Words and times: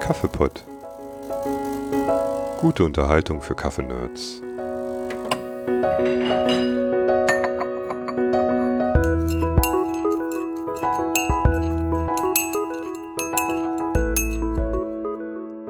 Kaffeepott. 0.00 0.64
Gute 2.60 2.84
Unterhaltung 2.84 3.40
für 3.40 3.54
Kaffeenerds. 3.54 4.42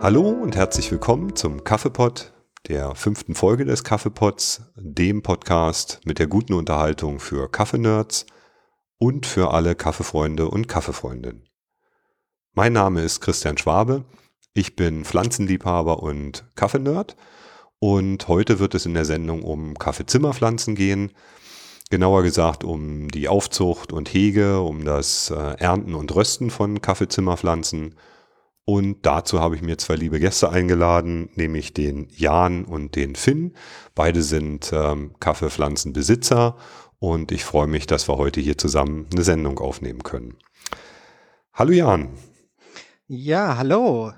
Hallo 0.00 0.29
und 0.30 0.56
herzlich 0.56 0.90
willkommen 0.90 1.36
zum 1.36 1.64
Kaffeepott, 1.64 2.32
der 2.69 2.95
fünften 2.95 3.35
Folge 3.35 3.64
des 3.64 3.84
Kaffeepots, 3.84 4.62
dem 4.77 5.23
Podcast 5.23 6.01
mit 6.05 6.19
der 6.19 6.27
guten 6.27 6.52
Unterhaltung 6.52 7.20
für 7.20 7.51
Kaffeenerds 7.51 8.27
und 8.98 9.27
für 9.27 9.52
alle 9.52 9.75
Kaffeefreunde 9.75 10.48
und 10.48 10.69
Kaffeefreundinnen. 10.69 11.48
Mein 12.52 12.73
Name 12.73 13.02
ist 13.02 13.20
Christian 13.20 13.59
Schwabe 13.59 14.05
ich 14.59 14.75
bin 14.75 15.05
Pflanzenliebhaber 15.05 16.02
und 16.02 16.45
Kaffeenerd 16.56 17.15
und 17.78 18.27
heute 18.27 18.59
wird 18.59 18.75
es 18.75 18.87
in 18.87 18.95
der 18.95 19.05
Sendung 19.05 19.45
um 19.45 19.78
Kaffeezimmerpflanzen 19.78 20.75
gehen. 20.75 21.12
Genauer 21.91 22.25
gesagt 22.25 22.64
um 22.64 23.09
die 23.09 23.28
Aufzucht 23.28 23.92
und 23.92 24.12
Hege, 24.12 24.61
um 24.61 24.84
das 24.84 25.30
äh, 25.30 25.55
Ernten 25.59 25.95
und 25.95 26.12
Rösten 26.12 26.50
von 26.50 26.83
Kaffeezimmerpflanzen. 26.83 27.95
Und 28.68 29.06
dazu 29.06 29.40
habe 29.40 29.56
ich 29.56 29.62
mir 29.62 29.78
zwei 29.78 29.95
liebe 29.95 30.20
Gäste 30.20 30.50
eingeladen, 30.50 31.30
nämlich 31.36 31.72
den 31.72 32.06
Jan 32.10 32.66
und 32.66 32.96
den 32.96 33.16
Finn. 33.16 33.54
Beide 33.94 34.22
sind 34.22 34.74
ähm, 34.74 35.14
Kaffeepflanzenbesitzer 35.20 36.54
und 36.98 37.33
ich 37.33 37.47
freue 37.47 37.66
mich, 37.66 37.86
dass 37.86 38.10
wir 38.10 38.19
heute 38.19 38.42
hier 38.42 38.58
zusammen 38.58 39.06
eine 39.10 39.25
Sendung 39.25 39.58
aufnehmen 39.58 40.02
können. 40.02 40.36
Hallo 41.55 41.72
Jan. 41.72 42.10
Ja, 43.06 43.56
hallo. 43.56 44.12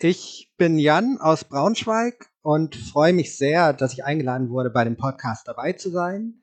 Ich 0.00 0.52
bin 0.56 0.80
Jan 0.80 1.18
aus 1.20 1.44
Braunschweig 1.44 2.28
und 2.40 2.74
freue 2.74 3.12
mich 3.12 3.36
sehr, 3.36 3.72
dass 3.72 3.92
ich 3.92 4.04
eingeladen 4.04 4.50
wurde, 4.50 4.70
bei 4.70 4.82
dem 4.82 4.96
Podcast 4.96 5.46
dabei 5.46 5.74
zu 5.74 5.90
sein. 5.90 6.42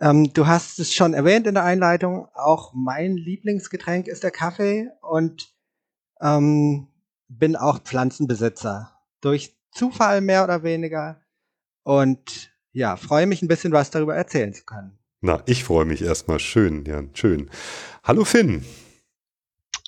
Ähm, 0.00 0.32
du 0.32 0.46
hast 0.46 0.78
es 0.78 0.94
schon 0.94 1.12
erwähnt 1.12 1.46
in 1.46 1.56
der 1.56 1.64
Einleitung, 1.64 2.26
auch 2.32 2.72
mein 2.74 3.18
Lieblingsgetränk 3.18 4.08
ist 4.08 4.22
der 4.22 4.30
Kaffee 4.30 4.88
und 5.02 5.53
ähm, 6.20 6.88
bin 7.28 7.56
auch 7.56 7.80
Pflanzenbesitzer. 7.80 8.92
Durch 9.20 9.56
Zufall 9.72 10.20
mehr 10.20 10.44
oder 10.44 10.62
weniger. 10.62 11.20
Und 11.82 12.52
ja, 12.72 12.96
freue 12.96 13.26
mich 13.26 13.42
ein 13.42 13.48
bisschen 13.48 13.72
was 13.72 13.90
darüber 13.90 14.14
erzählen 14.14 14.52
zu 14.52 14.64
können. 14.64 14.98
Na, 15.20 15.42
ich 15.46 15.64
freue 15.64 15.84
mich 15.84 16.02
erstmal. 16.02 16.38
Schön, 16.38 16.84
Jan, 16.84 17.10
schön. 17.14 17.50
Hallo 18.02 18.24
Finn. 18.24 18.64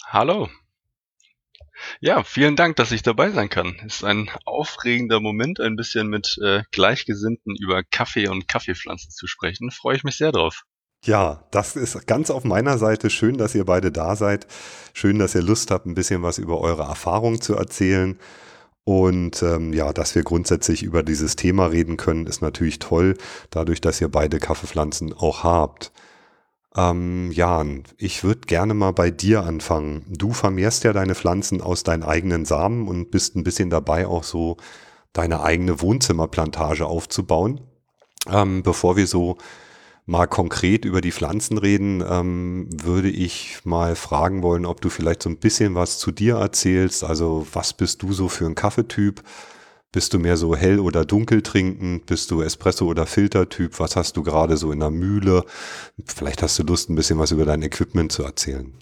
Hallo. 0.06 0.48
Ja, 2.00 2.22
vielen 2.24 2.56
Dank, 2.56 2.76
dass 2.76 2.92
ich 2.92 3.02
dabei 3.02 3.30
sein 3.30 3.50
kann. 3.50 3.74
Ist 3.86 4.02
ein 4.02 4.30
aufregender 4.44 5.20
Moment, 5.20 5.60
ein 5.60 5.76
bisschen 5.76 6.08
mit 6.08 6.38
äh, 6.42 6.62
Gleichgesinnten 6.70 7.54
über 7.56 7.82
Kaffee 7.82 8.28
und 8.28 8.48
Kaffeepflanzen 8.48 9.10
zu 9.10 9.26
sprechen. 9.26 9.70
Freue 9.70 9.96
ich 9.96 10.04
mich 10.04 10.16
sehr 10.16 10.32
drauf. 10.32 10.64
Ja, 11.04 11.44
das 11.50 11.76
ist 11.76 12.06
ganz 12.06 12.30
auf 12.30 12.44
meiner 12.44 12.78
Seite. 12.78 13.10
Schön, 13.10 13.38
dass 13.38 13.54
ihr 13.54 13.64
beide 13.64 13.92
da 13.92 14.16
seid. 14.16 14.46
Schön, 14.92 15.18
dass 15.18 15.34
ihr 15.34 15.42
Lust 15.42 15.70
habt, 15.70 15.86
ein 15.86 15.94
bisschen 15.94 16.22
was 16.22 16.38
über 16.38 16.60
eure 16.60 16.82
Erfahrungen 16.82 17.40
zu 17.40 17.54
erzählen. 17.54 18.18
Und 18.84 19.42
ähm, 19.42 19.72
ja, 19.72 19.92
dass 19.92 20.14
wir 20.14 20.22
grundsätzlich 20.22 20.82
über 20.82 21.02
dieses 21.02 21.36
Thema 21.36 21.66
reden 21.66 21.96
können, 21.96 22.26
ist 22.26 22.40
natürlich 22.40 22.78
toll, 22.78 23.16
dadurch, 23.50 23.80
dass 23.80 24.00
ihr 24.00 24.08
beide 24.08 24.38
Kaffeepflanzen 24.38 25.12
auch 25.12 25.42
habt. 25.44 25.92
Ähm, 26.76 27.32
Jan, 27.32 27.84
ich 27.98 28.22
würde 28.22 28.42
gerne 28.42 28.74
mal 28.74 28.92
bei 28.92 29.10
dir 29.10 29.42
anfangen. 29.42 30.04
Du 30.08 30.32
vermehrst 30.32 30.84
ja 30.84 30.92
deine 30.92 31.14
Pflanzen 31.14 31.60
aus 31.62 31.82
deinen 31.82 32.02
eigenen 32.04 32.44
Samen 32.44 32.86
und 32.86 33.10
bist 33.10 33.34
ein 33.34 33.44
bisschen 33.44 33.70
dabei, 33.70 34.06
auch 34.06 34.24
so 34.24 34.56
deine 35.12 35.40
eigene 35.40 35.80
Wohnzimmerplantage 35.80 36.86
aufzubauen. 36.86 37.62
Ähm, 38.30 38.62
bevor 38.62 38.96
wir 38.96 39.06
so 39.06 39.38
mal 40.06 40.26
konkret 40.26 40.84
über 40.84 41.00
die 41.00 41.12
Pflanzen 41.12 41.58
reden, 41.58 42.02
ähm, 42.08 42.68
würde 42.72 43.10
ich 43.10 43.58
mal 43.64 43.96
fragen 43.96 44.42
wollen, 44.42 44.64
ob 44.64 44.80
du 44.80 44.88
vielleicht 44.88 45.22
so 45.22 45.28
ein 45.28 45.38
bisschen 45.38 45.74
was 45.74 45.98
zu 45.98 46.12
dir 46.12 46.36
erzählst. 46.36 47.04
Also 47.04 47.46
was 47.52 47.72
bist 47.72 48.02
du 48.02 48.12
so 48.12 48.28
für 48.28 48.46
ein 48.46 48.54
Kaffeetyp? 48.54 49.22
Bist 49.92 50.14
du 50.14 50.18
mehr 50.18 50.36
so 50.36 50.54
hell 50.54 50.78
oder 50.78 51.04
dunkel 51.04 51.42
trinkend? 51.42 52.06
Bist 52.06 52.30
du 52.30 52.42
Espresso- 52.42 52.86
oder 52.86 53.06
Filtertyp? 53.06 53.80
Was 53.80 53.96
hast 53.96 54.16
du 54.16 54.22
gerade 54.22 54.56
so 54.56 54.70
in 54.70 54.80
der 54.80 54.90
Mühle? 54.90 55.44
Vielleicht 56.04 56.42
hast 56.42 56.58
du 56.58 56.62
Lust, 56.62 56.88
ein 56.88 56.96
bisschen 56.96 57.18
was 57.18 57.32
über 57.32 57.44
dein 57.44 57.62
Equipment 57.62 58.12
zu 58.12 58.22
erzählen. 58.22 58.74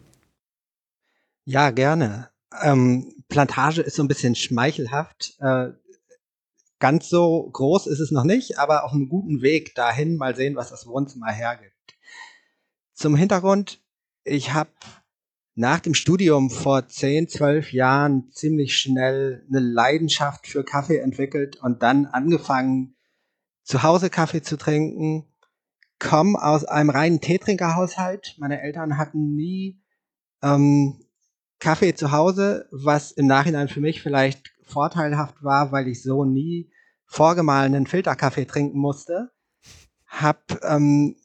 Ja, 1.45 1.71
gerne. 1.71 2.31
Ähm, 2.63 3.13
Plantage 3.29 3.83
ist 3.83 3.97
so 3.97 4.03
ein 4.03 4.09
bisschen 4.09 4.35
schmeichelhaft. 4.35 5.35
Äh, 5.41 5.71
ganz 6.79 7.09
so 7.09 7.49
groß 7.53 7.87
ist 7.87 8.01
es 8.01 8.11
noch 8.11 8.25
nicht, 8.25 8.59
aber 8.59 8.85
auf 8.85 8.93
einem 8.93 9.09
guten 9.09 9.43
Weg 9.43 9.75
dahin. 9.75 10.17
Mal 10.17 10.37
sehen, 10.37 10.57
was 10.57 10.71
das 10.71 10.87
Wohnzimmer 10.87 11.31
hergibt. 11.31 11.73
Zum 12.93 13.17
Hintergrund, 13.17 13.83
ich 14.25 14.53
habe 14.53 14.71
nach 15.55 15.81
dem 15.81 15.95
Studium 15.95 16.51
vor 16.51 16.89
10, 16.89 17.29
12 17.29 17.73
Jahren 17.73 18.31
ziemlich 18.33 18.77
schnell 18.77 19.45
eine 19.49 19.61
Leidenschaft 19.61 20.47
für 20.47 20.65
Kaffee 20.65 20.99
entwickelt 20.99 21.57
und 21.63 21.83
dann 21.83 22.07
angefangen, 22.07 22.97
zu 23.63 23.83
Hause 23.83 24.11
Kaffee 24.11 24.43
zu 24.43 24.57
trinken. 24.57 25.27
Komm 25.99 26.37
aus 26.37 26.65
einem 26.65 26.91
reinen 26.91 27.21
Teetrinkerhaushalt. 27.21 28.35
Meine 28.39 28.61
Eltern 28.61 28.99
hatten 28.99 29.35
nie 29.35 29.81
ähm, 30.43 31.01
Kaffee 31.61 31.95
zu 31.95 32.13
Hause, 32.13 32.69
was 32.71 33.13
im 33.13 33.27
Nachhinein 33.27 33.69
für 33.69 33.81
mich 33.81 34.03
vielleicht 34.03 34.54
vorteilhaft 34.65 35.43
war, 35.43 35.73
weil 35.73 35.89
ich 35.89 36.03
so 36.03 36.25
nie 36.25 36.71
vorgemahlenen 37.07 37.87
Filterkaffee 37.87 38.47
trinken 38.47 38.79
musste. 38.79 39.31
Hab 40.07 40.61
ähm, 40.63 41.17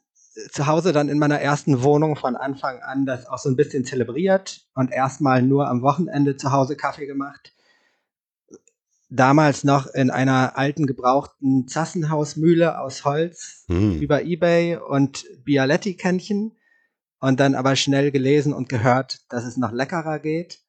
zu 0.51 0.67
Hause 0.67 0.93
dann 0.93 1.09
in 1.09 1.19
meiner 1.19 1.39
ersten 1.39 1.83
Wohnung 1.83 2.15
von 2.15 2.35
Anfang 2.35 2.79
an 2.79 3.05
das 3.05 3.27
auch 3.27 3.37
so 3.37 3.49
ein 3.49 3.55
bisschen 3.55 3.85
zelebriert 3.85 4.65
und 4.73 4.91
erstmal 4.91 5.41
nur 5.41 5.67
am 5.67 5.81
Wochenende 5.81 6.37
zu 6.37 6.51
Hause 6.51 6.75
Kaffee 6.75 7.05
gemacht. 7.05 7.53
Damals 9.09 9.63
noch 9.63 9.87
in 9.87 10.11
einer 10.11 10.57
alten 10.57 10.85
gebrauchten 10.85 11.67
Zassenhausmühle 11.67 12.79
aus 12.79 13.05
Holz 13.05 13.65
hm. 13.67 13.99
über 13.99 14.21
Ebay 14.21 14.77
und 14.77 15.25
Bialetti-Kännchen 15.43 16.55
und 17.19 17.39
dann 17.39 17.55
aber 17.55 17.75
schnell 17.75 18.11
gelesen 18.11 18.53
und 18.53 18.69
gehört, 18.69 19.25
dass 19.29 19.45
es 19.45 19.57
noch 19.57 19.71
leckerer 19.71 20.19
geht. 20.19 20.59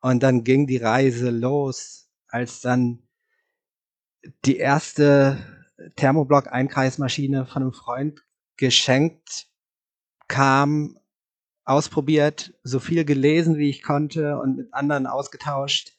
Und 0.00 0.22
dann 0.22 0.44
ging 0.44 0.66
die 0.66 0.76
Reise 0.76 1.30
los, 1.30 2.08
als 2.28 2.60
dann 2.60 3.02
die 4.44 4.56
erste 4.56 5.38
Thermoblock-Einkreismaschine 5.96 7.46
von 7.46 7.62
einem 7.62 7.72
Freund 7.72 8.22
geschenkt 8.56 9.48
kam, 10.26 10.98
ausprobiert, 11.64 12.54
so 12.62 12.80
viel 12.80 13.04
gelesen, 13.04 13.58
wie 13.58 13.68
ich 13.68 13.82
konnte 13.82 14.38
und 14.38 14.56
mit 14.56 14.74
anderen 14.74 15.06
ausgetauscht. 15.06 15.92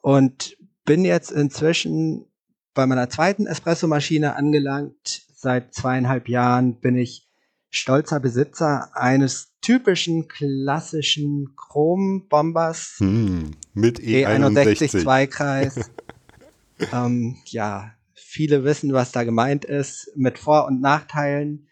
Und 0.00 0.56
bin 0.84 1.04
jetzt 1.04 1.30
inzwischen 1.30 2.26
bei 2.74 2.86
meiner 2.86 3.08
zweiten 3.10 3.46
Espressomaschine 3.46 4.34
angelangt. 4.34 5.26
Seit 5.34 5.74
zweieinhalb 5.74 6.28
Jahren 6.28 6.80
bin 6.80 6.96
ich 6.96 7.28
stolzer 7.72 8.20
Besitzer 8.20 8.96
eines 8.96 9.54
typischen 9.60 10.28
klassischen 10.28 11.56
Chrom-Bombers 11.56 12.98
hm, 12.98 13.56
mit 13.74 13.98
E61 13.98 15.02
Zweikreis. 15.02 15.90
ähm, 16.92 17.38
ja, 17.46 17.94
Viele 18.32 18.64
wissen, 18.64 18.94
was 18.94 19.12
da 19.12 19.24
gemeint 19.24 19.66
ist, 19.66 20.10
mit 20.16 20.38
Vor- 20.38 20.64
und 20.66 20.80
Nachteilen. 20.80 21.68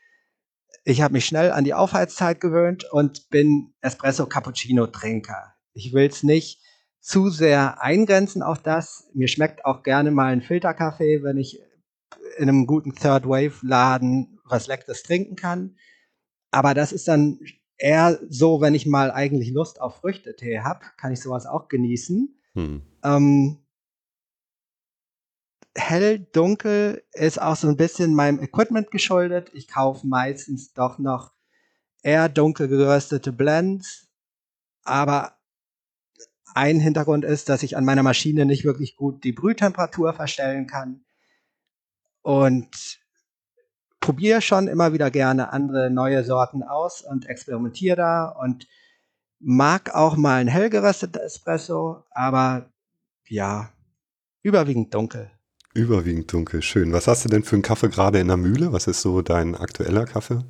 Ich 0.84 1.00
habe 1.00 1.14
mich 1.14 1.24
schnell 1.24 1.52
an 1.52 1.64
die 1.64 1.72
Aufheizzeit 1.72 2.38
gewöhnt 2.38 2.84
und 2.92 3.30
bin 3.30 3.72
Espresso 3.80 4.26
Cappuccino 4.26 4.86
Trinker. 4.86 5.54
Ich 5.72 5.94
will 5.94 6.06
es 6.06 6.22
nicht 6.22 6.60
zu 7.00 7.30
sehr 7.30 7.82
eingrenzen 7.82 8.42
auf 8.42 8.62
das. 8.62 9.08
Mir 9.14 9.28
schmeckt 9.28 9.64
auch 9.64 9.82
gerne 9.82 10.10
mal 10.10 10.34
ein 10.34 10.42
Filterkaffee, 10.42 11.22
wenn 11.22 11.38
ich 11.38 11.62
in 12.36 12.50
einem 12.50 12.66
guten 12.66 12.94
Third 12.94 13.26
Wave 13.26 13.54
Laden 13.62 14.38
was 14.50 14.66
Leckeres 14.66 15.02
trinken 15.02 15.36
kann. 15.36 15.76
Aber 16.50 16.74
das 16.74 16.92
ist 16.92 17.08
dann 17.08 17.38
eher 17.76 18.18
so, 18.28 18.60
wenn 18.60 18.74
ich 18.74 18.86
mal 18.86 19.10
eigentlich 19.10 19.50
Lust 19.50 19.80
auf 19.80 19.96
Früchtetee 19.96 20.60
habe, 20.60 20.84
kann 20.96 21.12
ich 21.12 21.20
sowas 21.20 21.46
auch 21.46 21.68
genießen. 21.68 22.40
Hm. 22.54 22.82
Ähm, 23.04 23.64
hell, 25.74 26.18
dunkel 26.18 27.04
ist 27.12 27.40
auch 27.40 27.56
so 27.56 27.68
ein 27.68 27.76
bisschen 27.76 28.14
meinem 28.14 28.40
Equipment 28.40 28.90
geschuldet. 28.90 29.50
Ich 29.54 29.68
kaufe 29.68 30.06
meistens 30.06 30.72
doch 30.72 30.98
noch 30.98 31.32
eher 32.02 32.28
dunkel 32.28 32.68
geröstete 32.68 33.32
Blends. 33.32 34.08
Aber 34.82 35.38
ein 36.54 36.80
Hintergrund 36.80 37.24
ist, 37.24 37.48
dass 37.48 37.62
ich 37.62 37.76
an 37.76 37.84
meiner 37.84 38.02
Maschine 38.02 38.44
nicht 38.44 38.64
wirklich 38.64 38.96
gut 38.96 39.24
die 39.24 39.32
Brühtemperatur 39.32 40.12
verstellen 40.12 40.66
kann. 40.66 41.04
und 42.22 42.99
probiere 44.00 44.40
schon 44.40 44.66
immer 44.66 44.92
wieder 44.92 45.10
gerne 45.10 45.52
andere 45.52 45.90
neue 45.90 46.24
Sorten 46.24 46.62
aus 46.62 47.02
und 47.02 47.26
experimentiere 47.26 47.96
da 47.96 48.28
und 48.28 48.66
mag 49.38 49.94
auch 49.94 50.16
mal 50.16 50.40
ein 50.40 50.48
hell 50.48 50.70
gerösteter 50.70 51.22
Espresso, 51.22 52.04
aber 52.10 52.70
ja, 53.28 53.70
überwiegend 54.42 54.92
dunkel. 54.94 55.30
Überwiegend 55.72 56.32
dunkel, 56.32 56.62
schön. 56.62 56.92
Was 56.92 57.06
hast 57.06 57.24
du 57.24 57.28
denn 57.28 57.44
für 57.44 57.56
einen 57.56 57.62
Kaffee 57.62 57.88
gerade 57.88 58.18
in 58.18 58.26
der 58.26 58.36
Mühle? 58.36 58.72
Was 58.72 58.86
ist 58.86 59.02
so 59.02 59.22
dein 59.22 59.54
aktueller 59.54 60.04
Kaffee? 60.04 60.42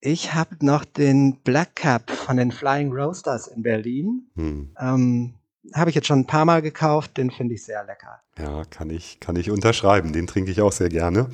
Ich 0.00 0.34
habe 0.34 0.56
noch 0.60 0.84
den 0.84 1.38
Black 1.42 1.76
Cap 1.76 2.10
von 2.10 2.36
den 2.36 2.50
Flying 2.50 2.92
Roasters 2.92 3.46
in 3.46 3.62
Berlin. 3.62 4.26
Hm. 4.34 4.74
Ähm, 4.78 5.34
habe 5.74 5.90
ich 5.90 5.96
jetzt 5.96 6.08
schon 6.08 6.20
ein 6.20 6.26
paar 6.26 6.44
Mal 6.44 6.60
gekauft, 6.60 7.16
den 7.16 7.30
finde 7.30 7.54
ich 7.54 7.64
sehr 7.64 7.84
lecker. 7.84 8.20
Ja, 8.36 8.64
kann 8.64 8.90
ich, 8.90 9.20
kann 9.20 9.36
ich 9.36 9.50
unterschreiben. 9.50 10.12
Den 10.12 10.26
trinke 10.26 10.50
ich 10.50 10.60
auch 10.60 10.72
sehr 10.72 10.88
gerne. 10.88 11.30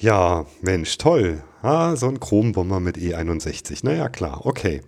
Ja, 0.00 0.46
Mensch, 0.62 0.96
toll. 0.96 1.42
Ah, 1.60 1.94
so 1.94 2.08
ein 2.08 2.20
Chrombomber 2.20 2.80
mit 2.80 2.96
E61. 2.96 3.80
Naja, 3.82 4.08
klar, 4.08 4.46
okay. 4.46 4.80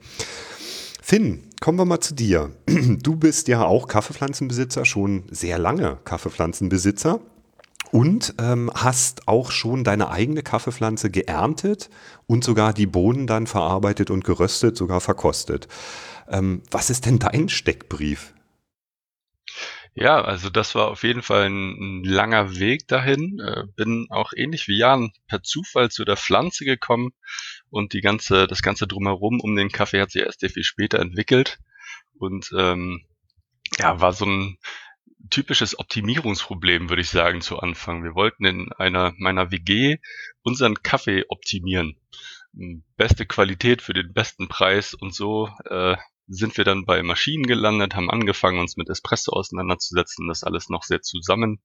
Finn, 1.03 1.51
kommen 1.61 1.79
wir 1.79 1.85
mal 1.85 2.01
zu 2.01 2.15
dir. 2.15 2.51
Du 2.67 3.17
bist 3.17 3.47
ja 3.49 3.67
auch 3.67 3.89
Kaffeepflanzenbesitzer, 3.89 4.87
schon 4.87 5.25
sehr 5.31 5.59
lange 5.59 5.99
Kaffeepflanzenbesitzer 6.05 7.21
und 7.91 8.35
ähm, 8.39 8.71
hast 8.75 9.29
auch 9.29 9.51
schon 9.51 9.85
deine 9.85 10.09
eigene 10.09 10.43
Kaffeepflanze 10.43 11.11
geerntet 11.11 11.91
und 12.27 12.43
sogar 12.43 12.73
die 12.73 12.87
Bohnen 12.87 13.27
dann 13.27 13.47
verarbeitet 13.47 14.11
und 14.11 14.25
geröstet, 14.25 14.79
sogar 14.79 15.03
verkostet. 15.03 15.69
Ähm, 16.27 16.63
was 16.71 16.89
ist 16.89 17.05
denn 17.05 17.19
dein 17.19 17.51
Steckbrief? 17.51 18.33
Ja, 19.95 20.23
also 20.23 20.49
das 20.49 20.75
war 20.75 20.89
auf 20.89 21.03
jeden 21.03 21.23
Fall 21.23 21.47
ein, 21.47 22.01
ein 22.01 22.05
langer 22.05 22.59
Weg 22.59 22.89
dahin. 22.89 23.39
Äh, 23.41 23.65
bin 23.77 24.07
auch 24.11 24.33
ähnlich 24.35 24.67
wie 24.67 24.79
Jan 24.79 25.13
per 25.29 25.43
Zufall 25.43 25.91
zu 25.91 26.05
der 26.05 26.17
Pflanze 26.17 26.65
gekommen 26.65 27.13
und 27.69 27.93
die 27.93 28.01
ganze, 28.01 28.47
das 28.47 28.63
ganze 28.63 28.87
drumherum 28.87 29.41
um 29.41 29.55
den 29.55 29.71
Kaffee 29.71 30.01
hat 30.01 30.11
sich 30.11 30.23
erst 30.23 30.41
sehr 30.41 30.51
viel 30.51 30.65
später 30.65 30.99
entwickelt 30.99 31.59
und 32.19 32.51
ähm, 32.57 33.05
ja, 33.79 34.01
war 34.01 34.13
so 34.15 34.25
ein 34.25 34.59
typisches 35.31 35.79
Optimierungsproblem, 35.79 36.89
würde 36.89 37.03
ich 37.03 37.11
sagen, 37.11 37.43
zu 37.43 37.59
Anfang. 37.59 38.03
Wir 38.03 38.15
wollten 38.15 38.45
in 38.45 38.73
einer 38.73 39.13
meiner 39.19 39.51
WG 39.51 39.99
unseren 40.43 40.83
Kaffee 40.83 41.25
optimieren. 41.29 41.97
Beste 42.97 43.27
Qualität 43.27 43.83
für 43.83 43.95
den 43.95 44.13
besten 44.13 44.49
Preis 44.49 44.95
und 44.95 45.15
so 45.15 45.49
äh, 45.71 45.97
sind 46.27 46.57
wir 46.57 46.65
dann 46.65 46.85
bei 46.85 47.03
Maschinen 47.03 47.47
gelandet, 47.47 47.95
haben 47.95 48.11
angefangen, 48.11 48.61
uns 48.61 48.77
mit 48.77 48.89
Espresso 48.89 49.33
auseinanderzusetzen, 49.33 50.29
das 50.29 50.45
alles 50.45 50.69
noch 50.69 50.83
sehr 50.83 51.03
zusammen. 51.03 51.61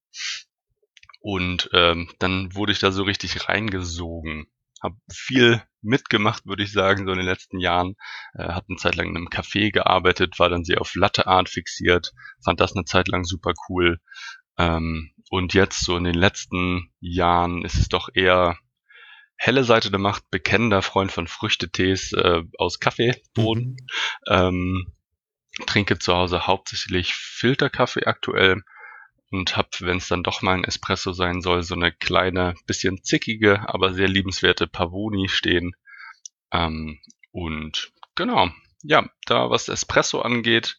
Und 1.20 1.70
ähm, 1.74 2.10
dann 2.20 2.54
wurde 2.56 2.72
ich 2.72 2.80
da 2.80 2.92
so 2.92 3.04
richtig 3.04 3.50
reingesogen. 3.50 4.48
Hab 4.82 4.94
viel 5.12 5.62
mitgemacht, 5.82 6.46
würde 6.46 6.64
ich 6.64 6.72
sagen, 6.72 7.06
so 7.06 7.12
in 7.12 7.18
den 7.18 7.26
letzten 7.26 7.60
Jahren. 7.60 7.96
Äh, 8.34 8.44
hab 8.50 8.66
eine 8.70 8.78
Zeit 8.78 8.96
lang 8.96 9.10
in 9.10 9.18
einem 9.18 9.28
Café 9.28 9.72
gearbeitet, 9.72 10.38
war 10.40 10.50
dann 10.50 10.64
sehr 10.64 10.82
auf 10.82 10.94
Latte 10.96 11.28
Art 11.28 11.50
fixiert, 11.50 12.14
fand 12.44 12.60
das 12.60 12.76
eine 12.76 12.86
Zeit 12.86 13.08
lang 13.08 13.24
super 13.24 13.54
cool. 13.68 14.00
Ähm, 14.58 15.12
und 15.30 15.54
jetzt 15.54 15.84
so 15.84 15.98
in 15.98 16.04
den 16.04 16.16
letzten 16.16 16.92
Jahren 17.00 17.66
ist 17.66 17.76
es 17.76 17.90
doch 17.90 18.10
eher 18.14 18.58
helle 19.38 19.64
Seite 19.64 19.92
der 19.92 20.00
Macht, 20.00 20.30
bekennender 20.30 20.82
Freund 20.82 21.12
von 21.12 21.28
Früchtetees 21.28 22.14
äh, 22.14 22.42
aus 22.58 22.80
Kaffeebohnen. 22.80 23.78
Mhm. 24.28 24.28
Ähm, 24.28 24.94
trinke 25.66 25.98
zu 25.98 26.14
Hause 26.14 26.46
hauptsächlich 26.46 27.14
Filterkaffee 27.14 28.06
aktuell 28.06 28.62
und 29.32 29.58
habe, 29.58 29.70
wenn 29.80 29.98
es 29.98 30.08
dann 30.08 30.24
doch 30.24 30.42
mal 30.42 30.54
ein 30.54 30.64
Espresso 30.64 31.12
sein 31.12 31.42
soll, 31.42 31.64
so 31.64 31.76
eine 31.76 31.92
kleine, 31.92 32.54
bisschen 32.66 33.04
zickige, 33.04 33.68
aber 33.68 33.94
sehr 33.94 34.08
liebenswerte 34.08 34.68
Pavoni 34.68 35.28
stehen. 35.30 35.74
Ähm, 36.52 37.00
und 37.32 37.92
genau, 38.16 38.50
ja, 38.84 39.10
da 39.26 39.50
was 39.50 39.68
Espresso 39.68 40.22
angeht, 40.22 40.78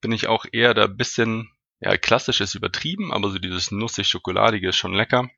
bin 0.00 0.12
ich 0.12 0.26
auch 0.26 0.44
eher 0.50 0.74
da 0.74 0.86
bisschen, 0.86 1.50
ja, 1.80 1.96
klassisch 1.96 2.40
ist 2.40 2.54
übertrieben, 2.54 3.12
aber 3.12 3.30
so 3.30 3.38
dieses 3.38 3.70
nussig-schokoladige 3.70 4.68
ist 4.68 4.76
schon 4.76 4.94
lecker. 4.94 5.30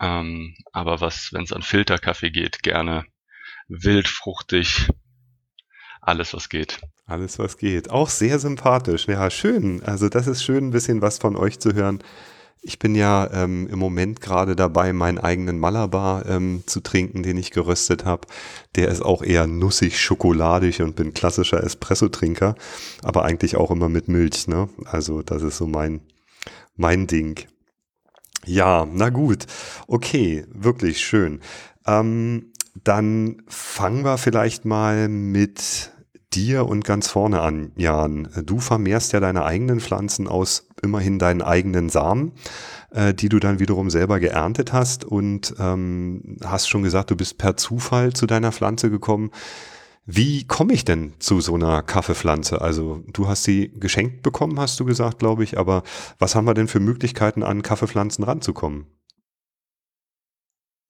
Ähm, 0.00 0.56
aber 0.72 1.00
was, 1.00 1.30
wenn 1.32 1.44
es 1.44 1.52
an 1.52 1.62
Filterkaffee 1.62 2.30
geht, 2.30 2.62
gerne 2.62 3.04
wild, 3.68 4.08
fruchtig, 4.08 4.88
alles 6.00 6.34
was 6.34 6.48
geht. 6.48 6.80
Alles 7.06 7.38
was 7.38 7.56
geht. 7.56 7.90
Auch 7.90 8.08
sehr 8.08 8.38
sympathisch. 8.38 9.06
Ja, 9.08 9.30
schön. 9.30 9.82
Also 9.84 10.08
das 10.08 10.26
ist 10.26 10.42
schön, 10.42 10.68
ein 10.68 10.70
bisschen 10.70 11.02
was 11.02 11.18
von 11.18 11.36
euch 11.36 11.58
zu 11.58 11.74
hören. 11.74 12.02
Ich 12.66 12.78
bin 12.78 12.94
ja 12.94 13.30
ähm, 13.30 13.68
im 13.68 13.78
Moment 13.78 14.22
gerade 14.22 14.56
dabei, 14.56 14.94
meinen 14.94 15.18
eigenen 15.18 15.58
Malabar 15.58 16.24
ähm, 16.26 16.62
zu 16.66 16.80
trinken, 16.80 17.22
den 17.22 17.36
ich 17.36 17.50
geröstet 17.50 18.06
habe. 18.06 18.26
Der 18.74 18.88
ist 18.88 19.02
auch 19.02 19.22
eher 19.22 19.46
nussig, 19.46 20.00
schokoladig 20.00 20.80
und 20.80 20.96
bin 20.96 21.12
klassischer 21.12 21.62
Espresso-Trinker, 21.62 22.54
aber 23.02 23.26
eigentlich 23.26 23.56
auch 23.56 23.70
immer 23.70 23.90
mit 23.90 24.08
Milch. 24.08 24.48
Ne? 24.48 24.70
Also 24.86 25.22
das 25.22 25.42
ist 25.42 25.58
so 25.58 25.66
mein, 25.66 26.00
mein 26.74 27.06
Ding. 27.06 27.46
Ja, 28.46 28.86
na 28.90 29.10
gut. 29.10 29.46
Okay, 29.86 30.44
wirklich 30.52 31.00
schön. 31.00 31.40
Ähm, 31.86 32.52
dann 32.82 33.42
fangen 33.46 34.04
wir 34.04 34.18
vielleicht 34.18 34.64
mal 34.64 35.08
mit 35.08 35.92
dir 36.32 36.66
und 36.66 36.84
ganz 36.84 37.08
vorne 37.08 37.40
an, 37.40 37.72
Jan. 37.76 38.28
Du 38.44 38.58
vermehrst 38.58 39.12
ja 39.12 39.20
deine 39.20 39.44
eigenen 39.44 39.80
Pflanzen 39.80 40.26
aus 40.26 40.68
immerhin 40.82 41.18
deinen 41.18 41.42
eigenen 41.42 41.88
Samen, 41.88 42.32
äh, 42.90 43.14
die 43.14 43.28
du 43.28 43.38
dann 43.38 43.60
wiederum 43.60 43.90
selber 43.90 44.18
geerntet 44.18 44.72
hast 44.72 45.04
und 45.04 45.54
ähm, 45.58 46.36
hast 46.44 46.68
schon 46.68 46.82
gesagt, 46.82 47.10
du 47.10 47.16
bist 47.16 47.38
per 47.38 47.56
Zufall 47.56 48.12
zu 48.12 48.26
deiner 48.26 48.52
Pflanze 48.52 48.90
gekommen. 48.90 49.30
Wie 50.06 50.46
komme 50.46 50.74
ich 50.74 50.84
denn 50.84 51.14
zu 51.18 51.40
so 51.40 51.54
einer 51.54 51.82
Kaffeepflanze? 51.82 52.60
Also 52.60 53.02
du 53.06 53.26
hast 53.26 53.44
sie 53.44 53.72
geschenkt 53.80 54.22
bekommen, 54.22 54.60
hast 54.60 54.78
du 54.78 54.84
gesagt, 54.84 55.18
glaube 55.18 55.44
ich, 55.44 55.58
aber 55.58 55.82
was 56.18 56.34
haben 56.34 56.46
wir 56.46 56.52
denn 56.52 56.68
für 56.68 56.80
Möglichkeiten, 56.80 57.42
an 57.42 57.62
Kaffeepflanzen 57.62 58.22
ranzukommen? 58.22 58.86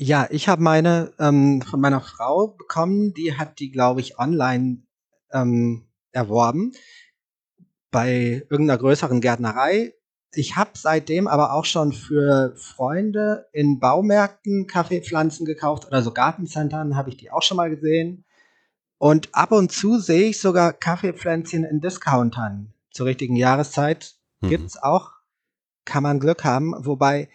Ja, 0.01 0.27
ich 0.31 0.49
habe 0.49 0.63
meine 0.63 1.13
ähm, 1.21 1.63
von 1.63 1.81
meiner 1.81 2.01
Frau 2.01 2.49
bekommen, 2.49 3.15
die 3.15 3.37
hat 3.37 3.61
die, 3.61 3.71
glaube 3.71 4.01
ich, 4.01 4.19
online 4.19 4.83
ähm, 5.33 5.87
erworben 6.11 6.73
bei 7.93 8.45
irgendeiner 8.51 8.79
größeren 8.79 9.21
Gärtnerei. 9.21 9.95
Ich 10.33 10.57
habe 10.57 10.71
seitdem 10.75 11.29
aber 11.29 11.53
auch 11.53 11.65
schon 11.65 11.93
für 11.93 12.57
Freunde 12.57 13.47
in 13.53 13.79
Baumärkten 13.79 14.67
Kaffeepflanzen 14.67 15.47
gekauft 15.47 15.87
oder 15.87 16.03
so 16.03 16.13
Gartencentern 16.13 16.97
habe 16.97 17.11
ich 17.11 17.17
die 17.17 17.31
auch 17.31 17.43
schon 17.43 17.57
mal 17.57 17.71
gesehen. 17.71 18.25
Und 18.99 19.35
ab 19.35 19.53
und 19.53 19.73
zu 19.73 19.99
sehe 19.99 20.29
ich 20.29 20.41
sogar 20.41 20.73
Kaffeepflänzchen 20.73 21.65
in 21.65 21.81
Discountern 21.81 22.73
zur 22.91 23.07
richtigen 23.07 23.37
Jahreszeit. 23.37 24.15
Mhm. 24.41 24.49
Gibt's 24.49 24.77
auch, 24.77 25.13
kann 25.85 26.03
man 26.03 26.21
Glück 26.21 26.45
haben. 26.45 26.75
Wobei 26.79 27.29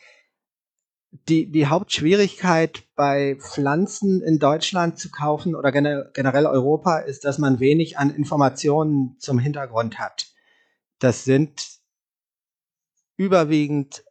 die, 1.28 1.51
die 1.51 1.68
Hauptschwierigkeit 1.68 2.84
bei 2.96 3.36
Pflanzen 3.39 4.22
in 4.22 4.39
Deutschland 4.39 5.00
zu 5.00 5.10
kaufen 5.10 5.56
oder 5.56 5.72
generell 5.72 6.46
Europa 6.46 7.00
ist, 7.00 7.25
dass 7.25 7.39
man 7.39 7.60
wenig 7.60 7.98
an 7.98 8.10
Informationen 8.10 9.16
zum 9.20 9.39
Hintergrund 9.39 10.00
hat. 10.00 10.28
Das 11.00 11.24
sind 11.24 11.80
überwiegend 13.18 14.04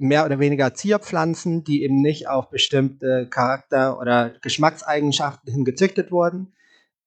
mehr 0.00 0.24
oder 0.24 0.38
weniger 0.38 0.74
Zierpflanzen, 0.74 1.64
die 1.64 1.82
eben 1.82 2.00
nicht 2.00 2.28
auf 2.28 2.50
bestimmte 2.50 3.28
Charakter- 3.28 3.98
oder 3.98 4.30
Geschmackseigenschaften 4.40 5.52
hin 5.52 5.64
gezüchtet 5.64 6.10
wurden. 6.10 6.52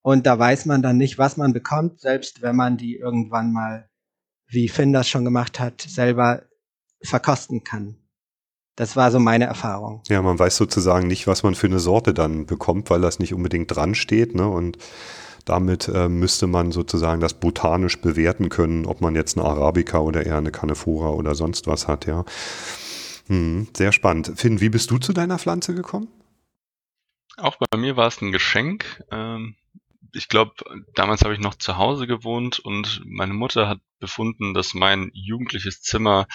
Und 0.02 0.26
da 0.26 0.38
weiß 0.38 0.66
man 0.66 0.82
dann 0.82 0.98
nicht, 0.98 1.18
was 1.18 1.36
man 1.36 1.52
bekommt, 1.52 2.00
selbst 2.00 2.42
wenn 2.42 2.56
man 2.56 2.76
die 2.76 2.96
irgendwann 2.96 3.52
mal, 3.52 3.88
wie 4.46 4.68
Finn 4.68 4.92
das 4.92 5.08
schon 5.08 5.24
gemacht 5.24 5.58
hat, 5.58 5.80
selber 5.80 6.42
verkosten 7.02 7.64
kann. 7.64 7.96
Das 8.76 8.96
war 8.96 9.10
so 9.10 9.20
meine 9.20 9.44
Erfahrung. 9.44 10.02
Ja, 10.08 10.20
man 10.20 10.38
weiß 10.38 10.56
sozusagen 10.56 11.06
nicht, 11.06 11.26
was 11.26 11.42
man 11.42 11.54
für 11.54 11.68
eine 11.68 11.78
Sorte 11.78 12.12
dann 12.12 12.46
bekommt, 12.46 12.90
weil 12.90 13.00
das 13.00 13.18
nicht 13.18 13.32
unbedingt 13.32 13.74
dran 13.74 13.94
steht. 13.94 14.34
Ne? 14.34 14.48
Und 14.48 14.78
damit 15.44 15.88
äh, 15.88 16.08
müsste 16.08 16.46
man 16.46 16.72
sozusagen 16.72 17.20
das 17.20 17.34
botanisch 17.34 18.00
bewerten 18.00 18.48
können, 18.48 18.86
ob 18.86 19.00
man 19.00 19.14
jetzt 19.14 19.38
eine 19.38 19.46
Arabica 19.46 19.98
oder 19.98 20.26
eher 20.26 20.38
eine 20.38 20.50
Canephora 20.50 21.10
oder 21.10 21.34
sonst 21.34 21.66
was 21.66 21.86
hat, 21.86 22.06
ja. 22.06 22.24
Hm, 23.26 23.68
sehr 23.74 23.92
spannend. 23.92 24.32
Finn, 24.36 24.60
wie 24.60 24.68
bist 24.68 24.90
du 24.90 24.98
zu 24.98 25.12
deiner 25.12 25.38
Pflanze 25.38 25.74
gekommen? 25.74 26.08
Auch 27.36 27.56
bei 27.56 27.76
mir 27.76 27.96
war 27.96 28.06
es 28.06 28.20
ein 28.20 28.32
Geschenk. 28.32 29.02
Ähm, 29.10 29.56
ich 30.12 30.28
glaube, 30.28 30.54
damals 30.94 31.22
habe 31.22 31.34
ich 31.34 31.40
noch 31.40 31.56
zu 31.56 31.76
Hause 31.76 32.06
gewohnt 32.06 32.60
und 32.60 33.02
meine 33.04 33.34
Mutter 33.34 33.68
hat 33.68 33.80
befunden, 33.98 34.54
dass 34.54 34.74
mein 34.74 35.10
jugendliches 35.12 35.82
Zimmer 35.82 36.26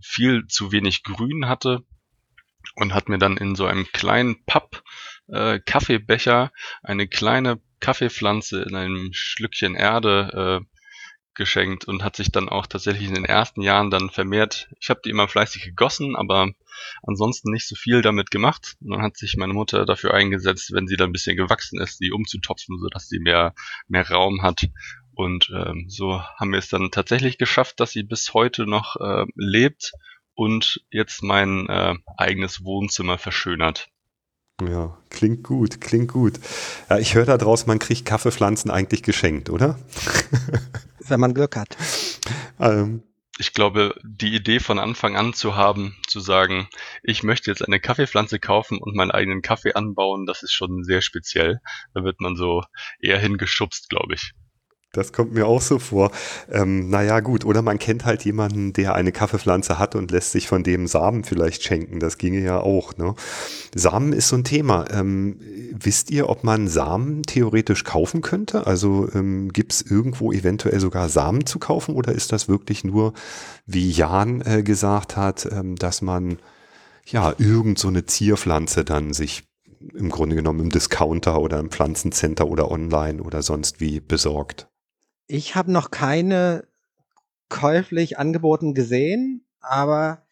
viel 0.00 0.46
zu 0.46 0.72
wenig 0.72 1.02
Grün 1.04 1.48
hatte 1.48 1.84
und 2.74 2.92
hat 2.92 3.08
mir 3.08 3.18
dann 3.18 3.36
in 3.36 3.54
so 3.54 3.66
einem 3.66 3.86
kleinen 3.86 4.44
Papp 4.44 4.82
äh, 5.28 5.60
eine 6.82 7.08
kleine 7.08 7.60
Kaffeepflanze 7.80 8.62
in 8.62 8.74
einem 8.74 9.12
Schlückchen 9.12 9.74
Erde 9.74 10.62
äh, 10.62 10.73
geschenkt 11.34 11.84
und 11.84 12.02
hat 12.02 12.16
sich 12.16 12.30
dann 12.30 12.48
auch 12.48 12.66
tatsächlich 12.66 13.08
in 13.08 13.14
den 13.14 13.24
ersten 13.24 13.62
Jahren 13.62 13.90
dann 13.90 14.10
vermehrt. 14.10 14.68
Ich 14.80 14.90
habe 14.90 15.00
die 15.04 15.10
immer 15.10 15.28
fleißig 15.28 15.64
gegossen, 15.64 16.16
aber 16.16 16.50
ansonsten 17.02 17.50
nicht 17.50 17.66
so 17.66 17.74
viel 17.76 18.02
damit 18.02 18.30
gemacht. 18.30 18.76
Und 18.80 18.90
dann 18.90 19.02
hat 19.02 19.16
sich 19.16 19.36
meine 19.36 19.52
Mutter 19.52 19.84
dafür 19.86 20.14
eingesetzt, 20.14 20.72
wenn 20.72 20.86
sie 20.86 20.96
dann 20.96 21.10
ein 21.10 21.12
bisschen 21.12 21.36
gewachsen 21.36 21.80
ist, 21.80 22.00
die 22.00 22.12
umzutopfen, 22.12 22.78
sodass 22.78 23.08
sie 23.08 23.18
mehr, 23.18 23.54
mehr 23.88 24.08
Raum 24.08 24.42
hat. 24.42 24.68
Und 25.14 25.50
ähm, 25.54 25.86
so 25.88 26.20
haben 26.20 26.52
wir 26.52 26.58
es 26.58 26.68
dann 26.68 26.90
tatsächlich 26.90 27.38
geschafft, 27.38 27.80
dass 27.80 27.92
sie 27.92 28.02
bis 28.02 28.34
heute 28.34 28.66
noch 28.66 28.96
äh, 28.96 29.26
lebt 29.36 29.92
und 30.34 30.84
jetzt 30.90 31.22
mein 31.22 31.68
äh, 31.68 31.94
eigenes 32.16 32.64
Wohnzimmer 32.64 33.18
verschönert. 33.18 33.88
Ja, 34.62 34.96
klingt 35.10 35.42
gut, 35.42 35.80
klingt 35.80 36.12
gut. 36.12 36.34
Ja, 36.88 36.98
ich 36.98 37.14
höre 37.14 37.26
da 37.26 37.38
draus, 37.38 37.66
man 37.66 37.80
kriegt 37.80 38.04
Kaffeepflanzen 38.04 38.70
eigentlich 38.70 39.02
geschenkt, 39.02 39.50
oder? 39.50 39.78
Wenn 41.08 41.20
man 41.20 41.34
Glück 41.34 41.56
hat. 41.56 41.76
Ähm. 42.58 43.02
Ich 43.36 43.52
glaube, 43.52 43.96
die 44.04 44.32
Idee 44.32 44.60
von 44.60 44.78
Anfang 44.78 45.16
an 45.16 45.34
zu 45.34 45.56
haben, 45.56 45.96
zu 46.06 46.20
sagen, 46.20 46.68
ich 47.02 47.24
möchte 47.24 47.50
jetzt 47.50 47.66
eine 47.66 47.80
Kaffeepflanze 47.80 48.38
kaufen 48.38 48.78
und 48.78 48.94
meinen 48.94 49.10
eigenen 49.10 49.42
Kaffee 49.42 49.74
anbauen, 49.74 50.24
das 50.24 50.44
ist 50.44 50.52
schon 50.52 50.84
sehr 50.84 51.02
speziell. 51.02 51.60
Da 51.94 52.04
wird 52.04 52.20
man 52.20 52.36
so 52.36 52.62
eher 53.00 53.18
hingeschubst, 53.18 53.88
glaube 53.90 54.14
ich. 54.14 54.34
Das 54.96 55.12
kommt 55.12 55.34
mir 55.34 55.46
auch 55.46 55.60
so 55.60 55.78
vor. 55.78 56.10
Ähm, 56.50 56.88
naja, 56.88 57.20
gut. 57.20 57.44
Oder 57.44 57.62
man 57.62 57.78
kennt 57.78 58.04
halt 58.04 58.24
jemanden, 58.24 58.72
der 58.72 58.94
eine 58.94 59.12
Kaffeepflanze 59.12 59.78
hat 59.78 59.94
und 59.94 60.10
lässt 60.10 60.32
sich 60.32 60.48
von 60.48 60.62
dem 60.62 60.86
Samen 60.86 61.24
vielleicht 61.24 61.62
schenken. 61.62 62.00
Das 62.00 62.18
ginge 62.18 62.40
ja 62.40 62.60
auch. 62.60 62.96
Ne? 62.96 63.14
Samen 63.74 64.12
ist 64.12 64.28
so 64.28 64.36
ein 64.36 64.44
Thema. 64.44 64.86
Ähm, 64.90 65.38
wisst 65.72 66.10
ihr, 66.10 66.28
ob 66.28 66.44
man 66.44 66.68
Samen 66.68 67.22
theoretisch 67.22 67.84
kaufen 67.84 68.22
könnte? 68.22 68.66
Also 68.66 69.08
ähm, 69.14 69.52
gibt 69.52 69.72
es 69.72 69.82
irgendwo 69.82 70.32
eventuell 70.32 70.80
sogar 70.80 71.08
Samen 71.08 71.46
zu 71.46 71.58
kaufen? 71.58 71.94
Oder 71.94 72.12
ist 72.12 72.32
das 72.32 72.48
wirklich 72.48 72.84
nur, 72.84 73.12
wie 73.66 73.90
Jan 73.90 74.40
äh, 74.42 74.62
gesagt 74.62 75.16
hat, 75.16 75.48
ähm, 75.50 75.76
dass 75.76 76.02
man 76.02 76.38
ja 77.06 77.34
irgend 77.38 77.78
so 77.78 77.88
eine 77.88 78.06
Zierpflanze 78.06 78.84
dann 78.84 79.12
sich 79.12 79.44
im 79.92 80.10
Grunde 80.10 80.36
genommen 80.36 80.60
im 80.60 80.70
Discounter 80.70 81.40
oder 81.40 81.58
im 81.58 81.70
Pflanzencenter 81.70 82.46
oder 82.46 82.70
online 82.70 83.22
oder 83.22 83.42
sonst 83.42 83.80
wie 83.80 84.00
besorgt? 84.00 84.68
Ich 85.26 85.54
habe 85.54 85.72
noch 85.72 85.90
keine 85.90 86.66
käuflich 87.48 88.18
angeboten 88.18 88.74
gesehen, 88.74 89.46
aber 89.60 90.22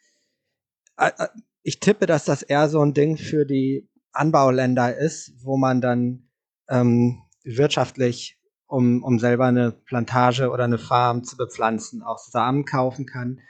ich 1.63 1.81
tippe, 1.81 2.07
dass 2.07 2.25
das 2.25 2.43
eher 2.43 2.69
so 2.69 2.81
ein 2.81 2.95
Ding 2.95 3.17
für 3.17 3.47
die 3.47 3.89
Anbauländer 4.13 4.97
ist, 4.97 5.33
wo 5.43 5.57
man 5.57 5.81
dann 5.81 6.29
ähm, 6.69 7.23
wirtschaftlich, 7.45 8.39
um, 8.67 9.03
um 9.03 9.19
selber 9.19 9.47
eine 9.47 9.73
Plantage 9.73 10.51
oder 10.51 10.65
eine 10.65 10.79
Farm 10.79 11.25
zu 11.25 11.37
bepflanzen, 11.37 12.03
auch 12.03 12.19
Samen 12.19 12.65
kaufen 12.65 13.07
kann. 13.07 13.41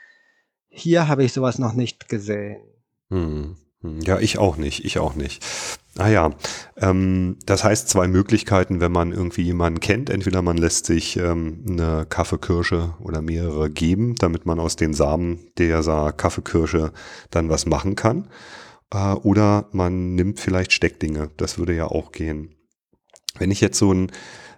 Hier 0.69 1.07
habe 1.07 1.23
ich 1.23 1.33
sowas 1.33 1.59
noch 1.59 1.73
nicht 1.73 2.09
gesehen. 2.09 2.61
Hm. 3.09 3.57
Hm. 3.83 4.01
Ja, 4.01 4.19
ich 4.19 4.37
auch 4.37 4.57
nicht, 4.57 4.85
ich 4.85 4.97
auch 4.97 5.13
nicht. 5.13 5.45
Ah 5.97 6.07
ja, 6.07 6.31
ähm, 6.77 7.37
das 7.45 7.63
heißt 7.63 7.87
zwei 7.87 8.07
Möglichkeiten, 8.07 8.79
wenn 8.79 8.91
man 8.91 9.11
irgendwie 9.11 9.43
jemanden 9.43 9.79
kennt. 9.79 10.09
Entweder 10.09 10.41
man 10.41 10.57
lässt 10.57 10.87
sich 10.87 11.17
ähm, 11.17 11.63
eine 11.69 12.07
Kaffeekirsche 12.07 12.95
oder 12.99 13.21
mehrere 13.21 13.69
geben, 13.69 14.15
damit 14.15 14.45
man 14.47 14.59
aus 14.59 14.75
den 14.75 14.93
Samen 14.95 15.51
der 15.59 15.83
Kaffeekirsche 16.17 16.93
dann 17.29 17.49
was 17.49 17.67
machen 17.67 17.95
kann. 17.95 18.29
Äh, 18.91 19.13
oder 19.13 19.67
man 19.71 20.15
nimmt 20.15 20.39
vielleicht 20.39 20.71
Steckdinge. 20.71 21.29
Das 21.37 21.59
würde 21.59 21.75
ja 21.75 21.85
auch 21.85 22.11
gehen. 22.11 22.55
Wenn 23.37 23.51
ich 23.51 23.61
jetzt 23.61 23.77
so 23.77 23.93
ein 23.93 24.11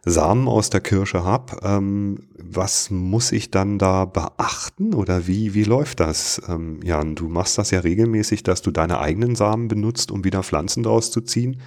Samen 0.06 0.48
aus 0.48 0.70
der 0.70 0.82
Kirsche 0.82 1.24
habe, 1.24 1.58
ähm, 1.64 2.28
was 2.38 2.92
muss 2.92 3.32
ich 3.32 3.50
dann 3.50 3.80
da 3.80 4.06
beachten 4.06 4.94
oder 4.94 5.26
wie, 5.26 5.56
wie 5.56 5.64
läuft 5.64 6.00
das? 6.00 6.40
Ähm, 6.48 6.80
Jan, 6.84 7.16
du 7.16 7.28
machst 7.28 7.58
das 7.58 7.72
ja 7.72 7.80
regelmäßig, 7.80 8.44
dass 8.44 8.62
du 8.62 8.70
deine 8.70 9.00
eigenen 9.00 9.36
Samen 9.36 9.68
benutzt, 9.68 10.12
um 10.12 10.24
wieder 10.24 10.44
Pflanzen 10.44 10.84
daraus 10.84 11.12
zu 11.12 11.22
ziehen. 11.22 11.60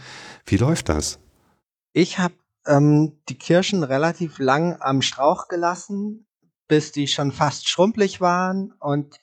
Wie 0.47 0.57
läuft 0.57 0.88
das? 0.88 1.18
Ich 1.92 2.18
habe 2.18 2.35
ähm, 2.66 3.18
die 3.28 3.38
Kirschen 3.38 3.83
relativ 3.83 4.38
lang 4.38 4.76
am 4.80 5.02
Strauch 5.02 5.49
gelassen, 5.49 6.26
bis 6.68 6.92
die 6.92 7.09
schon 7.09 7.33
fast 7.33 7.68
schrumpelig 7.68 8.21
waren 8.21 8.73
und 8.78 9.18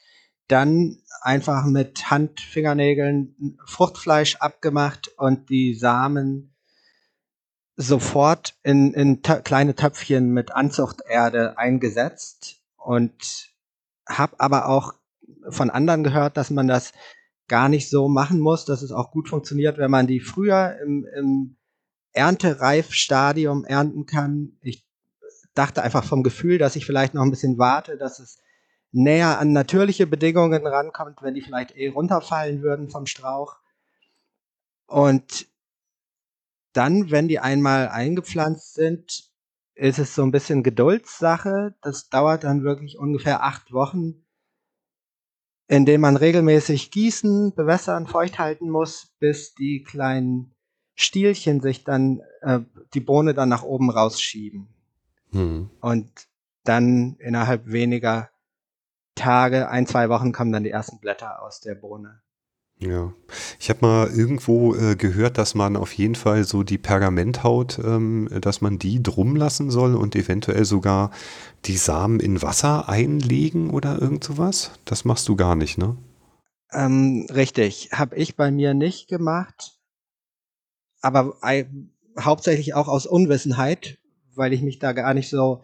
dann 0.48 0.98
einfach 1.22 1.66
mit 1.66 2.10
Handfingernägeln 2.12 3.58
Fruchtfleisch 3.66 4.36
abgemacht 4.38 5.10
und 5.18 5.50
die 5.50 5.74
Samen 5.74 6.55
sofort 7.78 8.56
in, 8.64 8.94
in 8.94 9.22
kleine 9.22 9.76
Töpfchen 9.76 10.32
mit 10.32 10.54
Anzuchterde 10.54 11.58
eingesetzt 11.58 12.62
und 12.78 13.54
habe 14.08 14.40
aber 14.40 14.70
auch 14.70 14.94
von 15.50 15.70
anderen 15.70 16.04
gehört, 16.04 16.38
dass 16.38 16.50
man 16.50 16.68
das 16.68 16.94
gar 17.48 17.70
nicht 17.70 17.90
so 17.90 18.08
machen 18.08 18.40
muss, 18.40 18.66
dass 18.66 18.82
es 18.82 18.92
auch 18.92 19.12
gut 19.12 19.30
funktioniert, 19.30 19.78
wenn 19.78 19.92
man 19.92 20.08
die 20.08 20.20
früher 20.20 20.78
im, 20.82 21.06
im 21.16 21.56
Erntereifstadium 22.14 23.66
ernten 23.66 24.06
kann. 24.06 24.58
Ich 24.62 24.86
dachte 25.54 25.84
einfach 25.84 26.04
vom 26.04 26.24
Gefühl, 26.24 26.58
dass 26.58 26.76
ich 26.76 26.86
vielleicht 26.86 27.14
noch 27.14 27.24
ein 27.24 27.30
bisschen 27.30 27.58
warte, 27.58 27.98
dass 27.98 28.20
es 28.20 28.40
näher 28.92 29.40
an 29.40 29.52
natürliche 29.52 30.08
Bedingungen 30.08 30.66
rankommt, 30.66 31.22
wenn 31.22 31.34
die 31.34 31.42
vielleicht 31.42 31.76
eh 31.76 31.90
runterfallen 31.90 32.62
würden 32.62 32.90
vom 32.90 33.06
Strauch. 33.06 33.58
Und 34.88 35.48
dann, 36.76 37.12
wenn 37.12 37.28
die 37.28 37.40
einmal 37.40 37.90
eingepflanzt 37.90 38.76
sind, 38.76 39.32
ist 39.76 40.00
es 40.00 40.16
so 40.16 40.24
ein 40.24 40.32
bisschen 40.32 40.64
Geduldssache. 40.64 41.76
Das 41.82 42.10
dauert 42.10 42.44
dann 42.44 42.64
wirklich 42.64 42.98
ungefähr 42.98 43.44
acht 43.44 43.72
Wochen, 43.72 44.26
indem 45.68 46.02
man 46.02 46.16
regelmäßig 46.16 46.92
gießen, 46.92 47.54
bewässern, 47.56 48.08
feucht 48.08 48.40
halten 48.40 48.70
muss, 48.70 49.14
bis 49.20 49.54
die 49.56 49.84
kleinen 49.84 50.54
Stielchen 50.96 51.62
sich 51.62 51.84
dann 51.84 52.22
äh, 52.42 52.62
die 52.94 53.02
Bohne 53.02 53.34
dann 53.34 53.50
nach 53.50 53.64
oben 53.64 53.90
rausschieben. 53.90 54.68
Hm. 55.32 55.70
Und 55.82 56.10
dann 56.64 57.16
innerhalb 57.20 57.72
weniger 57.72 58.30
Tage, 59.16 59.70
ein, 59.70 59.88
zwei 59.88 60.10
Wochen 60.10 60.32
kommen 60.32 60.52
dann 60.52 60.64
die 60.64 60.72
ersten 60.72 61.00
Blätter 61.00 61.42
aus 61.42 61.60
der 61.60 61.76
Bohne. 61.76 62.22
Ja, 62.80 63.14
ich 63.58 63.70
habe 63.70 63.80
mal 63.82 64.10
irgendwo 64.10 64.76
äh, 64.76 64.96
gehört, 64.96 65.38
dass 65.38 65.56
man 65.56 65.78
auf 65.78 65.94
jeden 65.94 66.16
Fall 66.16 66.44
so 66.44 66.64
die 66.64 66.78
Pergamenthaut, 66.78 67.80
ähm, 67.80 68.28
dass 68.42 68.60
man 68.60 68.78
die 68.80 69.02
drum 69.02 69.38
lassen 69.38 69.72
soll 69.72 69.96
und 69.96 70.16
eventuell 70.16 70.66
sogar 70.66 71.12
die 71.64 71.78
Samen 71.78 72.20
in 72.20 72.42
Wasser 72.42 72.90
einlegen 72.90 73.70
oder 73.70 74.02
irgend 74.02 74.26
sowas. 74.26 74.72
Das 74.84 75.06
machst 75.06 75.30
du 75.30 75.38
gar 75.38 75.56
nicht, 75.56 75.78
ne? 75.78 75.96
Ähm, 76.74 77.28
richtig, 77.34 77.92
habe 77.94 78.18
ich 78.18 78.36
bei 78.36 78.52
mir 78.52 78.74
nicht 78.74 79.08
gemacht, 79.08 79.80
aber 81.02 81.38
äh, 81.44 81.66
hauptsächlich 82.20 82.74
auch 82.74 82.90
aus 82.90 83.06
Unwissenheit, 83.06 84.00
weil 84.36 84.52
ich 84.52 84.62
mich 84.62 84.80
da 84.80 84.92
gar 84.92 85.14
nicht 85.14 85.30
so 85.30 85.64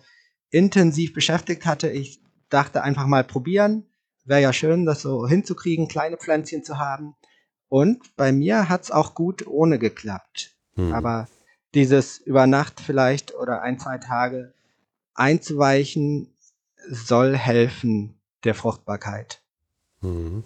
intensiv 0.50 1.12
beschäftigt 1.12 1.66
hatte. 1.66 1.90
Ich 1.90 2.22
dachte 2.48 2.84
einfach 2.84 3.06
mal 3.06 3.26
probieren 3.26 3.91
wäre 4.24 4.42
ja 4.42 4.54
schön, 4.54 4.86
das 4.86 5.02
so 5.02 5.28
hinzukriegen, 5.28 5.88
kleine 5.88 6.18
Pflänzchen 6.18 6.64
zu 6.64 6.78
haben. 6.78 7.16
Und 7.70 8.16
bei 8.16 8.32
mir 8.32 8.70
hat 8.70 8.84
es 8.84 8.92
auch 8.92 9.16
gut 9.16 9.48
ohne 9.48 9.80
geklappt. 9.80 10.52
Hm. 10.76 10.94
Aber 10.94 11.28
dieses 11.74 12.18
über 12.18 12.48
Nacht 12.48 12.82
vielleicht 12.82 13.34
oder 13.36 13.62
ein, 13.62 13.80
zwei 13.80 13.98
Tage 13.98 14.54
einzuweichen, 15.14 16.34
soll 16.90 17.38
helfen 17.38 18.20
der 18.44 18.56
Fruchtbarkeit. 18.56 19.42
Mhm. 20.02 20.44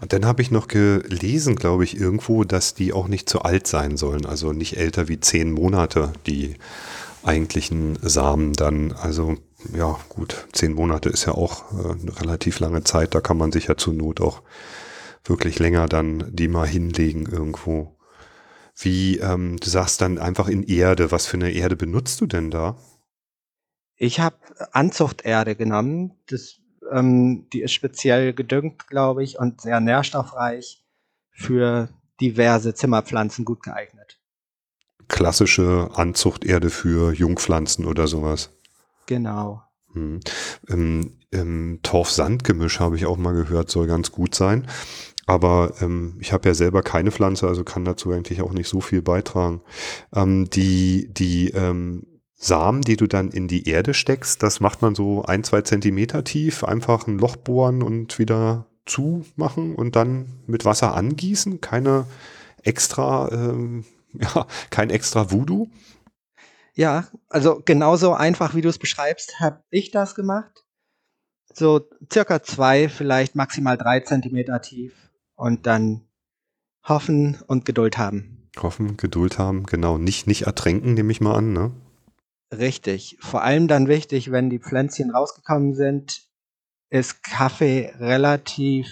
Und 0.00 0.12
dann 0.12 0.26
habe 0.26 0.42
ich 0.42 0.50
noch 0.50 0.66
gelesen, 0.66 1.54
glaube 1.54 1.84
ich, 1.84 1.96
irgendwo, 1.96 2.42
dass 2.42 2.74
die 2.74 2.92
auch 2.92 3.06
nicht 3.06 3.28
zu 3.28 3.42
alt 3.42 3.66
sein 3.66 3.96
sollen. 3.96 4.26
Also 4.26 4.52
nicht 4.52 4.76
älter 4.76 5.08
wie 5.08 5.20
zehn 5.20 5.52
Monate, 5.52 6.12
die 6.26 6.56
eigentlichen 7.22 7.96
Samen 8.02 8.54
dann. 8.54 8.92
Also 8.92 9.36
ja, 9.74 9.98
gut, 10.08 10.46
zehn 10.52 10.74
Monate 10.74 11.08
ist 11.08 11.26
ja 11.26 11.32
auch 11.32 11.72
äh, 11.72 11.92
eine 11.92 12.20
relativ 12.20 12.60
lange 12.60 12.84
Zeit. 12.84 13.14
Da 13.14 13.20
kann 13.20 13.36
man 13.36 13.52
sich 13.52 13.66
ja 13.66 13.76
zur 13.76 13.94
Not 13.94 14.20
auch 14.20 14.42
wirklich 15.24 15.58
länger 15.58 15.86
dann 15.88 16.24
die 16.34 16.48
mal 16.48 16.66
hinlegen 16.66 17.26
irgendwo. 17.26 17.96
Wie, 18.76 19.18
ähm, 19.18 19.58
du 19.58 19.68
sagst 19.68 20.00
dann 20.00 20.18
einfach 20.18 20.48
in 20.48 20.62
Erde. 20.64 21.12
Was 21.12 21.26
für 21.26 21.36
eine 21.36 21.52
Erde 21.52 21.76
benutzt 21.76 22.20
du 22.20 22.26
denn 22.26 22.50
da? 22.50 22.76
Ich 23.96 24.18
habe 24.20 24.36
Anzuchterde 24.72 25.54
genommen. 25.54 26.18
Das, 26.28 26.56
ähm, 26.90 27.48
die 27.52 27.62
ist 27.62 27.72
speziell 27.72 28.32
gedüngt, 28.32 28.88
glaube 28.88 29.22
ich, 29.22 29.38
und 29.38 29.60
sehr 29.60 29.80
nährstoffreich 29.80 30.82
für 31.30 31.88
diverse 32.20 32.74
Zimmerpflanzen 32.74 33.44
gut 33.44 33.62
geeignet. 33.62 34.18
Klassische 35.08 35.90
Anzuchterde 35.94 36.70
für 36.70 37.12
Jungpflanzen 37.12 37.84
oder 37.84 38.06
sowas. 38.06 38.50
Genau. 39.06 39.62
Hm. 39.92 40.20
Ähm, 40.68 41.18
ähm, 41.32 41.80
Torf-Sand-Gemisch 41.82 42.80
habe 42.80 42.96
ich 42.96 43.06
auch 43.06 43.16
mal 43.16 43.34
gehört, 43.34 43.70
soll 43.70 43.86
ganz 43.86 44.12
gut 44.12 44.34
sein. 44.34 44.66
Aber 45.26 45.74
ähm, 45.80 46.16
ich 46.20 46.32
habe 46.32 46.48
ja 46.48 46.54
selber 46.54 46.82
keine 46.82 47.12
Pflanze, 47.12 47.46
also 47.46 47.64
kann 47.64 47.84
dazu 47.84 48.10
eigentlich 48.10 48.42
auch 48.42 48.52
nicht 48.52 48.68
so 48.68 48.80
viel 48.80 49.02
beitragen. 49.02 49.60
Ähm, 50.14 50.50
die 50.50 51.08
die 51.12 51.50
ähm, 51.50 52.06
Samen, 52.34 52.82
die 52.82 52.96
du 52.96 53.06
dann 53.06 53.30
in 53.30 53.46
die 53.46 53.68
Erde 53.68 53.94
steckst, 53.94 54.42
das 54.42 54.58
macht 54.58 54.82
man 54.82 54.96
so 54.96 55.22
ein, 55.22 55.44
zwei 55.44 55.62
Zentimeter 55.62 56.24
tief, 56.24 56.64
einfach 56.64 57.06
ein 57.06 57.18
Loch 57.18 57.36
bohren 57.36 57.82
und 57.82 58.18
wieder 58.18 58.66
zumachen 58.84 59.76
und 59.76 59.94
dann 59.94 60.40
mit 60.46 60.64
Wasser 60.64 60.94
angießen. 60.94 61.60
Keine 61.60 62.04
extra, 62.64 63.30
ähm, 63.30 63.84
ja, 64.12 64.46
kein 64.70 64.90
extra 64.90 65.30
Voodoo. 65.30 65.68
Ja, 66.74 67.08
also 67.28 67.60
genauso 67.64 68.14
einfach, 68.14 68.54
wie 68.54 68.62
du 68.62 68.68
es 68.68 68.78
beschreibst, 68.78 69.40
habe 69.40 69.62
ich 69.70 69.90
das 69.90 70.14
gemacht. 70.14 70.64
So 71.52 71.86
circa 72.10 72.42
zwei, 72.42 72.88
vielleicht 72.88 73.34
maximal 73.34 73.76
drei 73.76 74.00
Zentimeter 74.00 74.60
tief 74.62 74.94
und 75.34 75.66
dann 75.66 76.08
hoffen 76.82 77.38
und 77.46 77.64
Geduld 77.64 77.98
haben. 77.98 78.48
Hoffen, 78.58 78.96
Geduld 78.96 79.38
haben, 79.38 79.64
genau. 79.64 79.98
Nicht, 79.98 80.26
nicht 80.26 80.42
ertränken, 80.42 80.94
nehme 80.94 81.12
ich 81.12 81.20
mal 81.20 81.34
an, 81.34 81.52
ne? 81.52 81.72
Richtig. 82.52 83.16
Vor 83.20 83.42
allem 83.42 83.68
dann 83.68 83.88
wichtig, 83.88 84.30
wenn 84.30 84.50
die 84.50 84.58
Pflänzchen 84.58 85.10
rausgekommen 85.10 85.74
sind, 85.74 86.22
ist 86.90 87.22
Kaffee 87.22 87.92
relativ 87.98 88.86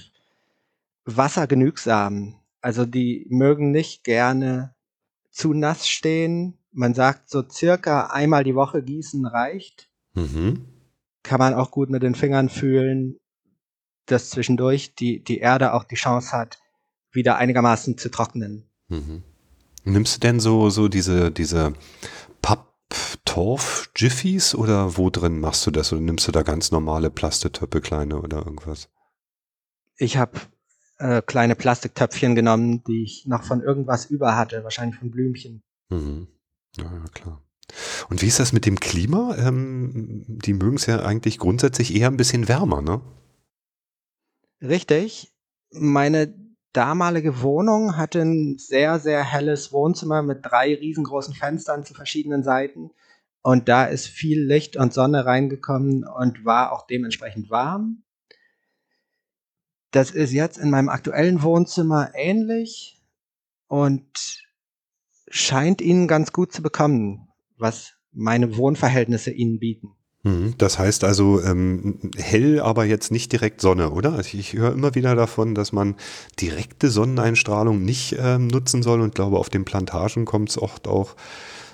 wassergenügsam. 1.04 2.40
Also 2.62 2.86
die 2.86 3.26
mögen 3.28 3.70
nicht 3.70 4.04
gerne 4.04 4.74
zu 5.30 5.52
nass 5.52 5.88
stehen. 5.88 6.58
Man 6.72 6.94
sagt 6.94 7.30
so 7.30 7.42
circa 7.48 8.06
einmal 8.06 8.44
die 8.44 8.54
Woche 8.54 8.82
gießen 8.82 9.26
reicht. 9.26 9.90
Mhm. 10.14 10.66
Kann 11.22 11.38
man 11.38 11.54
auch 11.54 11.70
gut 11.70 11.90
mit 11.90 12.02
den 12.02 12.14
Fingern 12.14 12.48
fühlen, 12.48 13.18
dass 14.06 14.30
zwischendurch 14.30 14.94
die, 14.94 15.22
die 15.22 15.38
Erde 15.38 15.74
auch 15.74 15.84
die 15.84 15.96
Chance 15.96 16.32
hat, 16.32 16.58
wieder 17.12 17.36
einigermaßen 17.36 17.98
zu 17.98 18.10
trocknen. 18.10 18.68
Mhm. 18.88 19.22
Nimmst 19.84 20.16
du 20.16 20.20
denn 20.20 20.40
so, 20.40 20.70
so 20.70 20.88
diese, 20.88 21.30
diese 21.30 21.74
Papp-Torf-Jiffies 22.42 24.54
oder 24.54 24.96
wo 24.96 25.10
drin 25.10 25.40
machst 25.40 25.66
du 25.66 25.70
das? 25.70 25.92
Oder 25.92 26.02
nimmst 26.02 26.28
du 26.28 26.32
da 26.32 26.42
ganz 26.42 26.70
normale 26.70 27.10
Plastetöpfe, 27.10 27.80
kleine 27.80 28.20
oder 28.20 28.38
irgendwas? 28.38 28.88
Ich 29.96 30.16
habe 30.16 30.40
äh, 30.98 31.22
kleine 31.22 31.56
Plastiktöpfchen 31.56 32.34
genommen, 32.34 32.84
die 32.84 33.02
ich 33.02 33.26
noch 33.26 33.42
von 33.42 33.62
irgendwas 33.62 34.06
über 34.06 34.36
hatte, 34.36 34.64
wahrscheinlich 34.64 34.98
von 34.98 35.10
Blümchen. 35.10 35.62
Mhm. 35.88 36.28
Ja, 36.76 37.04
klar. 37.12 37.42
Und 38.08 38.22
wie 38.22 38.26
ist 38.26 38.40
das 38.40 38.52
mit 38.52 38.66
dem 38.66 38.80
Klima? 38.80 39.36
Ähm, 39.36 40.24
die 40.26 40.54
mögen 40.54 40.76
es 40.76 40.86
ja 40.86 41.00
eigentlich 41.00 41.38
grundsätzlich 41.38 41.94
eher 41.94 42.08
ein 42.08 42.16
bisschen 42.16 42.48
wärmer, 42.48 42.82
ne? 42.82 43.00
Richtig. 44.60 45.32
Meine 45.70 46.34
damalige 46.72 47.42
Wohnung 47.42 47.96
hatte 47.96 48.20
ein 48.20 48.58
sehr, 48.58 48.98
sehr 48.98 49.24
helles 49.24 49.72
Wohnzimmer 49.72 50.22
mit 50.22 50.40
drei 50.42 50.74
riesengroßen 50.74 51.34
Fenstern 51.34 51.84
zu 51.84 51.94
verschiedenen 51.94 52.42
Seiten. 52.42 52.90
Und 53.42 53.68
da 53.68 53.84
ist 53.86 54.06
viel 54.06 54.42
Licht 54.44 54.76
und 54.76 54.92
Sonne 54.92 55.24
reingekommen 55.24 56.04
und 56.04 56.44
war 56.44 56.72
auch 56.72 56.86
dementsprechend 56.86 57.50
warm. 57.50 58.02
Das 59.92 60.10
ist 60.10 60.32
jetzt 60.32 60.58
in 60.58 60.70
meinem 60.70 60.88
aktuellen 60.88 61.42
Wohnzimmer 61.42 62.12
ähnlich 62.14 63.02
und 63.66 64.44
scheint 65.30 65.80
ihnen 65.80 66.08
ganz 66.08 66.32
gut 66.32 66.52
zu 66.52 66.62
bekommen, 66.62 67.28
was 67.56 67.94
meine 68.12 68.56
Wohnverhältnisse 68.56 69.30
ihnen 69.30 69.58
bieten. 69.58 69.92
Mhm. 70.22 70.54
Das 70.58 70.78
heißt 70.78 71.04
also 71.04 71.42
ähm, 71.42 72.10
hell, 72.16 72.60
aber 72.60 72.84
jetzt 72.84 73.10
nicht 73.10 73.32
direkt 73.32 73.60
Sonne, 73.60 73.90
oder? 73.90 74.12
Also 74.12 74.36
ich 74.36 74.52
höre 74.52 74.72
immer 74.72 74.94
wieder 74.94 75.14
davon, 75.14 75.54
dass 75.54 75.72
man 75.72 75.94
direkte 76.38 76.90
Sonneneinstrahlung 76.90 77.82
nicht 77.82 78.16
ähm, 78.18 78.48
nutzen 78.48 78.82
soll 78.82 79.00
und 79.00 79.14
glaube, 79.14 79.38
auf 79.38 79.48
den 79.48 79.64
Plantagen 79.64 80.26
kommt 80.26 80.50
es 80.50 80.60
oft 80.60 80.88
auch, 80.88 81.16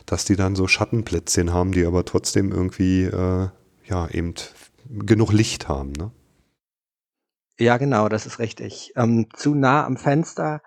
dass 0.04 0.24
die 0.24 0.36
dann 0.36 0.54
so 0.54 0.68
Schattenplätzchen 0.68 1.52
haben, 1.52 1.72
die 1.72 1.84
aber 1.84 2.04
trotzdem 2.04 2.52
irgendwie 2.52 3.04
äh, 3.04 3.48
ja 3.84 4.08
eben 4.10 4.34
genug 4.88 5.32
Licht 5.32 5.66
haben. 5.66 5.90
Ne? 5.92 6.12
Ja, 7.58 7.78
genau, 7.78 8.08
das 8.08 8.26
ist 8.26 8.38
richtig. 8.38 8.92
Ähm, 8.94 9.26
zu 9.34 9.54
nah 9.54 9.84
am 9.84 9.96
Fenster 9.96 10.62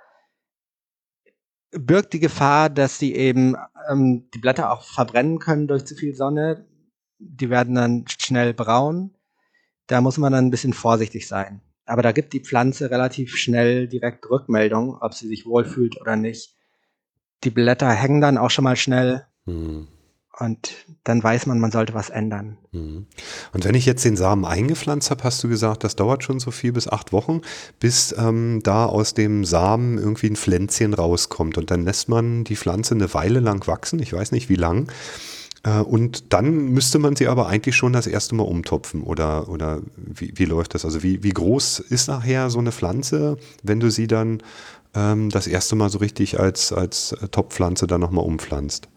birgt 1.72 2.14
die 2.14 2.20
Gefahr, 2.20 2.70
dass 2.70 3.00
sie 3.00 3.16
eben 3.16 3.56
ähm, 3.90 4.30
die 4.34 4.40
Blätter 4.40 4.72
auch 4.72 4.84
verbrennen 4.84 5.40
können 5.40 5.68
durch 5.68 5.86
zu 5.86 5.96
viel 5.96 6.16
Sonne 6.16 6.66
die 7.20 7.50
werden 7.50 7.76
dann 7.76 8.06
schnell 8.08 8.54
braun. 8.54 9.12
Da 9.88 10.02
muss 10.02 10.18
man 10.18 10.32
dann 10.32 10.46
ein 10.46 10.52
bisschen 10.52 10.74
vorsichtig 10.74 11.28
sein. 11.28 11.62
Aber 11.86 12.02
da 12.02 12.12
gibt 12.12 12.34
die 12.34 12.44
Pflanze 12.44 12.92
relativ 12.92 13.36
schnell 13.36 13.88
direkt 13.88 14.30
Rückmeldung, 14.30 14.98
ob 15.02 15.14
sie 15.14 15.28
sich 15.28 15.46
wohlfühlt 15.46 16.00
oder 16.00 16.16
nicht. 16.16 16.56
Die 17.44 17.50
Blätter 17.50 17.90
hängen 17.90 18.22
dann 18.22 18.38
auch 18.38 18.52
schon 18.52 18.64
mal 18.64 18.76
schnell. 18.76 19.26
Hm. 19.46 19.88
Und 20.40 20.86
dann 21.04 21.22
weiß 21.22 21.48
man, 21.48 21.60
man 21.60 21.72
sollte 21.72 21.94
was 21.94 22.10
ändern. 22.10 22.58
Hm. 22.72 23.08
Und 23.52 23.66
wenn 23.66 23.76
ich 23.76 23.86
jetzt 23.86 24.06
den 24.06 24.16
Samen 24.16 24.46
eingepflanzt 24.46 25.12
habe, 25.12 25.24
hast 25.24 25.44
du 25.44 25.50
gesagt, 25.50 25.84
das 25.84 25.98
dauert 25.98 26.24
schon 26.24 26.40
so 26.40 26.52
vier 26.52 26.72
bis 26.72 26.88
acht 26.88 27.12
Wochen, 27.12 27.42
bis 27.80 28.16
ähm, 28.18 28.62
da 28.64 28.86
aus 28.86 29.14
dem 29.14 29.44
Samen 29.44 29.98
irgendwie 29.98 30.28
ein 30.28 30.38
Pflänzchen 30.38 30.94
rauskommt. 30.94 31.58
Und 31.58 31.72
dann 31.72 31.84
lässt 31.84 32.08
man 32.08 32.46
die 32.46 32.56
Pflanze 32.56 32.96
eine 32.96 33.14
Weile 33.14 33.42
lang 33.42 33.68
wachsen. 33.68 34.00
Ich 34.00 34.14
weiß 34.14 34.32
nicht 34.32 34.48
wie 34.50 34.56
lang. 34.56 34.90
Äh, 35.64 35.80
und 35.80 36.32
dann 36.34 36.70
müsste 36.70 37.00
man 37.00 37.16
sie 37.16 37.28
aber 37.28 37.48
eigentlich 37.48 37.76
schon 37.76 37.94
das 37.94 38.08
erste 38.08 38.36
Mal 38.36 38.44
umtopfen 38.44 39.04
oder, 39.04 39.50
oder 39.50 39.82
wie, 39.98 40.34
wie 40.36 40.46
läuft 40.46 40.74
das? 40.74 40.86
Also 40.86 41.04
wie, 41.04 41.24
wie 41.24 41.32
groß 41.32 41.80
ist 41.80 42.08
nachher 42.08 42.50
so 42.50 42.60
eine 42.60 42.72
Pflanze, 42.72 43.38
wenn 43.64 43.80
du 43.80 43.92
sie 43.92 44.08
dann 44.08 44.42
ähm, 44.94 45.30
das 45.30 45.48
erste 45.48 45.76
Mal 45.76 45.90
so 45.90 45.98
richtig 45.98 46.40
als, 46.40 46.72
als 46.72 47.16
Topfpflanze 47.32 47.88
dann 47.88 48.02
nochmal 48.02 48.26
umpflanzt? 48.26 48.88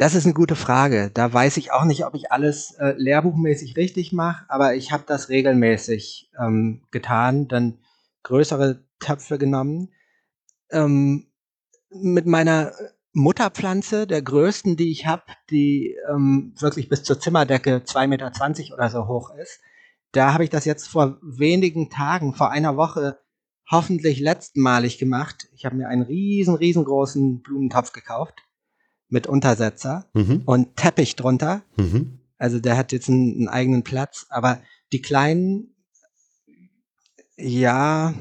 Das 0.00 0.14
ist 0.14 0.24
eine 0.24 0.32
gute 0.32 0.56
Frage. 0.56 1.10
Da 1.12 1.30
weiß 1.30 1.58
ich 1.58 1.72
auch 1.72 1.84
nicht, 1.84 2.06
ob 2.06 2.14
ich 2.14 2.32
alles 2.32 2.70
äh, 2.78 2.94
lehrbuchmäßig 2.96 3.76
richtig 3.76 4.14
mache, 4.14 4.46
aber 4.48 4.74
ich 4.74 4.92
habe 4.92 5.04
das 5.06 5.28
regelmäßig 5.28 6.30
ähm, 6.40 6.80
getan, 6.90 7.48
dann 7.48 7.76
größere 8.22 8.82
Töpfe 8.98 9.36
genommen. 9.36 9.90
Ähm, 10.70 11.26
mit 11.90 12.24
meiner 12.24 12.72
Mutterpflanze, 13.12 14.06
der 14.06 14.22
größten, 14.22 14.78
die 14.78 14.90
ich 14.90 15.04
habe, 15.04 15.24
die 15.50 15.94
ähm, 16.10 16.54
wirklich 16.58 16.88
bis 16.88 17.02
zur 17.02 17.20
Zimmerdecke 17.20 17.82
2,20 17.84 18.06
Meter 18.06 18.32
oder 18.72 18.88
so 18.88 19.06
hoch 19.06 19.34
ist. 19.34 19.60
Da 20.12 20.32
habe 20.32 20.44
ich 20.44 20.50
das 20.50 20.64
jetzt 20.64 20.88
vor 20.88 21.18
wenigen 21.20 21.90
Tagen, 21.90 22.32
vor 22.32 22.50
einer 22.50 22.78
Woche, 22.78 23.18
hoffentlich 23.70 24.18
letztmalig 24.18 24.96
gemacht. 24.96 25.50
Ich 25.54 25.66
habe 25.66 25.76
mir 25.76 25.88
einen 25.88 26.04
riesen, 26.04 26.54
riesengroßen 26.54 27.42
Blumentopf 27.42 27.92
gekauft 27.92 28.46
mit 29.10 29.26
Untersetzer 29.26 30.06
mhm. 30.14 30.42
und 30.46 30.76
Teppich 30.76 31.16
drunter. 31.16 31.62
Mhm. 31.76 32.20
Also 32.38 32.58
der 32.58 32.76
hat 32.76 32.92
jetzt 32.92 33.08
einen, 33.08 33.34
einen 33.34 33.48
eigenen 33.48 33.82
Platz. 33.82 34.26
Aber 34.30 34.60
die 34.92 35.02
kleinen, 35.02 35.74
ja, 37.36 38.14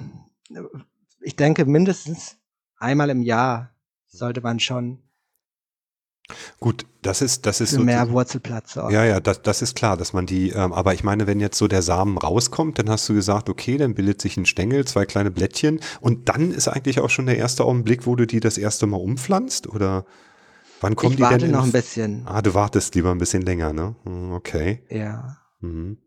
ich 1.21 1.35
denke 1.35 1.65
mindestens 1.65 2.37
einmal 2.77 3.09
im 3.09 3.21
Jahr 3.21 3.71
sollte 4.07 4.41
man 4.41 4.59
schon 4.59 4.99
Gut, 6.59 6.85
das 7.01 7.21
ist, 7.21 7.45
das 7.45 7.61
ist 7.61 7.71
für 7.71 7.77
so. 7.77 7.83
mehr 7.83 8.09
Wurzelplatz 8.11 8.73
sorgen. 8.73 8.93
Ja, 8.93 9.03
ja, 9.03 9.19
das, 9.19 9.41
das 9.41 9.61
ist 9.61 9.75
klar, 9.75 9.97
dass 9.97 10.13
man 10.13 10.25
die, 10.25 10.49
ähm, 10.49 10.73
aber 10.73 10.93
ich 10.93 11.03
meine, 11.03 11.25
wenn 11.25 11.39
jetzt 11.39 11.57
so 11.57 11.67
der 11.67 11.81
Samen 11.81 12.17
rauskommt, 12.17 12.77
dann 12.77 12.89
hast 12.89 13.07
du 13.09 13.13
gesagt, 13.13 13.49
okay, 13.49 13.77
dann 13.77 13.95
bildet 13.95 14.21
sich 14.21 14.37
ein 14.37 14.45
Stängel, 14.45 14.85
zwei 14.85 15.05
kleine 15.05 15.31
Blättchen 15.31 15.79
und 16.01 16.29
dann 16.29 16.51
ist 16.51 16.67
eigentlich 16.67 16.99
auch 16.99 17.09
schon 17.09 17.25
der 17.25 17.37
erste 17.37 17.63
Augenblick, 17.65 18.05
wo 18.05 18.15
du 18.15 18.27
die 18.27 18.39
das 18.39 18.57
erste 18.57 18.85
Mal 18.85 18.97
umpflanzt 18.97 19.67
oder 19.67 20.05
wann 20.81 20.95
kommen 20.95 21.11
ich 21.11 21.17
die 21.17 21.23
warte 21.23 21.37
denn? 21.39 21.51
noch 21.51 21.59
ins- 21.65 21.69
ein 21.69 21.71
bisschen. 21.79 22.21
Ah, 22.25 22.41
du 22.41 22.53
wartest 22.53 22.95
lieber 22.95 23.11
ein 23.11 23.17
bisschen 23.17 23.41
länger, 23.43 23.73
ne? 23.73 23.95
Hm, 24.03 24.31
Okay. 24.33 24.83
Ja. 24.89 25.37
Mhm. 25.61 25.97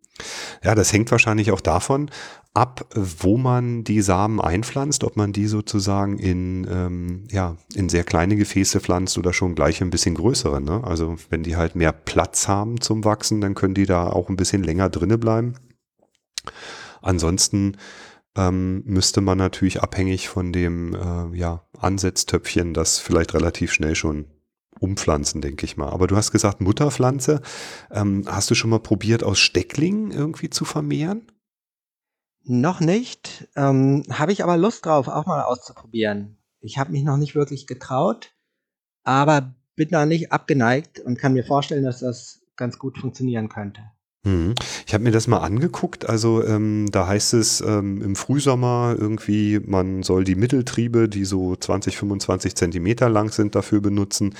Ja, 0.63 0.75
das 0.75 0.93
hängt 0.93 1.11
wahrscheinlich 1.11 1.51
auch 1.53 1.61
davon 1.63 2.11
ab, 2.55 2.87
wo 2.95 3.39
man 3.39 3.83
die 3.83 4.03
Samen 4.03 4.41
einpflanzt, 4.43 5.05
ob 5.05 5.17
man 5.17 5.33
die 5.33 5.47
sozusagen 5.47 6.19
in, 6.19 6.67
ähm, 6.71 7.25
ja, 7.31 7.57
in 7.75 7.89
sehr 7.89 8.05
kleine 8.05 8.37
Gefäße 8.37 8.81
pflanzt 8.81 9.17
oder 9.17 9.33
schon 9.33 9.55
gleich 9.55 9.81
ein 9.81 9.89
bisschen 9.89 10.15
größere. 10.15 10.61
Ne? 10.61 10.85
Also 10.85 11.17
wenn 11.31 11.43
die 11.43 11.57
halt 11.57 11.77
mehr 11.77 11.93
Platz 11.93 12.47
haben 12.47 12.81
zum 12.83 13.05
Wachsen, 13.05 13.41
dann 13.41 13.55
können 13.55 13.73
die 13.75 13.87
da 13.87 14.07
auch 14.07 14.29
ein 14.29 14.37
bisschen 14.37 14.63
länger 14.63 14.91
drinne 14.91 15.17
bleiben. 15.17 15.55
Ansonsten 17.01 17.77
ähm, 18.37 18.83
müsste 18.85 19.21
man 19.23 19.39
natürlich 19.39 19.83
abhängig 19.83 20.29
von 20.29 20.53
dem 20.53 20.95
äh, 20.95 21.37
ja, 21.37 21.65
Ansetztöpfchen 21.79 22.75
das 22.75 22.99
vielleicht 22.99 23.35
relativ 23.35 23.73
schnell 23.73 23.95
schon 23.95 24.27
umpflanzen, 24.83 25.41
denke 25.41 25.65
ich 25.65 25.77
mal. 25.77 25.91
Aber 25.91 26.07
du 26.07 26.17
hast 26.17 26.33
gesagt 26.33 26.61
Mutterpflanze. 26.61 27.41
Ähm, 27.91 28.25
hast 28.27 28.51
du 28.51 28.55
schon 28.55 28.71
mal 28.71 28.81
probiert, 28.81 29.23
aus 29.23 29.39
Stecklingen 29.39 30.11
irgendwie 30.11 30.51
zu 30.51 30.65
vermehren? 30.65 31.31
Noch 32.45 32.81
nicht. 32.81 33.49
Ähm, 33.55 34.03
habe 34.11 34.33
ich 34.33 34.43
aber 34.43 34.57
Lust 34.57 34.85
drauf, 34.85 35.09
auch 35.09 35.27
mal 35.27 35.43
auszuprobieren. 35.43 36.39
Ich 36.61 36.79
habe 36.79 36.93
mich 36.93 37.05
noch 37.05 37.17
nicht 37.17 37.35
wirklich 37.35 37.67
getraut, 37.67 38.35
aber 39.05 39.55
bin 39.77 39.89
da 39.91 40.07
nicht 40.07 40.33
abgeneigt 40.33 41.01
und 41.01 41.19
kann 41.19 41.33
mir 41.33 41.45
vorstellen, 41.45 41.85
dass 41.85 42.01
das 42.01 42.43
ganz 42.57 42.79
gut 42.79 42.99
funktionieren 42.99 43.49
könnte. 43.49 43.83
Hm. 44.25 44.55
Ich 44.87 44.95
habe 44.95 45.03
mir 45.03 45.11
das 45.11 45.27
mal 45.27 45.39
angeguckt. 45.39 46.09
Also 46.09 46.45
ähm, 46.45 46.89
da 46.93 47.09
heißt 47.09 47.35
es 47.35 47.61
ähm, 47.61 48.01
im 48.03 48.15
Frühsommer 48.15 48.95
irgendwie, 48.97 49.61
man 49.65 50.03
soll 50.05 50.25
die 50.25 50.37
Mitteltriebe, 50.37 51.09
die 51.09 51.25
so 51.25 51.57
20, 51.57 51.97
25 51.97 52.55
Zentimeter 52.55 53.09
lang 53.09 53.31
sind, 53.31 53.55
dafür 53.57 53.81
benutzen, 53.81 54.35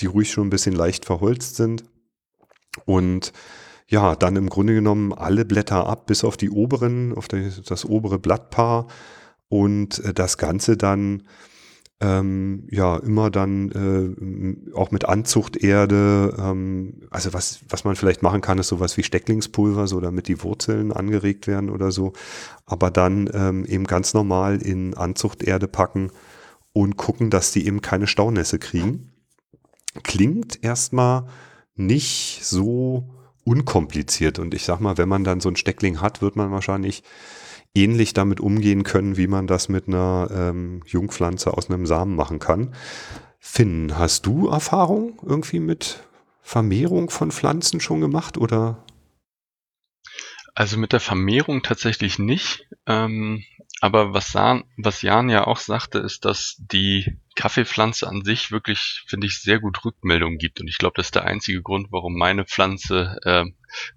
die 0.00 0.06
ruhig 0.06 0.32
schon 0.32 0.48
ein 0.48 0.50
bisschen 0.50 0.74
leicht 0.74 1.04
verholzt 1.04 1.56
sind. 1.56 1.84
Und 2.84 3.32
ja, 3.86 4.16
dann 4.16 4.36
im 4.36 4.48
Grunde 4.48 4.74
genommen 4.74 5.12
alle 5.12 5.44
Blätter 5.44 5.86
ab, 5.86 6.06
bis 6.06 6.24
auf 6.24 6.36
die 6.36 6.50
oberen, 6.50 7.14
auf 7.14 7.28
das 7.28 7.84
obere 7.84 8.18
Blattpaar 8.18 8.88
und 9.48 10.00
äh, 10.04 10.12
das 10.12 10.36
Ganze 10.36 10.76
dann 10.76 11.22
ähm, 12.00 12.68
ja 12.70 12.96
immer 12.96 13.30
dann 13.30 13.72
äh, 14.70 14.74
auch 14.74 14.90
mit 14.90 15.06
Anzuchterde, 15.06 16.36
ähm, 16.38 17.02
also 17.10 17.32
was, 17.32 17.60
was 17.68 17.84
man 17.84 17.96
vielleicht 17.96 18.22
machen 18.22 18.40
kann, 18.40 18.58
ist 18.58 18.68
sowas 18.68 18.96
wie 18.96 19.02
Stecklingspulver, 19.02 19.88
so 19.88 20.00
damit 20.00 20.28
die 20.28 20.42
Wurzeln 20.42 20.92
angeregt 20.92 21.46
werden 21.48 21.70
oder 21.70 21.90
so, 21.90 22.12
aber 22.66 22.90
dann 22.90 23.28
ähm, 23.32 23.64
eben 23.64 23.84
ganz 23.84 24.14
normal 24.14 24.62
in 24.62 24.94
Anzuchterde 24.94 25.66
packen 25.66 26.10
und 26.72 26.96
gucken, 26.96 27.30
dass 27.30 27.50
die 27.50 27.66
eben 27.66 27.82
keine 27.82 28.06
Staunässe 28.06 28.60
kriegen. 28.60 29.12
Klingt 30.04 30.62
erstmal 30.62 31.26
nicht 31.74 32.40
so 32.44 33.08
unkompliziert 33.44 34.38
und 34.38 34.54
ich 34.54 34.64
sag 34.64 34.78
mal, 34.78 34.98
wenn 34.98 35.08
man 35.08 35.24
dann 35.24 35.40
so 35.40 35.48
ein 35.48 35.56
Steckling 35.56 36.00
hat, 36.00 36.22
wird 36.22 36.36
man 36.36 36.52
wahrscheinlich 36.52 37.02
ähnlich 37.82 38.12
damit 38.12 38.40
umgehen 38.40 38.82
können, 38.82 39.16
wie 39.16 39.26
man 39.26 39.46
das 39.46 39.68
mit 39.68 39.88
einer 39.88 40.28
ähm, 40.32 40.82
Jungpflanze 40.86 41.54
aus 41.54 41.70
einem 41.70 41.86
Samen 41.86 42.16
machen 42.16 42.38
kann. 42.38 42.74
Finn, 43.38 43.96
hast 43.96 44.26
du 44.26 44.48
Erfahrung 44.48 45.20
irgendwie 45.24 45.60
mit 45.60 46.02
Vermehrung 46.42 47.10
von 47.10 47.30
Pflanzen 47.30 47.80
schon 47.80 48.00
gemacht 48.00 48.38
oder? 48.38 48.84
Also 50.54 50.76
mit 50.76 50.92
der 50.92 51.00
Vermehrung 51.00 51.62
tatsächlich 51.62 52.18
nicht. 52.18 52.66
Ähm, 52.86 53.44
aber 53.80 54.12
was, 54.12 54.32
San, 54.32 54.64
was 54.76 55.02
Jan 55.02 55.28
ja 55.28 55.46
auch 55.46 55.58
sagte, 55.58 55.98
ist, 55.98 56.24
dass 56.24 56.56
die 56.58 57.18
Kaffeepflanze 57.36 58.08
an 58.08 58.24
sich 58.24 58.50
wirklich, 58.50 59.04
finde 59.06 59.28
ich, 59.28 59.40
sehr 59.40 59.60
gut 59.60 59.84
Rückmeldung 59.84 60.38
gibt. 60.38 60.60
Und 60.60 60.66
ich 60.66 60.78
glaube, 60.78 60.94
das 60.96 61.06
ist 61.06 61.14
der 61.14 61.24
einzige 61.24 61.62
Grund, 61.62 61.88
warum 61.90 62.16
meine 62.16 62.44
Pflanze 62.44 63.18
äh, 63.24 63.44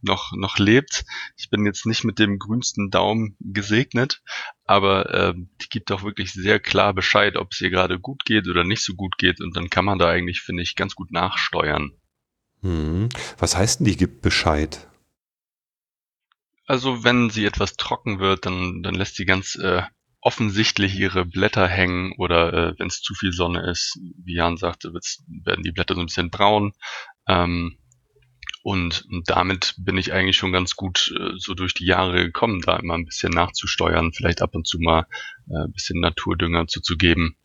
noch, 0.02 0.34
noch 0.34 0.60
lebt. 0.60 1.04
Ich 1.36 1.50
bin 1.50 1.66
jetzt 1.66 1.88
nicht 1.88 2.04
mit 2.04 2.20
dem 2.20 2.38
grünsten 2.38 2.92
Daumen 2.92 3.36
gesegnet, 3.40 4.22
aber 4.66 5.14
äh, 5.14 5.34
die 5.36 5.70
gibt 5.70 5.92
auch 5.92 6.04
wirklich 6.04 6.32
sehr 6.34 6.60
klar 6.60 6.94
Bescheid, 6.94 7.36
ob 7.36 7.52
es 7.52 7.62
ihr 7.62 7.72
gerade 7.72 8.00
gut 8.00 8.24
geht 8.26 8.48
oder 8.48 8.64
nicht 8.64 8.84
so 8.84 8.94
gut 8.94 9.18
geht. 9.18 9.42
Und 9.42 9.56
dann 9.56 9.72
kann 9.72 9.86
man 9.86 9.98
da 9.98 10.10
eigentlich, 10.10 10.42
finde 10.42 10.62
ich, 10.62 10.76
ganz 10.76 10.94
gut 10.94 11.12
nachsteuern. 11.12 11.92
Hm. 12.62 13.10
Was 13.40 13.58
heißt 13.58 13.80
denn, 13.80 13.88
die 13.88 13.98
gibt 13.98 14.22
Bescheid? 14.22 14.91
Also 16.72 17.04
wenn 17.04 17.30
sie 17.30 17.44
etwas 17.44 17.76
trocken 17.76 18.20
wird, 18.20 18.46
dann, 18.46 18.82
dann 18.82 18.96
lässt 18.96 19.18
sie 19.18 19.26
ganz 19.26 19.56
äh, 19.56 19.82
offensichtlich 20.22 20.98
ihre 20.98 21.26
Blätter 21.26 21.68
hängen 21.68 22.14
oder 22.18 22.54
äh, 22.54 22.80
wenn 22.80 22.88
es 22.88 23.02
zu 23.02 23.14
viel 23.14 23.34
Sonne 23.34 23.70
ist, 23.70 24.00
wie 24.24 24.36
Jan 24.36 24.56
sagte, 24.56 24.94
werden 24.94 25.64
die 25.64 25.74
Blätter 25.74 25.96
so 25.96 26.00
ein 26.00 26.06
bisschen 26.06 26.30
braun. 26.30 26.72
Ähm, 27.28 27.78
und, 28.64 29.06
damit 29.26 29.76
bin 29.80 29.98
ich 29.98 30.14
eigentlich 30.14 30.38
schon 30.38 30.54
ganz 30.54 30.78
gut 30.78 31.14
äh, 31.20 31.34
so 31.36 31.56
durch 31.56 31.74
die 31.74 31.86
Jahre 31.86 32.24
gekommen, 32.24 32.62
da 32.62 32.78
immer 32.78 32.94
ein 32.94 33.06
bisschen 33.06 33.34
nachzusteuern, 33.34 34.14
vielleicht 34.14 34.42
ab 34.42 34.56
und 34.56 34.66
zu 34.66 34.80
mal 34.80 35.08
äh, 35.50 35.66
ein 35.66 35.74
bisschen 35.74 36.00
Naturdünger 36.00 36.68
zuzugeben 36.68 37.36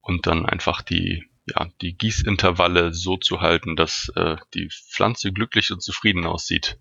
und 0.00 0.26
dann 0.26 0.46
einfach 0.46 0.80
die, 0.80 1.26
ja, 1.44 1.68
die 1.82 1.94
Gießintervalle 1.94 2.94
so 2.94 3.18
zu 3.18 3.42
halten, 3.42 3.76
dass 3.76 4.10
äh, 4.16 4.36
die 4.54 4.70
Pflanze 4.70 5.30
glücklich 5.34 5.72
und 5.72 5.82
zufrieden 5.82 6.24
aussieht. 6.24 6.78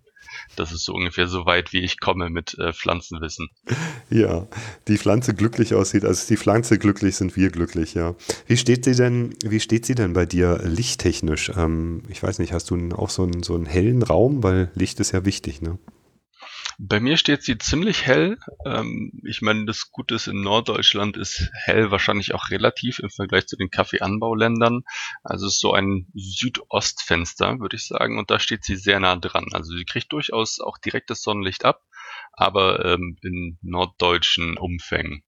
Das 0.56 0.72
ist 0.72 0.86
so 0.86 0.94
ungefähr 0.94 1.28
so 1.28 1.46
weit, 1.46 1.74
wie 1.74 1.82
ich 1.82 2.00
komme 2.00 2.30
mit 2.30 2.58
äh, 2.60 2.74
Pflanzenwissen. 2.74 3.50
Ja, 4.10 4.48
die 4.88 4.98
Pflanze 4.98 5.34
glücklich 5.34 5.74
aussieht, 5.74 6.06
also 6.06 6.28
die 6.28 6.38
Pflanze 6.38 6.78
glücklich, 6.78 7.16
sind 7.16 7.36
wir 7.36 7.50
glücklich, 7.50 7.94
ja. 7.94 8.16
Wie 8.48 8.58
steht 8.58 8.86
sie 8.86 8.96
denn, 8.96 9.36
wie 9.44 9.60
steht 9.60 9.86
sie 9.86 9.96
denn 9.96 10.14
bei 10.14 10.26
dir 10.26 10.62
lichttechnisch? 10.64 11.52
Ähm, 11.56 12.04
ich 12.10 12.22
weiß 12.22 12.40
nicht, 12.40 12.54
hast 12.54 12.70
du 12.70 12.76
auch 12.96 13.10
so 13.10 13.24
einen, 13.24 13.44
so 13.44 13.56
einen 13.56 13.66
hellen 13.66 14.04
Raum, 14.04 14.44
weil 14.44 14.72
Licht 14.76 15.00
ist 15.00 15.12
ja 15.12 15.26
wichtig, 15.26 15.62
ne? 15.62 15.78
Bei 16.78 17.00
mir 17.00 17.18
steht 17.18 17.44
sie 17.44 17.58
ziemlich 17.58 18.06
hell. 18.06 18.38
Ähm, 18.66 19.12
ich 19.24 19.42
meine, 19.42 19.66
das 19.66 19.92
Gute 19.92 20.16
ist, 20.16 20.28
in 20.28 20.42
Norddeutschland 20.42 21.18
ist 21.18 21.50
hell 21.54 21.92
wahrscheinlich 21.92 22.34
auch 22.34 22.50
relativ 22.50 23.00
im 23.00 23.10
Vergleich 23.10 23.48
zu 23.48 23.56
den 23.56 23.70
Kaffeeanbauländern. 23.70 24.84
Also 25.24 25.48
ist 25.48 25.60
so 25.60 25.74
ein 25.74 26.08
Südostfenster, 26.14 27.60
würde 27.60 27.78
ich 27.78 27.88
sagen, 27.88 28.20
und 28.20 28.30
da 28.30 28.40
steht 28.40 28.64
sie 28.64 28.76
sehr 28.76 29.00
nah 29.00 29.16
dran. 29.16 29.48
Also 29.54 29.76
sie 29.76 29.86
kriegt 29.86 30.12
durchaus 30.12 30.60
auch 30.60 30.78
direktes 30.78 31.22
Sonnenlicht 31.22 31.66
ab, 31.66 31.82
aber 32.34 32.84
ähm, 32.86 33.18
in 33.22 33.58
norddeutschen 33.62 34.58
Umfängen. 34.58 35.24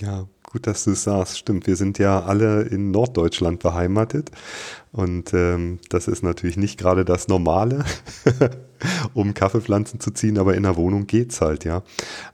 Ja, 0.00 0.28
gut, 0.52 0.66
dass 0.66 0.84
du 0.84 0.92
es 0.92 1.04
sagst. 1.04 1.38
Stimmt, 1.38 1.66
wir 1.66 1.76
sind 1.76 1.98
ja 1.98 2.22
alle 2.22 2.62
in 2.62 2.90
Norddeutschland 2.90 3.60
beheimatet 3.60 4.30
und 4.92 5.32
ähm, 5.32 5.80
das 5.88 6.06
ist 6.06 6.22
natürlich 6.22 6.56
nicht 6.56 6.78
gerade 6.78 7.04
das 7.04 7.28
Normale, 7.28 7.84
um 9.14 9.32
Kaffeepflanzen 9.32 10.00
zu 10.00 10.10
ziehen, 10.10 10.38
aber 10.38 10.54
in 10.54 10.62
der 10.62 10.76
Wohnung 10.76 11.06
geht's 11.06 11.40
halt, 11.40 11.64
ja. 11.64 11.82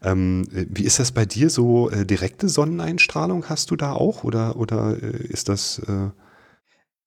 Ähm, 0.03 0.47
wie 0.51 0.85
ist 0.85 0.99
das 0.99 1.13
bei 1.13 1.25
dir 1.25 1.49
so? 1.49 1.89
Äh, 1.91 2.05
direkte 2.05 2.49
Sonneneinstrahlung 2.49 3.49
hast 3.49 3.71
du 3.71 3.77
da 3.77 3.93
auch 3.93 4.25
oder, 4.25 4.57
oder 4.57 5.01
äh, 5.01 5.17
ist 5.29 5.49
das? 5.49 5.79
Äh 5.81 6.11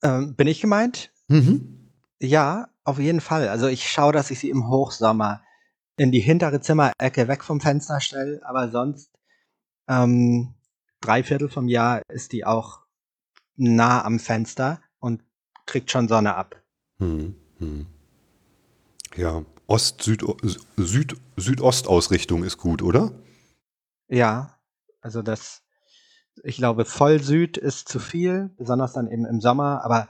ähm, 0.04 0.36
bin 0.36 0.48
ich 0.48 0.62
gemeint? 0.62 1.12
Mhm. 1.28 1.90
Ja, 2.20 2.70
auf 2.84 3.00
jeden 3.00 3.22
Fall. 3.22 3.50
Also 3.50 3.68
ich 3.68 3.90
schaue, 3.90 4.14
dass 4.14 4.32
ich 4.32 4.40
sie 4.40 4.50
im 4.50 4.70
Hochsommer 4.70 5.42
in 5.98 6.12
die 6.12 6.20
hintere 6.20 6.62
Zimmerecke 6.62 7.28
weg 7.28 7.44
vom 7.44 7.60
Fenster 7.60 8.00
stelle, 8.00 8.42
aber 8.44 8.72
sonst 8.72 9.12
ähm, 9.88 10.54
drei 11.02 11.24
Viertel 11.24 11.50
vom 11.50 11.68
Jahr 11.68 12.02
ist 12.08 12.32
die 12.32 12.46
auch 12.46 12.82
nah 13.58 14.04
am 14.04 14.20
Fenster 14.20 14.82
und 15.00 15.24
kriegt 15.66 15.92
schon 15.92 16.08
Sonne 16.08 16.36
ab. 16.36 16.62
Hm, 17.00 17.36
hm. 17.58 17.88
Ja, 19.16 19.44
Ost, 19.68 20.02
Süd, 20.02 20.24
Süd, 20.78 21.16
Südostausrichtung 21.36 22.44
ist 22.44 22.58
gut, 22.58 22.82
oder? 22.82 23.12
Ja, 24.08 24.58
also 25.02 25.22
das, 25.22 25.64
ich 26.44 26.58
glaube, 26.58 26.86
voll 26.86 27.22
Süd 27.22 27.58
ist 27.58 27.90
zu 27.90 28.00
viel, 28.00 28.52
besonders 28.58 28.94
dann 28.94 29.10
eben 29.10 29.26
im 29.26 29.42
Sommer, 29.42 29.84
aber 29.84 30.08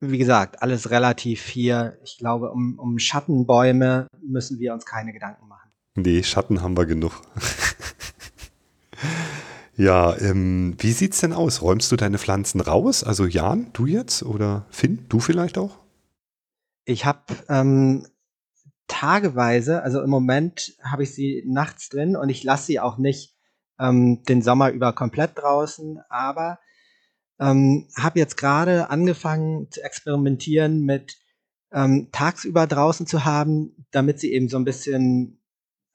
wie 0.00 0.18
gesagt, 0.18 0.62
alles 0.62 0.90
relativ 0.90 1.44
hier. 1.46 1.98
Ich 2.02 2.18
glaube, 2.18 2.50
um, 2.50 2.76
um 2.78 2.98
Schattenbäume 2.98 4.08
müssen 4.20 4.58
wir 4.58 4.72
uns 4.72 4.84
keine 4.84 5.12
Gedanken 5.12 5.46
machen. 5.46 5.70
Nee, 5.94 6.24
Schatten 6.24 6.60
haben 6.60 6.76
wir 6.76 6.86
genug. 6.86 7.22
Ja, 9.76 10.16
ähm, 10.18 10.74
wie 10.78 10.92
sieht's 10.92 11.20
denn 11.20 11.32
aus? 11.32 11.62
Räumst 11.62 11.90
du 11.92 11.96
deine 11.96 12.18
Pflanzen 12.18 12.60
raus? 12.60 13.04
Also 13.04 13.24
Jan, 13.24 13.70
du 13.72 13.86
jetzt 13.86 14.22
oder 14.22 14.66
Finn, 14.70 15.06
du 15.08 15.18
vielleicht 15.18 15.56
auch? 15.56 15.78
Ich 16.84 17.06
habe 17.06 17.20
ähm, 17.48 18.06
tageweise, 18.86 19.82
also 19.82 20.02
im 20.02 20.10
Moment 20.10 20.74
habe 20.82 21.04
ich 21.04 21.14
sie 21.14 21.42
nachts 21.46 21.88
drin 21.88 22.16
und 22.16 22.28
ich 22.28 22.44
lasse 22.44 22.66
sie 22.66 22.80
auch 22.80 22.98
nicht 22.98 23.34
ähm, 23.80 24.22
den 24.24 24.42
Sommer 24.42 24.70
über 24.70 24.92
komplett 24.92 25.38
draußen, 25.38 26.00
aber 26.10 26.58
ähm, 27.40 27.88
habe 27.96 28.18
jetzt 28.18 28.36
gerade 28.36 28.90
angefangen 28.90 29.70
zu 29.70 29.82
experimentieren 29.82 30.84
mit 30.84 31.16
ähm, 31.72 32.08
tagsüber 32.12 32.66
draußen 32.66 33.06
zu 33.06 33.24
haben, 33.24 33.86
damit 33.90 34.20
sie 34.20 34.32
eben 34.32 34.48
so 34.48 34.58
ein 34.58 34.64
bisschen 34.64 35.40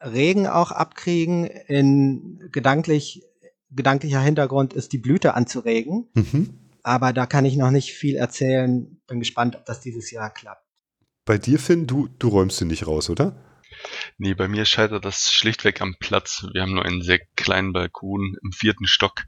Regen 0.02 0.48
auch 0.48 0.72
abkriegen, 0.72 1.46
in 1.46 2.50
gedanklich 2.52 3.24
gedanklicher 3.72 4.22
Hintergrund 4.22 4.74
ist, 4.74 4.94
die 4.94 4.98
Blüte 4.98 5.34
anzuregen. 5.34 6.10
Mhm. 6.14 6.60
Aber 6.84 7.14
da 7.14 7.26
kann 7.26 7.46
ich 7.46 7.58
noch 7.58 7.72
nicht 7.72 7.94
viel 7.94 8.16
erzählen. 8.16 9.02
Bin 9.08 9.20
gespannt, 9.20 9.56
ob 9.56 9.66
das 9.66 9.82
dieses 9.82 10.10
Jahr 10.12 10.30
klappt. 10.34 10.66
Bei 11.26 11.38
dir, 11.38 11.60
Finn, 11.60 11.88
du, 11.88 12.08
du 12.08 12.30
räumst 12.30 12.58
sie 12.58 12.66
nicht 12.66 12.88
raus, 12.88 13.10
oder? 13.10 13.44
Nee, 14.18 14.34
bei 14.34 14.48
mir 14.48 14.66
scheitert 14.66 15.06
das 15.06 15.32
schlichtweg 15.32 15.82
am 15.82 15.96
Platz. 16.00 16.48
Wir 16.54 16.62
haben 16.62 16.74
nur 16.74 16.86
einen 16.86 17.02
sehr 17.02 17.20
kleinen 17.36 17.74
Balkon 17.74 18.38
im 18.42 18.52
vierten 18.52 18.88
Stock 18.88 19.24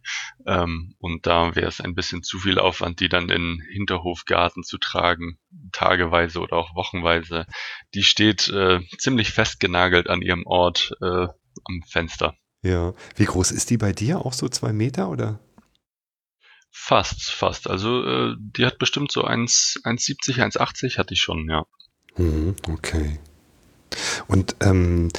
ähm, 0.46 0.96
und 1.00 1.26
da 1.26 1.56
wäre 1.56 1.68
es 1.68 1.82
ein 1.82 1.96
bisschen 1.96 2.24
zu 2.24 2.40
viel 2.40 2.60
Aufwand, 2.60 3.00
die 3.00 3.10
dann 3.10 3.30
in 3.30 3.62
Hinterhofgarten 3.72 4.64
zu 4.64 4.78
tragen, 4.78 5.38
tageweise 5.72 6.40
oder 6.40 6.58
auch 6.58 6.76
wochenweise. 6.76 7.46
Die 7.94 8.04
steht 8.04 8.50
äh, 8.50 8.80
ziemlich 8.98 9.32
festgenagelt 9.32 10.10
an 10.10 10.22
ihrem 10.22 10.46
Ort 10.46 10.94
äh, 11.02 11.28
am 11.66 11.84
Fenster. 11.88 12.36
Ja. 12.62 12.94
Wie 13.16 13.26
groß 13.26 13.52
ist 13.52 13.70
die 13.70 13.78
bei 13.78 13.94
dir? 13.94 14.26
Auch 14.26 14.34
so 14.34 14.50
zwei 14.50 14.74
Meter 14.74 15.10
oder? 15.10 15.40
Fast, 16.72 17.32
fast. 17.32 17.70
Also 17.70 18.06
äh, 18.06 18.36
die 18.38 18.66
hat 18.66 18.78
bestimmt 18.78 19.12
so 19.12 19.26
1,70, 19.26 20.38
1,80 20.38 20.98
hatte 20.98 21.14
ich 21.14 21.22
schon, 21.22 21.50
ja. 21.50 21.66
Mhm, 22.18 22.56
okay. 22.68 23.20
Und 24.28 24.56
ähm, 24.62 25.10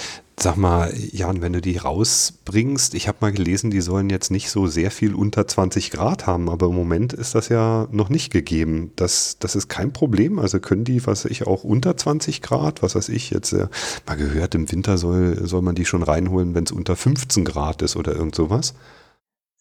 Sag 0.43 0.57
mal, 0.57 0.91
Jan, 0.97 1.43
wenn 1.43 1.53
du 1.53 1.61
die 1.61 1.77
rausbringst, 1.77 2.95
ich 2.95 3.09
habe 3.09 3.19
mal 3.21 3.31
gelesen, 3.31 3.71
die 3.71 3.83
sollen 3.83 4.09
jetzt 4.09 4.31
nicht 4.31 4.49
so 4.49 4.67
sehr 4.67 4.91
viel 4.91 5.15
unter 5.15 5.47
20 5.47 5.91
Grad 5.91 6.27
haben, 6.27 6.49
aber 6.49 6.69
im 6.69 6.75
Moment 6.75 7.13
ist 7.13 7.35
das 7.35 7.51
ja 7.51 7.87
noch 7.91 8.09
nicht 8.09 8.33
gegeben. 8.33 8.91
Das, 8.97 9.39
das 9.39 9.55
ist 9.55 9.69
kein 9.69 9.93
Problem. 9.93 10.39
Also 10.39 10.59
können 10.59 10.85
die, 10.85 11.07
was 11.07 11.27
ich, 11.27 11.47
auch 11.47 11.63
unter 11.63 11.95
20 11.95 12.41
Grad, 12.41 12.83
was 12.83 12.95
weiß 12.95 13.11
ich, 13.11 13.29
jetzt 13.29 13.53
äh, 13.53 13.69
mal 14.07 14.15
gehört, 14.15 14.55
im 14.55 14.73
Winter 14.73 14.97
soll, 14.97 15.47
soll 15.47 15.61
man 15.61 15.75
die 15.75 15.85
schon 15.85 16.03
reinholen, 16.03 16.55
wenn 16.55 16.65
es 16.65 16.73
unter 16.73 16.97
15 16.97 17.45
Grad 17.45 17.83
ist 17.83 17.97
oder 17.97 18.15
irgend 18.15 18.35
sowas? 18.35 18.73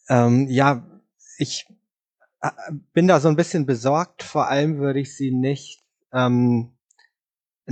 Ähm, 0.08 0.46
ja, 0.48 0.86
ich 1.36 1.66
äh, 2.40 2.48
bin 2.94 3.06
da 3.06 3.20
so 3.20 3.28
ein 3.28 3.36
bisschen 3.36 3.66
besorgt. 3.66 4.22
Vor 4.22 4.48
allem 4.48 4.78
würde 4.78 5.00
ich 5.00 5.14
sie 5.14 5.30
nicht 5.30 5.84
ähm, 6.14 6.70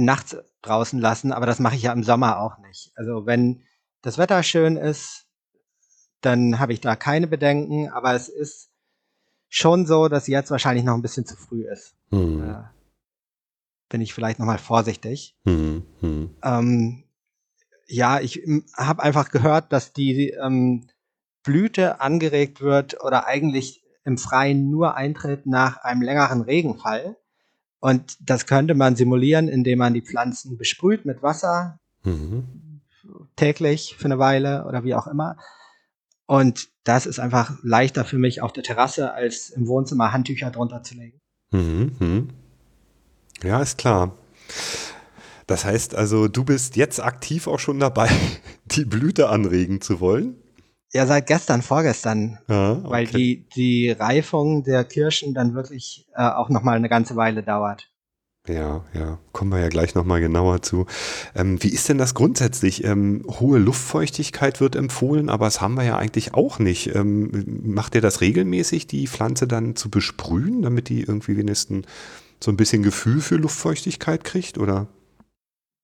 nachts 0.05 0.37
draußen 0.63 1.01
lassen, 1.01 1.33
aber 1.33 1.47
das 1.47 1.59
mache 1.59 1.77
ich 1.77 1.83
ja 1.83 1.93
im 1.93 2.03
Sommer 2.03 2.41
auch 2.41 2.59
nicht. 2.59 2.93
Also 2.95 3.27
wenn 3.27 3.63
das 4.03 4.19
Wetter 4.19 4.43
schön 4.43 4.77
ist, 4.77 5.27
dann 6.21 6.59
habe 6.59 6.73
ich 6.73 6.81
da 6.81 6.97
keine 6.97 7.27
Bedenken, 7.27 7.89
aber 7.89 8.15
es 8.15 8.29
ist 8.29 8.71
schon 9.49 9.87
so, 9.87 10.09
dass 10.09 10.27
jetzt 10.27 10.51
wahrscheinlich 10.51 10.85
noch 10.85 10.95
ein 10.95 11.03
bisschen 11.03 11.27
zu 11.27 11.37
früh 11.37 11.65
ist. 11.71 11.95
Hm. 12.11 12.43
Äh, 12.43 12.63
bin 13.89 14.01
ich 14.01 14.13
vielleicht 14.13 14.39
noch 14.39 14.47
mal 14.47 14.59
vorsichtig. 14.59 15.37
Hm, 15.45 15.85
hm. 16.01 16.37
Ähm, 16.43 17.05
ja, 17.87 18.21
ich 18.21 18.43
habe 18.77 19.03
einfach 19.03 19.31
gehört, 19.31 19.73
dass 19.73 19.93
die 19.93 20.31
ähm, 20.31 20.89
Blüte 21.43 22.01
angeregt 22.01 22.61
wird 22.61 23.03
oder 23.03 23.27
eigentlich 23.27 23.83
im 24.05 24.19
Freien 24.19 24.71
nur 24.71 24.95
eintritt 24.95 25.47
nach 25.47 25.79
einem 25.79 26.03
längeren 26.03 26.43
Regenfall. 26.43 27.17
Und 27.81 28.17
das 28.21 28.47
könnte 28.47 28.75
man 28.75 28.97
simulieren, 28.97 29.49
indem 29.49 29.79
man 29.79 29.95
die 29.95 30.03
Pflanzen 30.03 30.59
besprüht 30.59 31.05
mit 31.05 31.23
Wasser 31.23 31.79
Mhm. 32.05 32.45
täglich 33.37 33.97
für 33.99 34.05
eine 34.07 34.19
Weile 34.19 34.65
oder 34.67 34.85
wie 34.85 34.95
auch 34.95 35.07
immer. 35.07 35.37
Und 36.27 36.69
das 36.85 37.07
ist 37.07 37.19
einfach 37.19 37.59
leichter 37.63 38.05
für 38.05 38.19
mich 38.19 38.43
auf 38.43 38.53
der 38.53 38.63
Terrasse, 38.63 39.13
als 39.13 39.51
im 39.51 39.67
Wohnzimmer 39.67 40.13
Handtücher 40.13 40.51
drunter 40.51 40.83
zu 40.83 40.95
legen. 40.95 41.21
Mhm. 41.51 41.93
Mhm. 41.99 42.29
Ja, 43.43 43.61
ist 43.63 43.79
klar. 43.79 44.15
Das 45.47 45.65
heißt 45.65 45.95
also, 45.95 46.29
du 46.29 46.45
bist 46.45 46.77
jetzt 46.77 47.01
aktiv 47.03 47.47
auch 47.47 47.59
schon 47.59 47.81
dabei, 47.81 48.11
die 48.67 48.85
Blüte 48.85 49.29
anregen 49.29 49.81
zu 49.81 50.01
wollen? 50.01 50.37
Ja, 50.93 51.07
seit 51.07 51.27
gestern, 51.27 51.61
vorgestern, 51.61 52.39
weil 52.47 53.07
okay. 53.07 53.17
die, 53.17 53.49
die 53.55 53.91
Reifung 53.91 54.65
der 54.65 54.85
Kirschen 54.85 55.35
dann 55.35 55.55
wirklich 55.55 56.07
äh, 56.15 56.23
auch 56.23 56.49
nochmal 56.49 56.77
eine 56.77 56.89
ganze 56.89 57.15
Weile 57.15 57.43
dauert. 57.43 57.91
Ja, 58.49 58.83
ja, 58.95 59.19
kommen 59.33 59.53
wir 59.53 59.61
ja 59.61 59.69
gleich 59.69 59.95
nochmal 59.95 60.21
genauer 60.21 60.63
zu. 60.63 60.87
Ähm, 61.35 61.63
wie 61.63 61.69
ist 61.69 61.89
denn 61.89 61.99
das 61.99 62.15
grundsätzlich? 62.15 62.83
Ähm, 62.85 63.25
hohe 63.29 63.59
Luftfeuchtigkeit 63.59 64.61
wird 64.61 64.75
empfohlen, 64.75 65.29
aber 65.29 65.45
das 65.45 65.61
haben 65.61 65.75
wir 65.75 65.85
ja 65.85 65.99
eigentlich 65.99 66.33
auch 66.33 66.59
nicht. 66.59 66.95
Ähm, 66.95 67.61
macht 67.63 67.95
ihr 67.95 68.01
das 68.01 68.23
regelmäßig, 68.23 68.87
die 68.87 69.07
Pflanze 69.07 69.47
dann 69.47 69.77
zu 69.77 69.91
besprühen, 69.91 70.63
damit 70.63 70.89
die 70.89 71.03
irgendwie 71.03 71.37
wenigstens 71.37 71.87
so 72.43 72.51
ein 72.51 72.57
bisschen 72.57 72.83
Gefühl 72.83 73.21
für 73.21 73.37
Luftfeuchtigkeit 73.37 74.25
kriegt, 74.25 74.57
oder? 74.57 74.87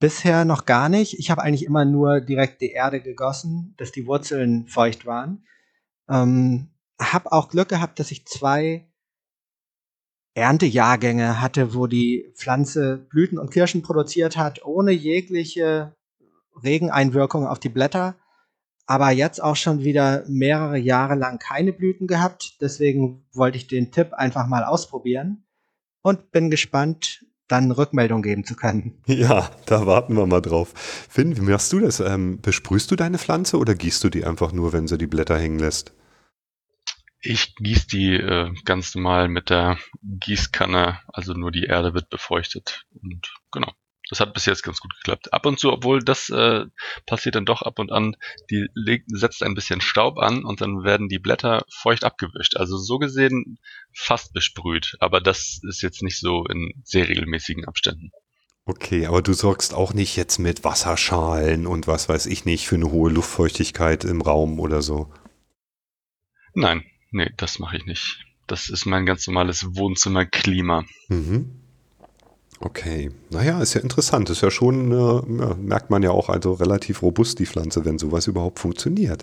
Bisher 0.05 0.45
noch 0.45 0.67
gar 0.67 0.91
nicht. 0.91 1.19
Ich 1.19 1.31
habe 1.31 1.41
eigentlich 1.41 1.65
immer 1.65 1.87
nur 1.87 2.21
direkt 2.21 2.61
die 2.61 2.73
Erde 2.73 3.01
gegossen, 3.01 3.73
dass 3.79 3.91
die 3.91 4.07
Wurzeln 4.07 4.67
feucht 4.67 5.07
waren. 5.07 5.47
Ähm, 6.11 6.69
habe 7.01 7.33
auch 7.33 7.49
Glück 7.49 7.71
gehabt, 7.71 7.99
dass 7.99 8.11
ich 8.11 8.27
zwei 8.27 8.87
Erntejahrgänge 10.35 11.41
hatte, 11.41 11.75
wo 11.75 11.87
die 11.87 12.31
Pflanze 12.37 12.99
Blüten 12.99 13.39
und 13.39 13.51
Kirschen 13.51 13.81
produziert 13.81 14.37
hat, 14.37 14.63
ohne 14.67 14.93
jegliche 14.93 15.97
Regeneinwirkung 16.63 17.47
auf 17.47 17.59
die 17.59 17.71
Blätter. 17.71 18.15
Aber 18.85 19.09
jetzt 19.09 19.43
auch 19.43 19.57
schon 19.57 19.85
wieder 19.85 20.23
mehrere 20.29 20.77
Jahre 20.77 21.15
lang 21.15 21.39
keine 21.39 21.73
Blüten 21.73 22.09
gehabt. 22.09 22.61
Deswegen 22.61 23.25
wollte 23.33 23.57
ich 23.57 23.69
den 23.69 23.91
Tipp 23.91 24.13
einfach 24.13 24.49
mal 24.49 24.65
ausprobieren 24.65 25.47
und 26.03 26.31
bin 26.31 26.51
gespannt, 26.51 27.24
dann 27.49 27.71
Rückmeldung 27.71 28.23
geben 28.23 28.45
zu 28.45 28.57
können. 28.57 29.01
Ja, 29.07 29.51
da 29.67 29.87
warten 29.87 30.17
wir 30.17 30.27
mal 30.27 30.41
drauf. 30.41 30.73
Finn, 30.75 31.37
wie 31.37 31.41
machst 31.43 31.73
du 31.73 31.81
das? 31.81 32.01
Ähm, 32.01 32.41
besprühst 32.41 32.91
du 32.91 32.97
deine 32.97 33.19
Pflanze 33.19 33.59
oder 33.59 33.75
gießt 33.75 34.03
du 34.05 34.11
die 34.11 34.25
einfach 34.25 34.53
nur, 34.53 34.73
wenn 34.73 34.89
sie 34.89 34.99
die 34.99 35.07
Blätter 35.07 35.39
hängen 35.39 35.59
lässt? 35.59 35.93
Ich 37.21 37.55
gieße 37.57 37.87
die 37.87 38.15
äh, 38.17 38.53
ganz 38.65 38.95
normal 38.95 39.29
mit 39.29 39.49
der 39.49 39.79
Gießkanne, 40.03 41.01
also 41.07 41.33
nur 41.33 41.53
die 41.53 41.65
Erde 41.65 41.95
wird 41.95 42.11
befeuchtet. 42.11 42.85
Und 43.03 43.33
genau, 43.51 43.73
das 44.15 44.21
hat 44.21 44.33
bis 44.33 44.47
jetzt 44.47 44.63
ganz 44.63 44.81
gut 44.81 44.95
geklappt. 44.95 45.33
Ab 45.33 45.45
und 45.45 45.59
zu, 45.59 45.73
obwohl 45.73 46.01
das 46.01 46.31
äh, 46.31 46.67
passiert 47.05 47.35
dann 47.35 47.45
doch 47.45 47.63
ab 47.63 47.81
und 47.81 47.91
an, 47.91 48.15
die 48.49 48.69
legt, 48.73 49.07
setzt 49.09 49.43
ein 49.43 49.57
bisschen 49.57 49.81
Staub 49.81 50.19
an 50.19 50.45
und 50.45 50.61
dann 50.61 50.85
werden 50.85 51.09
die 51.09 51.19
Blätter 51.19 51.65
feucht 51.69 52.05
abgewischt. 52.05 52.57
Also 52.57 52.77
so 52.77 52.99
gesehen 52.99 53.59
fast 53.93 54.33
besprüht, 54.33 54.95
aber 55.01 55.21
das 55.21 55.61
ist 55.69 55.83
jetzt 55.83 56.03
nicht 56.05 56.21
so 56.21 56.45
in 56.45 56.81
sehr 56.85 57.09
regelmäßigen 57.09 57.65
Abständen. 57.65 58.13
Okay, 58.67 59.07
aber 59.07 59.21
du 59.21 59.33
sorgst 59.33 59.75
auch 59.75 59.93
nicht 59.93 60.15
jetzt 60.15 60.39
mit 60.39 60.63
Wasserschalen 60.63 61.67
und 61.67 61.89
was 61.89 62.09
weiß 62.09 62.27
ich 62.27 62.45
nicht 62.45 62.69
für 62.69 62.77
eine 62.77 62.93
hohe 62.93 63.11
Luftfeuchtigkeit 63.11 64.05
im 64.05 64.23
Raum 64.23 64.61
oder 64.61 64.81
so. 64.81 65.13
Nein, 66.55 66.85
nee, 67.11 67.31
das 67.37 67.59
mache 67.59 67.79
ich 67.79 67.85
nicht. 67.85 68.25
Das 68.47 68.69
ist 68.69 68.87
mein 68.87 69.07
ganz 69.07 69.27
normales 69.27 69.75
Wohnzimmerklima. 69.75 70.85
Mhm. 71.09 71.64
Okay, 72.65 73.11
naja, 73.29 73.61
ist 73.61 73.75
ja 73.75 73.83
interessant. 73.83 74.31
Ist 74.31 74.41
ja 74.41 74.51
schon, 74.51 74.91
äh, 74.91 75.55
merkt 75.57 75.91
man 75.91 76.03
ja 76.03 76.13
auch, 76.13 76.31
also 76.31 76.55
relativ 76.55 77.03
robust 77.03 77.39
die 77.39 77.45
Pflanze, 77.45 77.85
wenn 77.85 77.99
sowas 77.99 78.27
überhaupt 78.27 78.59
funktioniert. 78.59 79.23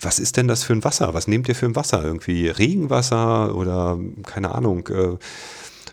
Was 0.00 0.18
ist 0.18 0.38
denn 0.38 0.48
das 0.48 0.64
für 0.64 0.72
ein 0.72 0.82
Wasser? 0.84 1.12
Was 1.12 1.28
nehmt 1.28 1.48
ihr 1.50 1.54
für 1.54 1.66
ein 1.66 1.76
Wasser? 1.76 2.02
Irgendwie 2.02 2.48
Regenwasser 2.48 3.54
oder 3.54 3.98
keine 4.24 4.54
Ahnung, 4.54 4.88
äh, 4.88 5.18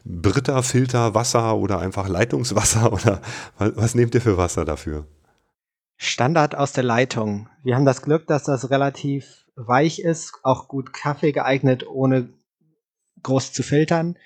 Britta-Filter, 0.06 1.14
Wasser 1.14 1.58
oder 1.58 1.80
einfach 1.80 2.08
Leitungswasser 2.08 2.94
oder 2.94 3.22
was, 3.58 3.76
was 3.76 3.96
nehmt 3.96 4.16
ihr 4.16 4.22
für 4.22 4.38
Wasser 4.38 4.64
dafür? 4.64 5.06
Standard 5.98 6.56
aus 6.56 6.72
der 6.72 6.86
Leitung. 6.86 7.50
Wir 7.62 7.76
haben 7.76 7.86
das 7.86 8.04
Glück, 8.04 8.26
dass 8.28 8.46
das 8.46 8.70
relativ 8.70 9.48
weich 9.58 10.00
ist, 10.00 10.32
auch 10.44 10.70
gut 10.70 10.94
Kaffee 10.94 11.34
geeignet, 11.34 11.86
ohne 11.86 12.30
groß 13.22 13.52
zu 13.52 13.64
filtern. 13.64 14.18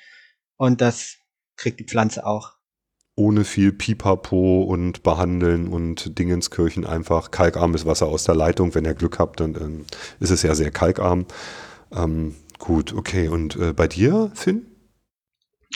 Und 0.55 0.82
das 0.82 1.15
kriegt 1.55 1.79
die 1.79 1.86
Pflanze 1.86 2.27
auch. 2.27 2.58
Ohne 3.19 3.43
viel 3.43 3.73
Pipapo 3.73 4.63
und 4.63 5.03
Behandeln 5.03 5.67
und 5.67 6.17
Dingenskirchen 6.17 6.86
einfach 6.86 7.32
kalkarmes 7.32 7.86
Wasser 7.86 8.08
aus 8.08 8.23
der 8.23 8.36
Leitung. 8.36 8.73
Wenn 8.73 8.86
ihr 8.86 8.93
Glück 8.93 9.19
habt, 9.19 9.41
dann 9.41 9.55
ähm, 9.55 9.86
ist 10.21 10.29
es 10.29 10.41
ja 10.41 10.55
sehr 10.55 10.71
kalkarm. 10.71 11.25
Ähm, 11.91 12.36
gut, 12.60 12.93
okay. 12.93 13.27
Und 13.27 13.58
äh, 13.58 13.73
bei 13.73 13.89
dir, 13.89 14.32
Finn? 14.36 14.67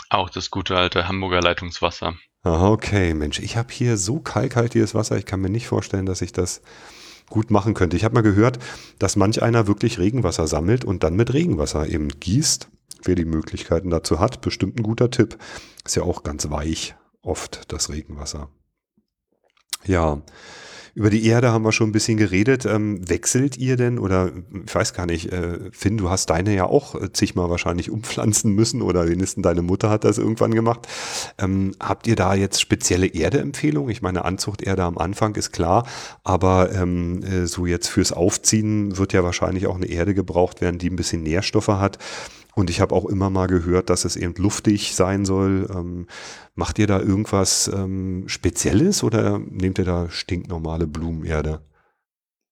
Auch 0.09 0.29
das 0.29 0.51
gute 0.51 0.77
alte 0.77 1.09
Hamburger 1.09 1.41
Leitungswasser. 1.41 2.15
Aha, 2.43 2.69
okay. 2.69 3.13
Mensch, 3.13 3.39
ich 3.39 3.57
habe 3.57 3.73
hier 3.73 3.97
so 3.97 4.21
kalkhaltiges 4.21 4.95
Wasser, 4.95 5.17
ich 5.17 5.25
kann 5.25 5.41
mir 5.41 5.49
nicht 5.49 5.67
vorstellen, 5.67 6.05
dass 6.05 6.21
ich 6.21 6.31
das 6.31 6.61
gut 7.29 7.51
machen 7.51 7.73
könnte. 7.73 7.97
Ich 7.97 8.05
habe 8.05 8.13
mal 8.15 8.21
gehört, 8.21 8.59
dass 8.99 9.17
manch 9.17 9.43
einer 9.43 9.67
wirklich 9.67 9.99
Regenwasser 9.99 10.47
sammelt 10.47 10.85
und 10.85 11.03
dann 11.03 11.17
mit 11.17 11.33
Regenwasser 11.33 11.89
eben 11.89 12.07
gießt. 12.07 12.69
Wer 13.03 13.15
die 13.15 13.25
Möglichkeiten 13.25 13.89
dazu 13.89 14.21
hat, 14.21 14.39
bestimmt 14.39 14.79
ein 14.79 14.83
guter 14.83 15.11
Tipp. 15.11 15.37
Ist 15.83 15.97
ja 15.97 16.03
auch 16.03 16.23
ganz 16.23 16.49
weich, 16.49 16.95
oft 17.23 17.71
das 17.71 17.89
Regenwasser. 17.89 18.49
Ja, 19.85 20.21
über 20.95 21.09
die 21.09 21.25
Erde 21.25 21.51
haben 21.51 21.65
wir 21.65 21.71
schon 21.71 21.89
ein 21.89 21.93
bisschen 21.93 22.17
geredet. 22.17 22.65
Ähm, 22.65 23.09
wechselt 23.09 23.57
ihr 23.57 23.77
denn 23.77 23.97
oder 23.97 24.31
ich 24.65 24.73
weiß 24.73 24.93
gar 24.93 25.07
nicht, 25.07 25.31
äh, 25.31 25.71
Finn, 25.71 25.97
du 25.97 26.09
hast 26.09 26.29
deine 26.29 26.53
ja 26.53 26.65
auch 26.65 26.93
äh, 26.93 27.11
zigmal 27.11 27.49
wahrscheinlich 27.49 27.89
umpflanzen 27.89 28.53
müssen 28.53 28.83
oder 28.83 29.07
wenigstens 29.07 29.41
deine 29.41 29.63
Mutter 29.63 29.89
hat 29.89 30.03
das 30.03 30.19
irgendwann 30.19 30.53
gemacht. 30.53 30.87
Ähm, 31.39 31.71
habt 31.79 32.05
ihr 32.05 32.15
da 32.15 32.35
jetzt 32.35 32.61
spezielle 32.61 33.11
Erdeempfehlungen? 33.11 33.89
Ich 33.89 34.03
meine, 34.03 34.23
Anzuchterde 34.23 34.83
am 34.83 34.99
Anfang 34.99 35.33
ist 35.35 35.51
klar, 35.51 35.87
aber 36.23 36.71
ähm, 36.73 37.23
äh, 37.23 37.47
so 37.47 37.65
jetzt 37.65 37.87
fürs 37.87 38.11
Aufziehen 38.11 38.95
wird 38.97 39.13
ja 39.13 39.23
wahrscheinlich 39.23 39.65
auch 39.65 39.75
eine 39.75 39.87
Erde 39.87 40.13
gebraucht 40.13 40.61
werden, 40.61 40.77
die 40.77 40.91
ein 40.91 40.95
bisschen 40.95 41.23
Nährstoffe 41.23 41.69
hat. 41.69 41.97
Und 42.55 42.69
ich 42.69 42.81
habe 42.81 42.93
auch 42.93 43.05
immer 43.05 43.29
mal 43.29 43.47
gehört, 43.47 43.89
dass 43.89 44.05
es 44.05 44.15
eben 44.15 44.35
luftig 44.35 44.95
sein 44.95 45.25
soll. 45.25 45.67
Ähm, 45.73 46.07
macht 46.55 46.77
ihr 46.79 46.87
da 46.87 46.99
irgendwas 46.99 47.67
ähm, 47.73 48.25
Spezielles 48.27 49.03
oder 49.03 49.39
nehmt 49.39 49.79
ihr 49.79 49.85
da 49.85 50.09
stinknormale 50.09 50.87
Blumenerde? 50.87 51.61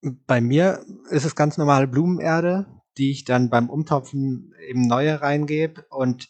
Bei 0.01 0.41
mir 0.41 0.83
ist 1.09 1.25
es 1.25 1.35
ganz 1.35 1.57
normale 1.57 1.87
Blumenerde, 1.87 2.65
die 2.97 3.11
ich 3.11 3.25
dann 3.25 3.49
beim 3.49 3.69
Umtopfen 3.69 4.53
eben 4.67 4.87
neue 4.87 5.21
reingebe. 5.21 5.85
Und 5.89 6.29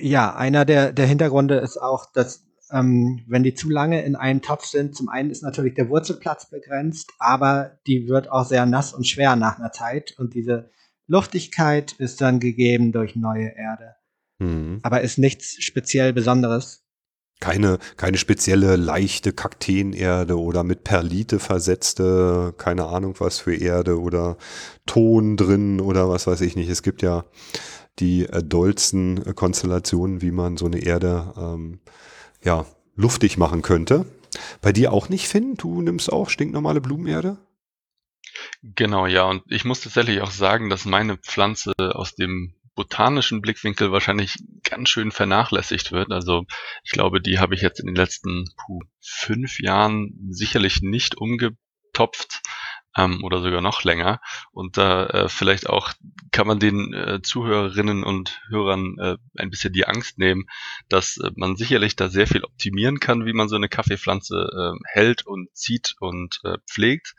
ja, 0.00 0.34
einer 0.34 0.64
der, 0.64 0.92
der 0.92 1.06
Hintergründe 1.06 1.56
ist 1.56 1.80
auch, 1.80 2.10
dass 2.12 2.44
ähm, 2.72 3.22
wenn 3.26 3.42
die 3.42 3.54
zu 3.54 3.68
lange 3.70 4.02
in 4.02 4.16
einem 4.16 4.42
Topf 4.42 4.64
sind, 4.64 4.96
zum 4.96 5.08
einen 5.08 5.30
ist 5.30 5.42
natürlich 5.42 5.74
der 5.74 5.88
Wurzelplatz 5.88 6.50
begrenzt, 6.50 7.12
aber 7.18 7.78
die 7.86 8.08
wird 8.08 8.30
auch 8.30 8.44
sehr 8.44 8.66
nass 8.66 8.92
und 8.92 9.06
schwer 9.06 9.36
nach 9.36 9.58
einer 9.58 9.72
Zeit. 9.72 10.14
Und 10.18 10.34
diese 10.34 10.70
Luftigkeit 11.10 11.90
ist 11.92 12.20
dann 12.20 12.38
gegeben 12.38 12.92
durch 12.92 13.16
neue 13.16 13.48
Erde. 13.48 13.96
Hm. 14.40 14.78
Aber 14.84 15.00
ist 15.00 15.18
nichts 15.18 15.56
speziell 15.60 16.12
Besonderes. 16.12 16.84
Keine, 17.40 17.78
keine 17.96 18.16
spezielle 18.16 18.76
leichte 18.76 19.32
Kakteenerde 19.32 20.38
oder 20.38 20.62
mit 20.62 20.84
Perlite 20.84 21.40
versetzte, 21.40 22.54
keine 22.58 22.86
Ahnung 22.86 23.14
was 23.18 23.40
für 23.40 23.56
Erde 23.56 24.00
oder 24.00 24.36
Ton 24.86 25.36
drin 25.36 25.80
oder 25.80 26.08
was 26.08 26.28
weiß 26.28 26.42
ich 26.42 26.54
nicht. 26.54 26.68
Es 26.68 26.82
gibt 26.82 27.02
ja 27.02 27.24
die 27.98 28.26
äh, 28.26 28.44
dollsten 28.44 29.26
äh, 29.26 29.32
Konstellationen, 29.32 30.22
wie 30.22 30.30
man 30.30 30.58
so 30.58 30.66
eine 30.66 30.78
Erde 30.78 31.32
ähm, 31.36 31.80
ja, 32.44 32.66
luftig 32.94 33.36
machen 33.36 33.62
könnte. 33.62 34.04
Bei 34.60 34.72
dir 34.72 34.92
auch 34.92 35.08
nicht, 35.08 35.26
Finn? 35.26 35.54
Du 35.56 35.82
nimmst 35.82 36.12
auch 36.12 36.30
stinknormale 36.30 36.80
Blumenerde? 36.80 37.38
Genau, 38.62 39.06
ja. 39.06 39.24
Und 39.24 39.42
ich 39.48 39.64
muss 39.64 39.80
tatsächlich 39.80 40.20
auch 40.20 40.30
sagen, 40.30 40.70
dass 40.70 40.84
meine 40.84 41.16
Pflanze 41.16 41.72
aus 41.78 42.14
dem 42.14 42.54
botanischen 42.74 43.42
Blickwinkel 43.42 43.92
wahrscheinlich 43.92 44.36
ganz 44.64 44.88
schön 44.88 45.10
vernachlässigt 45.10 45.92
wird. 45.92 46.12
Also 46.12 46.44
ich 46.84 46.92
glaube, 46.92 47.20
die 47.20 47.38
habe 47.38 47.54
ich 47.54 47.60
jetzt 47.60 47.80
in 47.80 47.86
den 47.86 47.96
letzten 47.96 48.46
puh, 48.56 48.80
fünf 49.00 49.60
Jahren 49.60 50.14
sicherlich 50.30 50.80
nicht 50.80 51.16
umgetopft 51.16 52.40
ähm, 52.96 53.22
oder 53.24 53.40
sogar 53.40 53.60
noch 53.60 53.84
länger. 53.84 54.20
Und 54.52 54.76
da 54.76 55.06
äh, 55.06 55.28
vielleicht 55.28 55.68
auch 55.68 55.92
kann 56.32 56.46
man 56.46 56.58
den 56.58 56.94
äh, 56.94 57.20
Zuhörerinnen 57.22 58.04
und 58.04 58.40
Hörern 58.48 58.96
äh, 58.98 59.16
ein 59.36 59.50
bisschen 59.50 59.72
die 59.72 59.86
Angst 59.86 60.18
nehmen, 60.18 60.46
dass 60.88 61.16
äh, 61.18 61.30
man 61.36 61.56
sicherlich 61.56 61.96
da 61.96 62.08
sehr 62.08 62.26
viel 62.26 62.44
optimieren 62.44 63.00
kann, 63.00 63.26
wie 63.26 63.32
man 63.32 63.48
so 63.48 63.56
eine 63.56 63.68
Kaffeepflanze 63.68 64.74
äh, 64.74 64.78
hält 64.92 65.26
und 65.26 65.48
zieht 65.54 65.94
und 66.00 66.40
äh, 66.44 66.58
pflegt. 66.68 67.14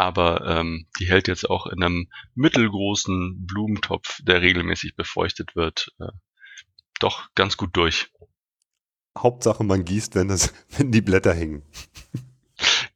Aber 0.00 0.46
ähm, 0.46 0.86
die 0.98 1.08
hält 1.08 1.28
jetzt 1.28 1.48
auch 1.50 1.66
in 1.66 1.82
einem 1.82 2.08
mittelgroßen 2.34 3.46
Blumentopf, 3.46 4.20
der 4.22 4.40
regelmäßig 4.40 4.96
befeuchtet 4.96 5.54
wird, 5.54 5.92
äh, 6.00 6.08
doch 7.00 7.28
ganz 7.34 7.58
gut 7.58 7.76
durch. 7.76 8.10
Hauptsache 9.18 9.62
man 9.62 9.84
gießt, 9.84 10.14
wenn, 10.14 10.28
das, 10.28 10.54
wenn 10.78 10.90
die 10.90 11.02
Blätter 11.02 11.34
hängen. 11.34 11.62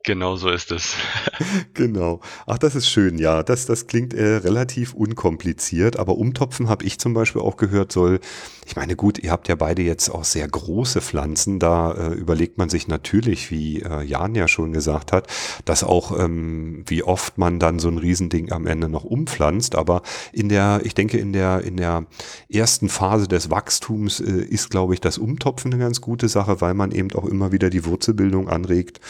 Genau 0.07 0.37
so 0.37 0.51
ist 0.51 0.71
es. 0.71 0.97
genau. 1.73 2.21
Ach, 2.47 2.59
das 2.59 2.75
ist 2.75 2.91
schön, 2.91 3.17
ja. 3.17 3.43
Das, 3.43 3.65
das 3.65 3.87
klingt 3.87 4.13
äh, 4.13 4.37
relativ 4.37 4.93
unkompliziert, 4.93 5.99
aber 5.99 6.19
umtopfen 6.19 6.69
habe 6.69 6.85
ich 6.85 6.99
zum 6.99 7.15
Beispiel 7.15 7.41
auch 7.41 7.57
gehört, 7.57 7.91
soll, 7.91 8.21
ich 8.67 8.77
meine, 8.77 8.97
gut, 8.97 9.19
ihr 9.19 9.31
habt 9.31 9.49
ja 9.49 9.55
beide 9.55 9.81
jetzt 9.81 10.11
auch 10.11 10.25
sehr 10.25 10.47
große 10.47 11.01
Pflanzen, 11.01 11.59
da 11.59 11.93
äh, 11.93 12.13
überlegt 12.13 12.59
man 12.59 12.69
sich 12.69 12.87
natürlich, 12.87 13.51
wie 13.51 13.81
äh, 13.81 14.03
Jan 14.03 14.35
ja 14.35 14.47
schon 14.47 14.75
gesagt 14.75 15.11
hat, 15.11 15.27
dass 15.65 15.83
auch, 15.83 16.19
ähm, 16.19 16.85
wie 16.87 17.03
oft 17.03 17.39
man 17.39 17.59
dann 17.59 17.79
so 17.79 17.89
ein 17.89 17.97
Riesending 17.97 18.53
am 18.53 18.67
Ende 18.67 18.91
noch 18.91 19.05
umpflanzt, 19.05 19.75
aber 19.75 20.03
in 20.35 20.51
der, 20.51 20.83
ich 20.85 20.93
denke, 20.93 21.17
in 21.17 21.33
der, 21.33 21.63
in 21.63 21.79
der 21.79 22.05
ersten 22.51 22.91
Phase 22.91 23.27
des 23.27 23.51
Wachstums 23.51 24.21
äh, 24.21 24.31
ist, 24.31 24.69
glaube 24.69 24.93
ich, 24.93 25.01
das 25.01 25.17
Umtopfen 25.17 25.73
eine 25.73 25.83
ganz 25.83 26.03
gute 26.03 26.29
Sache, 26.29 26.61
weil 26.61 26.75
man 26.75 26.93
eben 26.93 27.11
auch 27.13 27.25
immer 27.25 27.53
wieder 27.53 27.71
die 27.71 27.87
Wurzelbildung 27.87 28.51
anregt. 28.51 29.01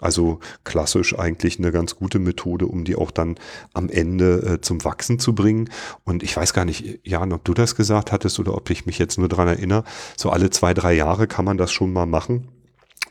Also 0.00 0.40
klassisch 0.64 1.18
eigentlich 1.18 1.58
eine 1.58 1.72
ganz 1.72 1.96
gute 1.96 2.18
Methode, 2.18 2.66
um 2.66 2.84
die 2.84 2.96
auch 2.96 3.10
dann 3.10 3.36
am 3.74 3.88
Ende 3.88 4.54
äh, 4.54 4.60
zum 4.60 4.84
Wachsen 4.84 5.18
zu 5.18 5.34
bringen. 5.34 5.70
Und 6.04 6.22
ich 6.22 6.36
weiß 6.36 6.52
gar 6.52 6.64
nicht, 6.64 7.00
Jan, 7.06 7.32
ob 7.32 7.44
du 7.44 7.54
das 7.54 7.76
gesagt 7.76 8.12
hattest 8.12 8.38
oder 8.38 8.54
ob 8.54 8.70
ich 8.70 8.86
mich 8.86 8.98
jetzt 8.98 9.18
nur 9.18 9.28
dran 9.28 9.48
erinnere. 9.48 9.84
So 10.16 10.30
alle 10.30 10.50
zwei, 10.50 10.74
drei 10.74 10.94
Jahre 10.94 11.26
kann 11.26 11.44
man 11.44 11.58
das 11.58 11.70
schon 11.72 11.92
mal 11.92 12.06
machen. 12.06 12.48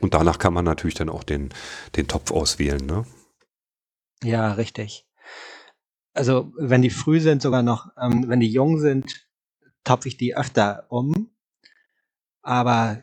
Und 0.00 0.14
danach 0.14 0.38
kann 0.38 0.54
man 0.54 0.64
natürlich 0.64 0.94
dann 0.94 1.10
auch 1.10 1.24
den, 1.24 1.50
den 1.96 2.08
Topf 2.08 2.30
auswählen, 2.30 2.84
ne? 2.84 3.04
Ja, 4.22 4.52
richtig. 4.52 5.06
Also 6.12 6.52
wenn 6.56 6.82
die 6.82 6.90
früh 6.90 7.20
sind, 7.20 7.42
sogar 7.42 7.62
noch, 7.62 7.88
ähm, 8.00 8.24
wenn 8.28 8.40
die 8.40 8.50
jung 8.50 8.78
sind, 8.78 9.28
topfe 9.84 10.08
ich 10.08 10.16
die 10.16 10.36
öfter 10.36 10.86
um. 10.88 11.30
Aber 12.42 13.02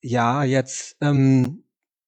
ja, 0.00 0.44
jetzt 0.44 0.96
ähm, 1.00 1.64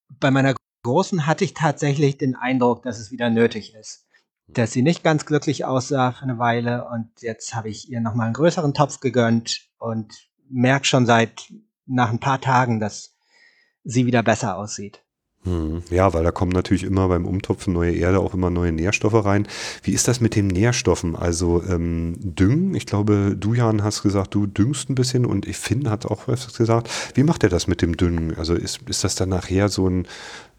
bei 0.07 0.31
meiner 0.31 0.55
Großen 0.83 1.25
hatte 1.25 1.43
ich 1.43 1.53
tatsächlich 1.53 2.17
den 2.17 2.35
Eindruck, 2.35 2.83
dass 2.83 2.99
es 2.99 3.11
wieder 3.11 3.29
nötig 3.29 3.75
ist. 3.75 4.05
Dass 4.47 4.71
sie 4.71 4.81
nicht 4.81 5.03
ganz 5.03 5.25
glücklich 5.25 5.65
aussah 5.65 6.11
für 6.11 6.23
eine 6.23 6.39
Weile 6.39 6.87
und 6.87 7.09
jetzt 7.21 7.53
habe 7.53 7.69
ich 7.69 7.89
ihr 7.89 8.01
nochmal 8.01 8.27
einen 8.27 8.33
größeren 8.33 8.73
Topf 8.73 8.99
gegönnt 8.99 9.67
und 9.77 10.29
merke 10.49 10.85
schon 10.85 11.05
seit 11.05 11.51
nach 11.85 12.09
ein 12.09 12.19
paar 12.19 12.41
Tagen, 12.41 12.79
dass 12.79 13.15
sie 13.83 14.05
wieder 14.05 14.23
besser 14.23 14.57
aussieht. 14.57 15.03
Hm, 15.43 15.83
ja, 15.89 16.13
weil 16.13 16.23
da 16.23 16.31
kommen 16.31 16.51
natürlich 16.51 16.83
immer 16.83 17.07
beim 17.07 17.25
Umtopfen 17.25 17.73
neue 17.73 17.93
Erde 17.93 18.19
auch 18.19 18.33
immer 18.33 18.49
neue 18.49 18.73
Nährstoffe 18.73 19.23
rein. 19.23 19.47
Wie 19.83 19.93
ist 19.93 20.09
das 20.09 20.19
mit 20.19 20.35
den 20.35 20.47
Nährstoffen? 20.47 21.15
Also 21.15 21.63
ähm, 21.63 22.15
Düngen, 22.19 22.75
ich 22.75 22.85
glaube, 22.85 23.37
du 23.39 23.53
Jan 23.53 23.81
hast 23.81 24.03
gesagt, 24.03 24.35
du 24.35 24.47
düngst 24.47 24.89
ein 24.89 24.95
bisschen 24.95 25.25
und 25.25 25.45
Finn 25.45 25.89
hat 25.89 26.05
auch 26.05 26.27
was 26.27 26.53
gesagt. 26.53 26.89
Wie 27.13 27.23
macht 27.23 27.43
er 27.43 27.49
das 27.49 27.67
mit 27.67 27.81
dem 27.81 27.95
Düngen? 27.95 28.35
Also 28.37 28.53
ist, 28.53 28.81
ist 28.89 29.05
das 29.05 29.15
dann 29.15 29.29
nachher 29.29 29.69
so 29.69 29.87
ein, 29.87 30.07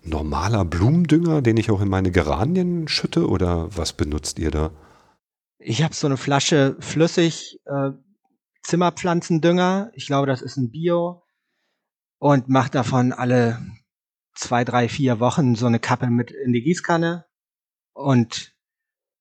normaler 0.02 0.64
Blumendünger, 0.64 1.42
den 1.42 1.56
ich 1.56 1.70
auch 1.70 1.80
in 1.80 1.88
meine 1.88 2.10
Geranien 2.10 2.88
schütte 2.88 3.28
oder 3.28 3.74
was 3.76 3.92
benutzt 3.92 4.38
ihr 4.38 4.50
da? 4.50 4.70
Ich 5.58 5.82
habe 5.82 5.94
so 5.94 6.06
eine 6.06 6.16
Flasche 6.16 6.76
flüssig 6.80 7.60
äh, 7.66 7.90
Zimmerpflanzendünger. 8.62 9.90
Ich 9.94 10.06
glaube, 10.06 10.26
das 10.26 10.42
ist 10.42 10.56
ein 10.56 10.70
Bio 10.70 11.22
und 12.18 12.48
mache 12.48 12.70
davon 12.70 13.12
alle 13.12 13.58
zwei, 14.34 14.64
drei, 14.64 14.88
vier 14.88 15.20
Wochen 15.20 15.54
so 15.54 15.66
eine 15.66 15.78
Kappe 15.80 16.08
mit 16.08 16.30
in 16.30 16.52
die 16.52 16.62
Gießkanne 16.62 17.26
und 17.92 18.54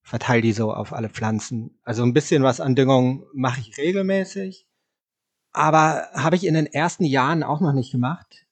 verteile 0.01 0.41
die 0.41 0.53
so 0.53 0.73
auf 0.73 0.93
alle 0.93 1.09
Pflanzen. 1.09 1.79
Also 1.83 2.03
ein 2.03 2.13
bisschen 2.13 2.43
was 2.43 2.61
an 2.61 2.75
Düngung 2.75 3.25
mache 3.33 3.59
ich 3.59 3.77
regelmäßig, 3.77 4.67
aber 5.51 6.07
habe 6.13 6.35
ich 6.35 6.45
in 6.45 6.53
den 6.53 6.67
ersten 6.67 7.03
Jahren 7.03 7.43
auch 7.43 7.59
noch 7.59 7.73
nicht 7.73 7.91
gemacht 7.91 8.48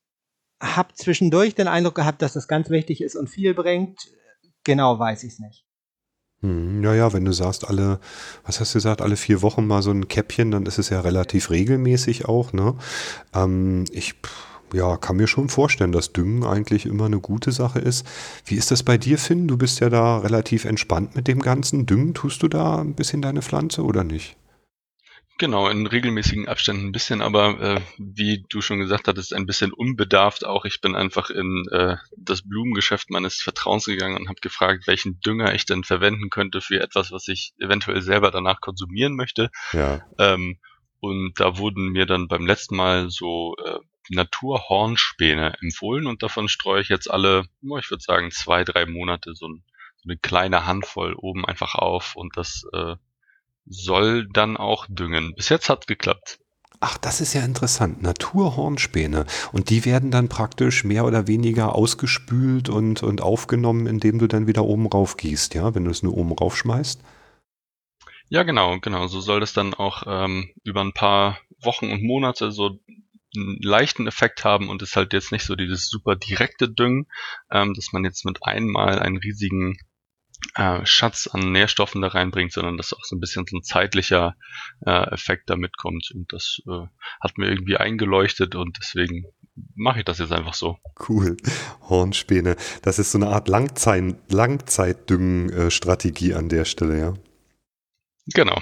habe 0.62 0.94
zwischendurch 0.94 1.56
den 1.56 1.68
Eindruck 1.68 1.96
gehabt, 1.96 2.22
dass 2.22 2.34
das 2.34 2.48
ganz 2.48 2.70
wichtig 2.70 3.02
ist 3.02 3.16
und 3.16 3.30
viel 3.30 3.54
bringt. 3.54 4.00
Genau 4.64 5.00
weiß 5.00 5.24
ich 5.24 5.34
es 5.34 5.40
nicht. 5.40 5.66
Hm, 6.42 6.84
ja, 6.84 6.94
ja, 6.94 7.14
wenn 7.14 7.26
du 7.26 7.32
sagst, 7.32 7.68
alle, 7.68 8.00
was 8.44 8.60
hast 8.60 8.74
du 8.74 8.78
gesagt, 8.78 9.02
alle 9.02 9.16
vier 9.16 9.42
Wochen 9.42 9.66
mal 9.66 9.82
so 9.82 9.92
ein 9.92 10.08
Käppchen, 10.08 10.52
dann 10.52 10.66
ist 10.68 10.78
es 10.78 10.90
ja 10.90 11.02
relativ 11.02 11.50
regelmäßig 11.50 12.26
auch, 12.26 12.54
ne? 12.54 12.76
Ähm, 13.34 13.86
ich, 13.92 14.14
ja, 14.74 14.98
kann 14.98 15.16
mir 15.16 15.28
schon 15.28 15.50
vorstellen, 15.50 15.92
dass 15.92 16.14
Düngen 16.14 16.44
eigentlich 16.44 16.86
immer 16.86 17.06
eine 17.06 17.20
gute 17.20 17.52
Sache 17.52 17.80
ist. 17.80 18.06
Wie 18.46 18.56
ist 18.56 18.70
das 18.70 18.84
bei 18.84 18.98
dir, 19.00 19.18
Finn? 19.18 19.48
Du 19.48 19.58
bist 19.58 19.80
ja 19.80 19.90
da 19.90 20.20
relativ 20.20 20.66
entspannt 20.66 21.16
mit 21.16 21.28
dem 21.28 21.40
Ganzen. 21.40 21.88
Düngen 21.88 22.14
tust 22.14 22.44
du 22.44 22.48
da 22.48 22.82
ein 22.82 22.94
bisschen 22.94 23.22
deine 23.22 23.42
Pflanze 23.42 23.84
oder 23.84 24.04
nicht? 24.04 24.38
Genau, 25.40 25.70
in 25.70 25.86
regelmäßigen 25.86 26.48
Abständen 26.48 26.88
ein 26.88 26.92
bisschen, 26.92 27.22
aber 27.22 27.60
äh, 27.62 27.82
wie 28.00 28.44
du 28.50 28.62
schon 28.62 28.80
gesagt 28.80 29.08
hattest, 29.08 29.36
ein 29.36 29.46
bisschen 29.46 29.72
unbedarft 29.72 30.44
auch. 30.44 30.66
Ich 30.66 30.82
bin 30.82 30.96
einfach 30.96 31.30
in 31.30 31.66
äh, 31.72 31.98
das 32.18 32.42
Blumengeschäft 32.42 33.12
meines 33.12 33.36
Vertrauens 33.36 33.86
gegangen 33.86 34.18
und 34.18 34.30
habe 34.30 34.42
gefragt, 34.42 34.88
welchen 34.88 35.20
Dünger 35.20 35.54
ich 35.54 35.68
denn 35.68 35.84
verwenden 35.84 36.32
könnte 36.32 36.60
für 36.60 36.82
etwas, 36.82 37.12
was 37.12 37.28
ich 37.28 37.54
eventuell 37.60 38.02
selber 38.02 38.32
danach 38.32 38.62
konsumieren 38.62 39.16
möchte. 39.16 39.52
Ja. 39.74 40.02
Ähm, 40.18 40.58
und 41.00 41.34
da 41.40 41.60
wurden 41.60 41.90
mir 41.90 42.08
dann 42.08 42.28
beim 42.28 42.48
letzten 42.48 42.76
Mal 42.76 43.12
so 43.12 43.56
äh, 43.64 43.78
Naturhornspäne 44.10 45.54
empfohlen 45.62 46.08
und 46.08 46.24
davon 46.24 46.48
streue 46.48 46.82
ich 46.82 46.90
jetzt 46.90 47.12
alle, 47.12 47.44
ich 47.62 47.92
würde 47.92 48.04
sagen, 48.04 48.32
zwei, 48.32 48.64
drei 48.64 48.88
Monate 48.88 49.36
so, 49.36 49.48
ein, 49.48 49.64
so 49.98 50.10
eine 50.10 50.18
kleine 50.18 50.66
Handvoll 50.66 51.14
oben 51.14 51.46
einfach 51.46 51.76
auf 51.76 52.16
und 52.16 52.36
das 52.38 52.64
äh, 52.74 52.96
soll 53.70 54.28
dann 54.34 54.58
auch 54.58 54.86
düngen. 54.90 55.34
Bis 55.36 55.50
jetzt 55.50 55.70
hat 55.70 55.88
geklappt. 55.88 56.40
Ach, 56.80 56.98
das 56.98 57.22
ist 57.22 57.34
ja 57.34 57.44
interessant. 57.44 58.04
Naturhornspäne. 58.04 59.26
Und 59.52 59.72
die 59.72 59.84
werden 59.86 60.12
dann 60.12 60.30
praktisch 60.30 60.84
mehr 60.84 61.06
oder 61.06 61.28
weniger 61.28 61.74
ausgespült 61.74 62.70
und, 62.70 63.02
und 63.02 63.22
aufgenommen, 63.22 63.88
indem 63.88 64.20
du 64.20 64.28
dann 64.28 64.46
wieder 64.46 64.64
oben 64.64 64.86
rauf 64.86 65.18
gießt, 65.18 65.56
ja, 65.56 65.74
wenn 65.74 65.86
du 65.86 65.92
es 65.92 66.04
nur 66.04 66.16
oben 66.16 66.34
raufschmeißt? 66.34 67.02
Ja, 68.30 68.44
genau, 68.44 68.80
genau. 68.80 69.08
So 69.08 69.22
soll 69.22 69.40
das 69.40 69.54
dann 69.54 69.74
auch 69.74 70.04
ähm, 70.06 70.52
über 70.64 70.82
ein 70.82 70.94
paar 70.94 71.40
Wochen 71.62 71.92
und 71.92 72.04
Monate 72.04 72.52
so 72.52 72.80
einen 73.36 73.58
leichten 73.62 74.06
Effekt 74.06 74.44
haben 74.44 74.70
und 74.70 74.82
ist 74.82 74.96
halt 74.96 75.14
jetzt 75.14 75.32
nicht 75.32 75.46
so 75.46 75.56
dieses 75.56 75.90
super 75.90 76.16
direkte 76.16 76.70
Düngen, 76.70 77.08
ähm, 77.50 77.74
dass 77.74 77.92
man 77.92 78.04
jetzt 78.04 78.24
mit 78.26 78.44
einmal 78.44 79.00
einen 79.00 79.18
riesigen 79.18 79.78
äh, 80.58 80.86
Schatz 80.86 81.28
an 81.28 81.52
Nährstoffen 81.52 82.02
da 82.02 82.10
reinbringt, 82.10 82.52
sondern 82.52 82.78
dass 82.78 82.94
auch 82.94 83.04
so 83.04 83.16
ein 83.16 83.20
bisschen 83.20 83.46
so 83.48 83.58
ein 83.58 83.64
zeitlicher 83.64 84.36
äh, 84.86 85.14
Effekt 85.14 85.50
da 85.50 85.56
mitkommt. 85.56 86.12
Und 86.14 86.34
das 86.34 86.60
äh, 86.68 86.88
hat 87.22 87.38
mir 87.38 87.50
irgendwie 87.50 87.78
eingeleuchtet 87.78 88.56
und 88.56 88.78
deswegen 88.80 89.26
mache 89.76 90.00
ich 90.00 90.06
das 90.06 90.20
jetzt 90.20 90.32
einfach 90.32 90.56
so. 90.56 90.78
Cool. 91.08 91.38
Hornspäne. 91.88 92.56
Das 92.82 93.00
ist 93.00 93.12
so 93.12 93.20
eine 93.20 93.28
Art 93.28 93.48
Langzeit 93.48 94.16
Langzeitdüngen-Strategie 94.30 96.34
an 96.34 96.50
der 96.50 96.66
Stelle, 96.66 97.00
ja. 97.00 97.14
Genau. 98.34 98.60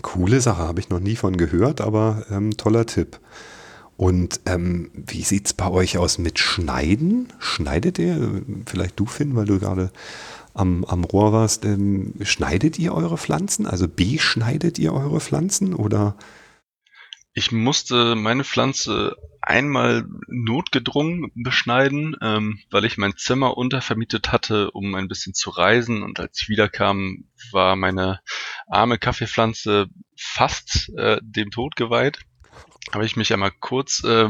Coole 0.00 0.40
Sache, 0.40 0.62
habe 0.62 0.80
ich 0.80 0.88
noch 0.88 1.00
nie 1.00 1.16
von 1.16 1.36
gehört, 1.36 1.80
aber 1.80 2.24
ähm, 2.30 2.56
toller 2.56 2.86
Tipp. 2.86 3.20
Und 3.96 4.40
ähm, 4.46 4.90
wie 4.94 5.22
sieht 5.22 5.46
es 5.46 5.52
bei 5.52 5.70
euch 5.70 5.98
aus 5.98 6.18
mit 6.18 6.38
Schneiden? 6.38 7.32
Schneidet 7.38 7.98
ihr? 7.98 8.42
Vielleicht 8.66 8.98
du, 8.98 9.06
Finn, 9.06 9.36
weil 9.36 9.44
du 9.44 9.60
gerade 9.60 9.92
am, 10.54 10.84
am 10.84 11.04
Rohr 11.04 11.32
warst, 11.32 11.64
ähm, 11.64 12.14
schneidet 12.22 12.78
ihr 12.78 12.94
eure 12.94 13.18
Pflanzen? 13.18 13.66
Also 13.66 13.88
beschneidet 13.88 14.78
ihr 14.78 14.92
eure 14.92 15.20
Pflanzen 15.20 15.74
oder? 15.74 16.16
Ich 17.34 17.50
musste 17.50 18.14
meine 18.14 18.44
Pflanze 18.44 19.16
einmal 19.40 20.04
notgedrungen 20.28 21.32
beschneiden, 21.34 22.16
ähm, 22.20 22.60
weil 22.70 22.84
ich 22.84 22.98
mein 22.98 23.16
Zimmer 23.16 23.56
untervermietet 23.56 24.30
hatte, 24.30 24.70
um 24.70 24.94
ein 24.94 25.08
bisschen 25.08 25.34
zu 25.34 25.50
reisen. 25.50 26.02
Und 26.02 26.20
als 26.20 26.42
ich 26.42 26.48
wiederkam, 26.48 27.24
war 27.50 27.74
meine 27.74 28.20
arme 28.68 28.98
Kaffeepflanze 28.98 29.86
fast 30.16 30.90
äh, 30.96 31.18
dem 31.22 31.50
Tod 31.50 31.74
geweiht 31.76 32.18
habe 32.90 33.04
ich 33.04 33.16
mich 33.16 33.32
einmal 33.32 33.52
kurz 33.52 34.02
äh, 34.04 34.28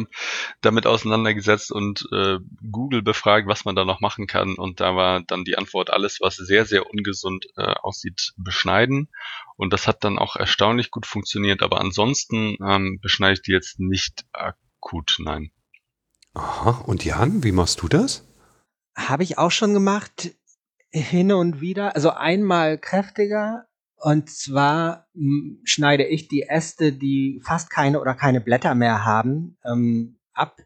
damit 0.61 0.86
auseinandergesetzt 0.86 1.72
und 1.72 2.07
äh, 2.12 2.38
Google 2.70 3.03
befragt, 3.03 3.48
was 3.48 3.64
man 3.64 3.74
da 3.74 3.84
noch 3.84 4.00
machen 4.00 4.26
kann. 4.26 4.55
Und 4.55 4.80
da 4.80 4.94
war 4.94 5.22
dann 5.22 5.44
die 5.44 5.57
Antwort, 5.57 5.90
alles, 5.90 6.18
was 6.20 6.36
sehr, 6.36 6.66
sehr 6.66 6.88
ungesund 6.90 7.46
äh, 7.57 7.62
aussieht, 7.62 8.34
beschneiden. 8.36 9.09
Und 9.57 9.72
das 9.72 9.88
hat 9.88 10.05
dann 10.05 10.18
auch 10.18 10.36
erstaunlich 10.36 10.90
gut 10.90 11.07
funktioniert. 11.07 11.62
Aber 11.62 11.80
ansonsten 11.80 12.57
ähm, 12.64 12.98
beschneide 13.00 13.34
ich 13.34 13.42
die 13.42 13.53
jetzt 13.53 13.80
nicht 13.80 14.26
akut, 14.32 15.16
nein. 15.18 15.50
Aha, 16.34 16.82
und 16.86 17.05
Jan, 17.05 17.42
wie 17.42 17.53
machst 17.53 17.82
du 17.82 17.88
das? 17.88 18.28
Habe 18.96 19.22
ich 19.22 19.38
auch 19.38 19.50
schon 19.50 19.72
gemacht, 19.72 20.34
hin 20.90 21.32
und 21.32 21.61
wieder. 21.61 21.94
Also 21.94 22.11
einmal 22.11 22.78
kräftiger, 22.78 23.66
und 24.03 24.28
zwar 24.28 25.07
hm, 25.14 25.61
schneide 25.62 26.05
ich 26.05 26.26
die 26.26 26.42
Äste, 26.42 26.92
die 26.92 27.40
fast 27.44 27.70
keine 27.70 28.00
oder 28.00 28.14
keine 28.14 28.40
Blätter 28.40 28.74
mehr 28.74 29.05
haben, 29.05 29.57
ähm, 29.64 30.18
ab. 30.32 30.61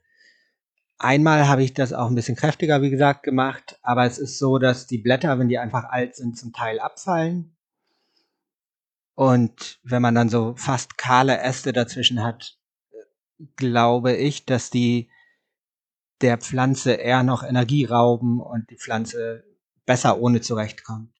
Einmal 0.97 1.47
habe 1.47 1.63
ich 1.63 1.75
das 1.75 1.93
auch 1.93 2.09
ein 2.09 2.15
bisschen 2.15 2.37
kräftiger, 2.37 2.81
wie 2.81 2.89
gesagt, 2.89 3.25
gemacht, 3.25 3.79
aber 3.83 4.07
es 4.07 4.17
ist 4.17 4.39
so, 4.39 4.59
dass 4.59 4.87
die 4.87 4.97
Blätter, 4.97 5.39
wenn 5.39 5.51
die 5.51 5.59
einfach 5.59 5.85
alt 5.85 6.17
sind, 6.17 6.39
zum 6.39 6.55
Teil 6.55 6.81
abfallen. 6.81 7.55
Und 9.15 9.81
wenn 9.83 10.01
man 10.01 10.15
dann 10.15 10.31
so 10.31 10.55
fast 10.57 10.97
kahle 10.97 11.39
Äste 11.39 11.75
dazwischen 11.75 12.23
hat, 12.23 12.59
glaube 13.57 14.17
ich, 14.17 14.47
dass 14.47 14.71
die 14.71 15.11
der 16.23 16.39
Pflanze 16.39 16.93
eher 16.93 17.23
noch 17.23 17.43
Energie 17.43 17.85
rauben 17.85 18.41
und 18.41 18.71
die 18.71 18.79
Pflanze 18.79 19.45
besser 19.85 20.19
ohne 20.19 20.41
zurechtkommt. 20.41 21.16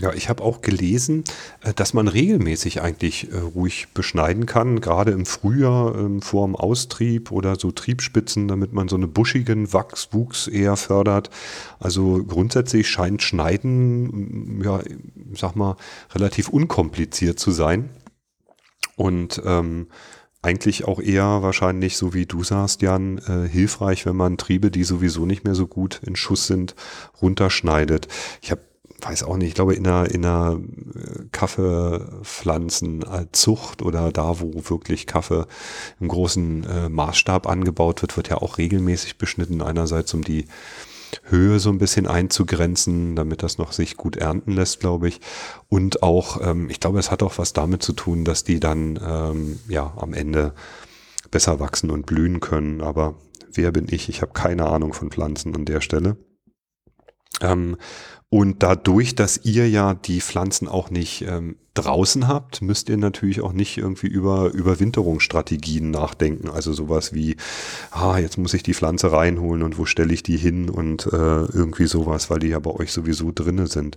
Ja, 0.00 0.12
ich 0.12 0.28
habe 0.28 0.44
auch 0.44 0.62
gelesen, 0.62 1.24
äh, 1.62 1.74
dass 1.74 1.92
man 1.92 2.06
regelmäßig 2.06 2.80
eigentlich 2.82 3.32
äh, 3.32 3.38
ruhig 3.38 3.88
beschneiden 3.94 4.46
kann, 4.46 4.80
gerade 4.80 5.10
im 5.10 5.26
Frühjahr 5.26 5.98
ähm, 5.98 6.22
vor 6.22 6.46
dem 6.46 6.54
Austrieb 6.54 7.32
oder 7.32 7.56
so 7.56 7.72
Triebspitzen, 7.72 8.46
damit 8.46 8.72
man 8.72 8.88
so 8.88 8.94
einen 8.94 9.12
buschigen 9.12 9.72
Wachswuchs 9.72 10.46
eher 10.46 10.76
fördert. 10.76 11.30
Also 11.80 12.22
grundsätzlich 12.24 12.88
scheint 12.88 13.22
Schneiden, 13.22 14.58
mm, 14.58 14.62
ja, 14.64 14.80
sag 15.34 15.56
mal, 15.56 15.76
relativ 16.14 16.48
unkompliziert 16.48 17.40
zu 17.40 17.50
sein. 17.50 17.90
Und 18.94 19.42
ähm, 19.44 19.88
eigentlich 20.42 20.84
auch 20.86 21.00
eher 21.00 21.42
wahrscheinlich, 21.42 21.96
so 21.96 22.14
wie 22.14 22.26
du 22.26 22.44
sagst, 22.44 22.82
Jan, 22.82 23.18
äh, 23.18 23.48
hilfreich, 23.48 24.06
wenn 24.06 24.14
man 24.14 24.38
Triebe, 24.38 24.70
die 24.70 24.84
sowieso 24.84 25.26
nicht 25.26 25.42
mehr 25.42 25.56
so 25.56 25.66
gut 25.66 26.00
in 26.06 26.14
Schuss 26.14 26.46
sind, 26.46 26.76
runterschneidet. 27.20 28.06
Ich 28.42 28.52
habe 28.52 28.60
weiß 29.00 29.22
auch 29.24 29.36
nicht, 29.36 29.48
ich 29.48 29.54
glaube 29.54 29.74
in 29.74 29.86
einer, 29.86 30.10
in 30.10 30.24
einer 30.24 30.58
äh, 30.94 31.24
Kaffeepflanzenzucht 31.30 33.82
oder 33.82 34.10
da, 34.10 34.40
wo 34.40 34.62
wirklich 34.68 35.06
Kaffee 35.06 35.46
im 36.00 36.08
großen 36.08 36.64
äh, 36.64 36.88
Maßstab 36.88 37.46
angebaut 37.46 38.02
wird, 38.02 38.16
wird 38.16 38.28
ja 38.28 38.38
auch 38.38 38.58
regelmäßig 38.58 39.18
beschnitten. 39.18 39.62
Einerseits 39.62 40.12
um 40.14 40.24
die 40.24 40.46
Höhe 41.24 41.58
so 41.58 41.70
ein 41.70 41.78
bisschen 41.78 42.06
einzugrenzen, 42.06 43.16
damit 43.16 43.42
das 43.42 43.58
noch 43.58 43.72
sich 43.72 43.96
gut 43.96 44.16
ernten 44.16 44.52
lässt, 44.52 44.80
glaube 44.80 45.08
ich. 45.08 45.20
Und 45.68 46.02
auch, 46.02 46.40
ähm, 46.42 46.70
ich 46.70 46.80
glaube, 46.80 46.98
es 46.98 47.10
hat 47.10 47.22
auch 47.22 47.38
was 47.38 47.52
damit 47.52 47.82
zu 47.82 47.92
tun, 47.92 48.24
dass 48.24 48.44
die 48.44 48.60
dann 48.60 48.98
ähm, 49.02 49.58
ja 49.68 49.92
am 49.96 50.12
Ende 50.12 50.54
besser 51.30 51.60
wachsen 51.60 51.90
und 51.90 52.06
blühen 52.06 52.40
können. 52.40 52.80
Aber 52.80 53.14
wer 53.52 53.72
bin 53.72 53.86
ich? 53.88 54.08
Ich 54.08 54.22
habe 54.22 54.32
keine 54.32 54.66
Ahnung 54.66 54.92
von 54.92 55.10
Pflanzen 55.10 55.54
an 55.54 55.64
der 55.64 55.80
Stelle. 55.80 56.16
Ähm, 57.40 57.76
und 58.30 58.62
dadurch, 58.62 59.14
dass 59.14 59.40
ihr 59.44 59.68
ja 59.70 59.94
die 59.94 60.20
Pflanzen 60.20 60.68
auch 60.68 60.90
nicht 60.90 61.22
ähm, 61.22 61.56
draußen 61.72 62.28
habt, 62.28 62.60
müsst 62.60 62.90
ihr 62.90 62.98
natürlich 62.98 63.40
auch 63.40 63.54
nicht 63.54 63.78
irgendwie 63.78 64.08
über 64.08 64.52
Überwinterungsstrategien 64.52 65.90
nachdenken. 65.90 66.50
Also 66.50 66.74
sowas 66.74 67.14
wie, 67.14 67.36
ah, 67.90 68.18
jetzt 68.18 68.36
muss 68.36 68.52
ich 68.52 68.62
die 68.62 68.74
Pflanze 68.74 69.12
reinholen 69.12 69.62
und 69.62 69.78
wo 69.78 69.86
stelle 69.86 70.12
ich 70.12 70.22
die 70.22 70.36
hin 70.36 70.68
und 70.68 71.06
äh, 71.06 71.16
irgendwie 71.16 71.86
sowas, 71.86 72.28
weil 72.28 72.40
die 72.40 72.48
ja 72.48 72.58
bei 72.58 72.70
euch 72.70 72.92
sowieso 72.92 73.32
drinne 73.34 73.66
sind. 73.66 73.96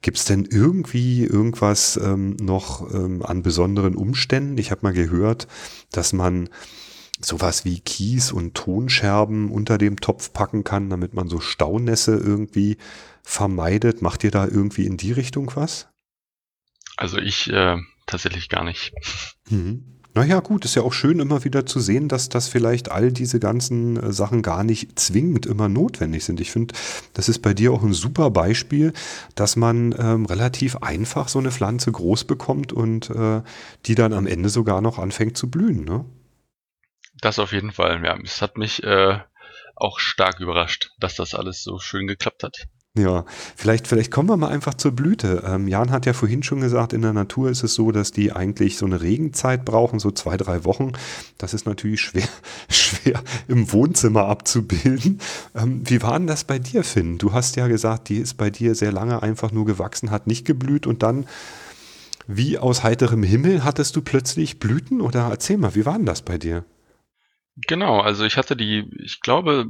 Gibt 0.00 0.16
es 0.16 0.24
denn 0.24 0.46
irgendwie 0.50 1.24
irgendwas 1.24 2.00
ähm, 2.02 2.36
noch 2.40 2.90
ähm, 2.94 3.22
an 3.22 3.42
besonderen 3.42 3.94
Umständen? 3.94 4.56
Ich 4.56 4.70
habe 4.70 4.80
mal 4.84 4.94
gehört, 4.94 5.48
dass 5.90 6.14
man 6.14 6.48
sowas 7.20 7.64
wie 7.64 7.80
Kies 7.80 8.32
und 8.32 8.54
Tonscherben 8.54 9.50
unter 9.50 9.78
dem 9.78 10.00
Topf 10.00 10.32
packen 10.32 10.64
kann, 10.64 10.90
damit 10.90 11.14
man 11.14 11.28
so 11.28 11.40
Staunässe 11.40 12.16
irgendwie 12.16 12.76
vermeidet. 13.22 14.02
Macht 14.02 14.24
ihr 14.24 14.30
da 14.30 14.46
irgendwie 14.46 14.86
in 14.86 14.96
die 14.96 15.12
Richtung 15.12 15.52
was? 15.54 15.88
Also 16.96 17.18
ich 17.18 17.50
äh, 17.50 17.78
tatsächlich 18.06 18.48
gar 18.48 18.64
nicht. 18.64 18.92
Mhm. 19.48 19.96
Naja, 20.16 20.40
gut, 20.40 20.64
ist 20.64 20.74
ja 20.74 20.80
auch 20.80 20.94
schön 20.94 21.20
immer 21.20 21.44
wieder 21.44 21.66
zu 21.66 21.78
sehen, 21.78 22.08
dass 22.08 22.30
das 22.30 22.48
vielleicht 22.48 22.90
all 22.90 23.12
diese 23.12 23.38
ganzen 23.38 23.98
äh, 23.98 24.12
Sachen 24.14 24.40
gar 24.40 24.64
nicht 24.64 24.98
zwingend 24.98 25.44
immer 25.44 25.68
notwendig 25.68 26.24
sind. 26.24 26.40
Ich 26.40 26.50
finde, 26.52 26.74
das 27.12 27.28
ist 27.28 27.40
bei 27.40 27.52
dir 27.52 27.70
auch 27.72 27.82
ein 27.82 27.92
super 27.92 28.30
Beispiel, 28.30 28.94
dass 29.34 29.56
man 29.56 29.94
ähm, 29.98 30.24
relativ 30.24 30.76
einfach 30.76 31.28
so 31.28 31.38
eine 31.38 31.50
Pflanze 31.50 31.92
groß 31.92 32.24
bekommt 32.24 32.72
und 32.72 33.10
äh, 33.10 33.42
die 33.84 33.94
dann 33.94 34.14
am 34.14 34.26
Ende 34.26 34.48
sogar 34.48 34.80
noch 34.80 34.98
anfängt 34.98 35.36
zu 35.36 35.50
blühen. 35.50 35.84
Ne? 35.84 36.06
Das 37.20 37.38
auf 37.38 37.52
jeden 37.52 37.72
Fall, 37.72 38.04
ja. 38.04 38.18
Es 38.22 38.42
hat 38.42 38.58
mich 38.58 38.82
äh, 38.82 39.18
auch 39.74 39.98
stark 39.98 40.40
überrascht, 40.40 40.90
dass 40.98 41.16
das 41.16 41.34
alles 41.34 41.62
so 41.62 41.78
schön 41.78 42.06
geklappt 42.06 42.42
hat. 42.42 42.66
Ja, 42.98 43.26
vielleicht, 43.56 43.86
vielleicht 43.86 44.10
kommen 44.10 44.30
wir 44.30 44.38
mal 44.38 44.48
einfach 44.48 44.72
zur 44.72 44.92
Blüte. 44.92 45.42
Ähm, 45.46 45.68
Jan 45.68 45.90
hat 45.90 46.06
ja 46.06 46.14
vorhin 46.14 46.42
schon 46.42 46.62
gesagt, 46.62 46.94
in 46.94 47.02
der 47.02 47.12
Natur 47.12 47.50
ist 47.50 47.62
es 47.62 47.74
so, 47.74 47.92
dass 47.92 48.10
die 48.10 48.32
eigentlich 48.32 48.78
so 48.78 48.86
eine 48.86 49.02
Regenzeit 49.02 49.66
brauchen, 49.66 49.98
so 49.98 50.10
zwei, 50.10 50.38
drei 50.38 50.64
Wochen. 50.64 50.92
Das 51.36 51.52
ist 51.52 51.66
natürlich 51.66 52.00
schwer, 52.00 52.26
schwer 52.70 53.22
im 53.48 53.70
Wohnzimmer 53.70 54.24
abzubilden. 54.28 55.20
Ähm, 55.54 55.82
wie 55.84 56.00
war 56.00 56.18
denn 56.18 56.26
das 56.26 56.44
bei 56.44 56.58
dir, 56.58 56.84
Finn? 56.84 57.18
Du 57.18 57.34
hast 57.34 57.56
ja 57.56 57.68
gesagt, 57.68 58.08
die 58.08 58.16
ist 58.16 58.38
bei 58.38 58.48
dir 58.48 58.74
sehr 58.74 58.92
lange 58.92 59.22
einfach 59.22 59.52
nur 59.52 59.66
gewachsen, 59.66 60.10
hat 60.10 60.26
nicht 60.26 60.46
geblüht 60.46 60.86
und 60.86 61.02
dann 61.02 61.26
wie 62.26 62.58
aus 62.58 62.82
heiterem 62.82 63.22
Himmel 63.22 63.62
hattest 63.62 63.94
du 63.94 64.00
plötzlich 64.00 64.58
Blüten 64.58 65.02
oder 65.02 65.28
erzähl 65.30 65.58
mal, 65.58 65.74
wie 65.74 65.84
war 65.84 65.96
denn 65.96 66.06
das 66.06 66.22
bei 66.22 66.38
dir? 66.38 66.64
Genau, 67.56 68.00
also 68.00 68.24
ich 68.24 68.36
hatte 68.36 68.54
die, 68.56 68.84
ich 69.02 69.20
glaube, 69.20 69.66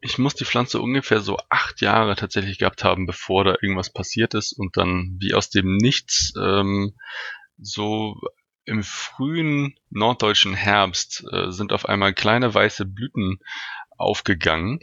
ich 0.00 0.18
muss 0.18 0.34
die 0.34 0.44
Pflanze 0.44 0.80
ungefähr 0.80 1.20
so 1.20 1.38
acht 1.50 1.80
Jahre 1.80 2.16
tatsächlich 2.16 2.58
gehabt 2.58 2.82
haben, 2.82 3.06
bevor 3.06 3.44
da 3.44 3.54
irgendwas 3.60 3.92
passiert 3.92 4.34
ist 4.34 4.52
und 4.52 4.76
dann 4.76 5.16
wie 5.20 5.34
aus 5.34 5.48
dem 5.48 5.76
Nichts 5.76 6.32
ähm, 6.40 6.94
so 7.56 8.20
im 8.64 8.82
frühen 8.82 9.74
norddeutschen 9.90 10.54
Herbst 10.54 11.24
äh, 11.32 11.50
sind 11.50 11.72
auf 11.72 11.86
einmal 11.86 12.12
kleine 12.12 12.52
weiße 12.52 12.84
Blüten 12.86 13.38
aufgegangen 13.96 14.80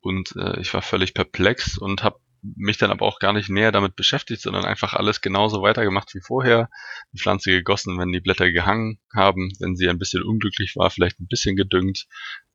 und 0.00 0.36
äh, 0.36 0.60
ich 0.60 0.72
war 0.74 0.82
völlig 0.82 1.14
perplex 1.14 1.78
und 1.78 2.02
habe 2.02 2.20
mich 2.42 2.78
dann 2.78 2.90
aber 2.90 3.06
auch 3.06 3.18
gar 3.18 3.32
nicht 3.32 3.48
näher 3.48 3.72
damit 3.72 3.96
beschäftigt, 3.96 4.42
sondern 4.42 4.64
einfach 4.64 4.94
alles 4.94 5.20
genauso 5.20 5.62
weitergemacht 5.62 6.14
wie 6.14 6.20
vorher. 6.20 6.68
Die 7.12 7.18
Pflanze 7.18 7.50
gegossen, 7.50 7.98
wenn 7.98 8.12
die 8.12 8.20
Blätter 8.20 8.50
gehangen 8.50 9.00
haben, 9.14 9.50
wenn 9.58 9.76
sie 9.76 9.88
ein 9.88 9.98
bisschen 9.98 10.22
unglücklich 10.22 10.74
war, 10.76 10.90
vielleicht 10.90 11.20
ein 11.20 11.28
bisschen 11.28 11.56
gedüngt. 11.56 12.06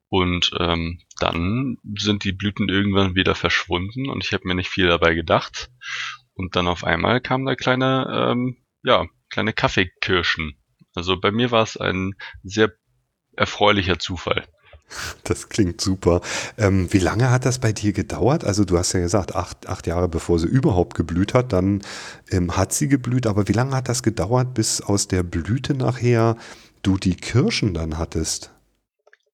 Und 0.10 0.52
ähm, 0.60 1.00
dann 1.20 1.78
sind 1.98 2.26
die 2.26 2.34
Blüten 2.34 2.68
irgendwann 2.68 3.16
wieder 3.16 3.34
verschwunden 3.34 4.10
und 4.10 4.26
ich 4.26 4.34
habe 4.34 4.46
mir 4.46 4.56
nicht 4.56 4.70
viel 4.70 4.88
dabei 4.88 5.14
gedacht. 5.14 5.70
Und 6.34 6.56
dann 6.56 6.68
auf 6.68 6.84
einmal 6.84 7.22
kamen 7.22 7.46
da 7.46 7.56
kleine, 7.56 8.32
ähm, 8.32 8.58
ja, 8.84 9.06
kleine 9.30 9.54
Kaffeekirschen. 9.54 10.58
Also 10.96 11.20
bei 11.20 11.32
mir 11.32 11.52
war 11.52 11.64
es 11.64 11.78
ein 11.78 12.16
sehr 12.44 12.74
erfreulicher 13.38 14.00
Zufall. 14.00 14.46
Das 15.24 15.50
klingt 15.50 15.82
super. 15.82 16.22
Ähm, 16.58 16.92
wie 16.92 17.00
lange 17.00 17.30
hat 17.32 17.46
das 17.46 17.60
bei 17.60 17.72
dir 17.72 17.94
gedauert? 17.94 18.44
Also 18.44 18.66
du 18.66 18.78
hast 18.78 18.94
ja 18.94 19.00
gesagt, 19.00 19.36
acht, 19.36 19.68
acht 19.68 19.88
Jahre 19.88 20.10
bevor 20.10 20.39
sie 20.39 20.48
überhaupt 20.48 20.96
geblüht 20.96 21.34
hat, 21.34 21.54
dann 21.54 21.82
ähm, 22.30 22.56
hat 22.58 22.74
sie 22.74 22.88
geblüht. 22.88 23.28
Aber 23.28 23.48
wie 23.48 23.54
lange 23.54 23.76
hat 23.76 23.89
das 23.89 24.04
gedauert, 24.04 24.54
bis 24.54 24.82
aus 24.82 25.08
der 25.08 25.24
Blüte 25.24 25.74
nachher 25.74 26.38
du 26.84 26.98
die 26.98 27.16
Kirschen 27.16 27.74
dann 27.74 27.98
hattest? 27.98 28.52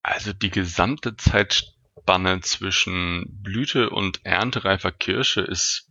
Also 0.03 0.33
die 0.33 0.51
gesamte 0.51 1.17
Zeitspanne 1.17 2.41
zwischen 2.41 3.25
Blüte 3.41 3.89
und 3.89 4.25
erntereifer 4.25 4.91
Kirsche 4.91 5.41
ist 5.41 5.89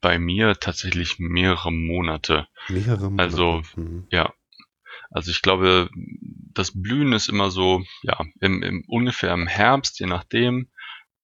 bei 0.00 0.18
mir 0.18 0.56
tatsächlich 0.58 1.18
mehrere 1.18 1.72
Monate. 1.72 2.46
Mehrere 2.68 3.10
Monate. 3.10 3.22
Also 3.22 3.62
mhm. 3.76 4.06
ja, 4.10 4.32
also 5.10 5.30
ich 5.30 5.42
glaube, 5.42 5.90
das 6.54 6.72
Blühen 6.80 7.12
ist 7.12 7.28
immer 7.28 7.50
so, 7.50 7.82
ja, 8.02 8.18
im, 8.40 8.62
im 8.62 8.84
ungefähr 8.86 9.32
im 9.34 9.46
Herbst, 9.46 9.98
je 10.00 10.06
nachdem. 10.06 10.70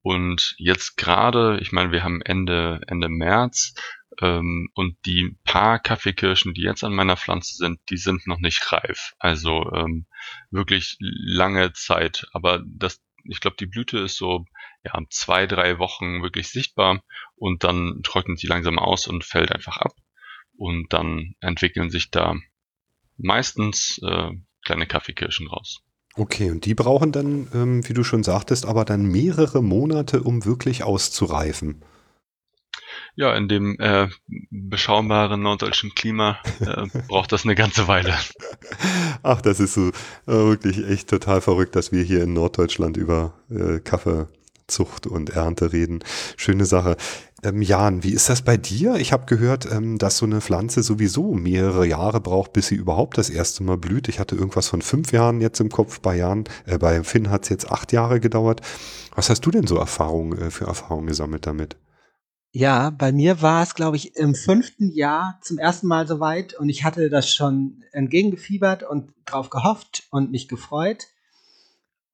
Und 0.03 0.55
jetzt 0.59 0.97
gerade, 0.97 1.59
ich 1.61 1.73
meine, 1.73 1.93
wir 1.93 2.03
haben 2.05 2.23
Ende, 2.23 2.81
Ende 2.87 3.09
März 3.09 3.75
ähm, 4.21 4.69
und 4.75 4.97
die 5.05 5.37
paar 5.45 5.79
Kaffeekirschen, 5.79 6.55
die 6.55 6.63
jetzt 6.63 6.85
an 6.85 6.95
meiner 6.95 7.17
Pflanze 7.17 7.57
sind, 7.57 7.81
die 7.91 7.97
sind 7.97 8.27
noch 8.27 8.39
nicht 8.39 8.73
reif. 8.73 9.15
Also 9.19 9.71
ähm, 9.73 10.07
wirklich 10.51 10.97
lange 11.01 11.73
Zeit. 11.73 12.27
Aber 12.33 12.63
das, 12.67 13.03
ich 13.25 13.41
glaube, 13.41 13.57
die 13.59 13.67
Blüte 13.67 13.99
ist 13.99 14.17
so 14.17 14.45
ja, 14.85 14.93
zwei, 15.11 15.47
drei 15.47 15.79
Wochen 15.79 16.23
wirklich 16.23 16.49
sichtbar 16.49 17.03
und 17.35 17.65
dann 17.65 18.01
trocknet 18.03 18.39
sie 18.39 18.47
langsam 18.47 18.79
aus 18.79 19.07
und 19.07 19.25
fällt 19.25 19.53
einfach 19.53 19.79
ab. 19.79 19.93
Und 20.57 20.93
dann 20.93 21.35
entwickeln 21.41 21.91
sich 21.91 22.11
da 22.11 22.37
meistens 23.17 24.01
äh, 24.03 24.31
kleine 24.65 24.87
Kaffeekirschen 24.87 25.49
raus. 25.49 25.83
Okay, 26.15 26.51
und 26.51 26.65
die 26.65 26.75
brauchen 26.75 27.13
dann, 27.13 27.49
ähm, 27.55 27.89
wie 27.89 27.93
du 27.93 28.03
schon 28.03 28.23
sagtest, 28.23 28.65
aber 28.65 28.85
dann 28.85 29.05
mehrere 29.05 29.63
Monate, 29.63 30.23
um 30.23 30.47
wirklich 30.47 30.83
auszureifen. 30.83 31.85
Ja, 33.15 33.35
in 33.35 33.49
dem 33.49 33.79
äh, 33.79 34.09
beschaumbaren 34.51 35.43
norddeutschen 35.43 35.95
Klima 35.95 36.39
äh, 36.61 36.87
braucht 37.09 37.33
das 37.33 37.45
eine 37.45 37.55
ganze 37.55 37.87
Weile. 37.89 38.15
Ach, 39.23 39.41
das 39.41 39.61
ist 39.61 39.75
so 39.75 39.89
äh, 39.89 39.93
wirklich 40.27 40.87
echt 40.87 41.09
total 41.09 41.41
verrückt, 41.41 41.77
dass 41.77 41.93
wir 41.93 42.03
hier 42.03 42.23
in 42.23 42.33
Norddeutschland 42.33 42.97
über 42.97 43.35
äh, 43.51 43.81
Kaffeezucht 43.81 45.07
und 45.07 45.31
Ernte 45.31 45.73
reden. 45.73 46.01
Schöne 46.37 46.65
Sache. 46.65 46.97
Ähm, 47.47 47.63
Jan, 47.63 48.03
wie 48.03 48.13
ist 48.13 48.29
das 48.29 48.43
bei 48.43 48.57
dir? 48.57 48.97
Ich 48.97 49.13
habe 49.13 49.27
gehört, 49.27 49.71
ähm, 49.71 49.99
dass 49.99 50.17
so 50.17 50.27
eine 50.27 50.41
Pflanze 50.41 50.83
sowieso 50.83 51.33
mehrere 51.33 51.87
Jahre 51.87 52.21
braucht, 52.21 52.53
bis 52.53 52.67
sie 52.67 52.75
überhaupt 52.75 53.19
das 53.19 53.31
erste 53.31 53.63
Mal 53.63 53.77
blüht. 53.77 54.09
Ich 54.09 54.19
hatte 54.19 54.35
irgendwas 54.35 54.67
von 54.67 54.83
fünf 54.83 55.13
Jahren 55.13 55.41
jetzt 55.41 55.61
im 55.61 55.69
Kopf. 55.69 56.01
Bei 56.01 56.17
Jan, 56.17 56.45
äh, 56.65 56.77
bei 56.77 57.05
Finn 57.05 57.31
hat 57.31 57.45
es 57.45 57.51
jetzt 57.51 57.71
acht 57.71 57.93
Jahre 57.93 58.19
gedauert. 58.19 58.63
Was 59.15 59.31
hast 59.31 59.43
du 59.43 59.53
denn 59.53 59.69
so 59.69 59.77
Erfahrungen 59.77 60.37
äh, 60.37 60.51
für 60.51 60.65
Erfahrungen 60.65 61.07
gesammelt 61.07 61.47
damit? 61.47 61.77
Ja, 62.51 62.91
bei 62.91 63.13
mir 63.13 63.43
war 63.43 63.63
es, 63.63 63.77
glaube 63.77 63.97
ich, 63.97 64.17
im 64.17 64.35
fünften 64.35 64.91
Jahr 64.91 65.39
zum 65.43 65.59
ersten 65.59 65.87
Mal 65.87 66.09
soweit 66.09 66.55
und 66.55 66.69
ich 66.69 66.83
hatte 66.83 67.11
das 67.11 67.33
schon 67.33 67.85
entgegengefiebert 67.93 68.83
und 68.83 69.13
drauf 69.25 69.51
gehofft 69.51 70.09
und 70.11 70.33
mich 70.33 70.49
gefreut 70.49 71.07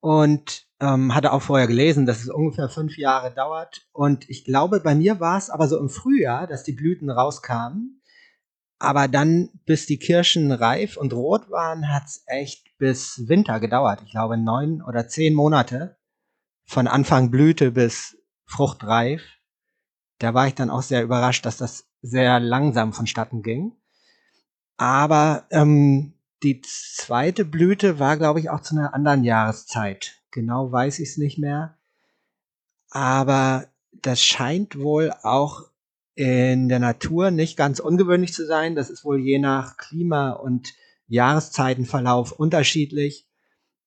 und 0.00 0.66
ähm, 0.82 1.14
hatte 1.14 1.32
auch 1.32 1.40
vorher 1.40 1.66
gelesen, 1.66 2.04
dass 2.04 2.20
es 2.20 2.28
ungefähr 2.28 2.68
fünf 2.68 2.98
Jahre 2.98 3.32
dauert 3.32 3.86
und 3.92 4.28
ich 4.28 4.44
glaube, 4.44 4.80
bei 4.80 4.94
mir 4.94 5.18
war 5.20 5.38
es 5.38 5.48
aber 5.48 5.66
so 5.68 5.78
im 5.78 5.88
Frühjahr, 5.88 6.46
dass 6.46 6.64
die 6.64 6.72
Blüten 6.72 7.08
rauskamen, 7.08 8.02
aber 8.78 9.08
dann, 9.08 9.48
bis 9.64 9.86
die 9.86 9.98
Kirschen 9.98 10.52
reif 10.52 10.98
und 10.98 11.14
rot 11.14 11.50
waren, 11.50 11.90
hat 11.90 12.04
es 12.04 12.24
echt 12.26 12.76
bis 12.76 13.28
Winter 13.28 13.60
gedauert. 13.60 14.02
Ich 14.04 14.10
glaube, 14.10 14.36
neun 14.36 14.82
oder 14.82 15.08
zehn 15.08 15.34
Monate 15.34 15.96
von 16.64 16.86
Anfang 16.86 17.30
Blüte 17.30 17.70
bis 17.70 18.18
fruchtreif 18.44 19.22
da 20.22 20.34
war 20.34 20.46
ich 20.46 20.54
dann 20.54 20.70
auch 20.70 20.82
sehr 20.82 21.02
überrascht, 21.02 21.44
dass 21.46 21.56
das 21.56 21.88
sehr 22.00 22.38
langsam 22.38 22.92
vonstatten 22.92 23.42
ging. 23.42 23.72
Aber 24.76 25.46
ähm, 25.50 26.14
die 26.44 26.60
zweite 26.60 27.44
Blüte 27.44 27.98
war, 27.98 28.16
glaube 28.16 28.38
ich, 28.38 28.48
auch 28.48 28.60
zu 28.60 28.76
einer 28.76 28.94
anderen 28.94 29.24
Jahreszeit. 29.24 30.21
Genau 30.32 30.72
weiß 30.72 30.98
ich 30.98 31.10
es 31.10 31.16
nicht 31.18 31.38
mehr. 31.38 31.78
Aber 32.90 33.68
das 33.92 34.22
scheint 34.22 34.78
wohl 34.78 35.12
auch 35.22 35.70
in 36.14 36.68
der 36.68 36.78
Natur 36.78 37.30
nicht 37.30 37.56
ganz 37.56 37.78
ungewöhnlich 37.78 38.34
zu 38.34 38.46
sein. 38.46 38.74
Das 38.74 38.90
ist 38.90 39.04
wohl 39.04 39.20
je 39.20 39.38
nach 39.38 39.76
Klima 39.76 40.30
und 40.30 40.74
Jahreszeitenverlauf 41.06 42.32
unterschiedlich 42.32 43.26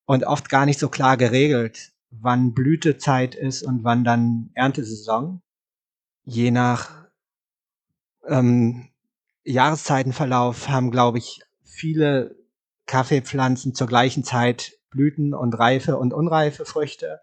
und 0.05 0.23
oft 0.23 0.49
gar 0.49 0.65
nicht 0.65 0.79
so 0.79 0.89
klar 0.89 1.17
geregelt, 1.17 1.91
wann 2.11 2.53
Blütezeit 2.53 3.35
ist 3.35 3.63
und 3.63 3.83
wann 3.83 4.03
dann 4.03 4.51
Erntesaison 4.53 5.41
je 6.23 6.51
nach 6.51 7.07
ähm, 8.27 8.89
Jahreszeitenverlauf 9.43 10.69
haben, 10.69 10.91
glaube 10.91 11.19
ich, 11.19 11.41
viele 11.63 12.35
Kaffeepflanzen 12.87 13.75
zur 13.75 13.87
gleichen 13.87 14.23
Zeit 14.23 14.77
Blüten 14.95 15.33
und 15.33 15.57
reife 15.59 15.97
und 15.97 16.13
unreife 16.13 16.65
Früchte 16.65 17.19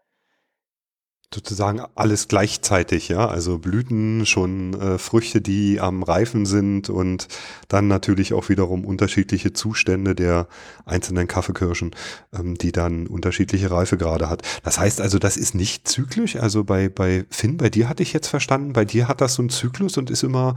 sozusagen 1.34 1.80
alles 1.94 2.28
gleichzeitig, 2.28 3.08
ja. 3.08 3.26
Also 3.26 3.58
Blüten, 3.58 4.26
schon 4.26 4.74
äh, 4.80 4.98
Früchte, 4.98 5.40
die 5.40 5.80
am 5.80 6.02
Reifen 6.02 6.46
sind 6.46 6.90
und 6.90 7.28
dann 7.68 7.88
natürlich 7.88 8.34
auch 8.34 8.48
wiederum 8.48 8.84
unterschiedliche 8.84 9.52
Zustände 9.52 10.14
der 10.14 10.46
einzelnen 10.84 11.28
Kaffeekirschen, 11.28 11.94
ähm, 12.32 12.56
die 12.56 12.72
dann 12.72 13.06
unterschiedliche 13.06 13.70
Reifegrade 13.70 14.28
hat. 14.28 14.42
Das 14.62 14.78
heißt 14.78 15.00
also, 15.00 15.18
das 15.18 15.36
ist 15.36 15.54
nicht 15.54 15.88
zyklisch. 15.88 16.36
Also 16.36 16.64
bei, 16.64 16.88
bei 16.88 17.24
Finn, 17.30 17.56
bei 17.56 17.70
dir 17.70 17.88
hatte 17.88 18.02
ich 18.02 18.12
jetzt 18.12 18.28
verstanden, 18.28 18.72
bei 18.72 18.84
dir 18.84 19.08
hat 19.08 19.20
das 19.20 19.34
so 19.34 19.42
einen 19.42 19.50
Zyklus 19.50 19.96
und 19.96 20.10
ist 20.10 20.22
immer 20.22 20.54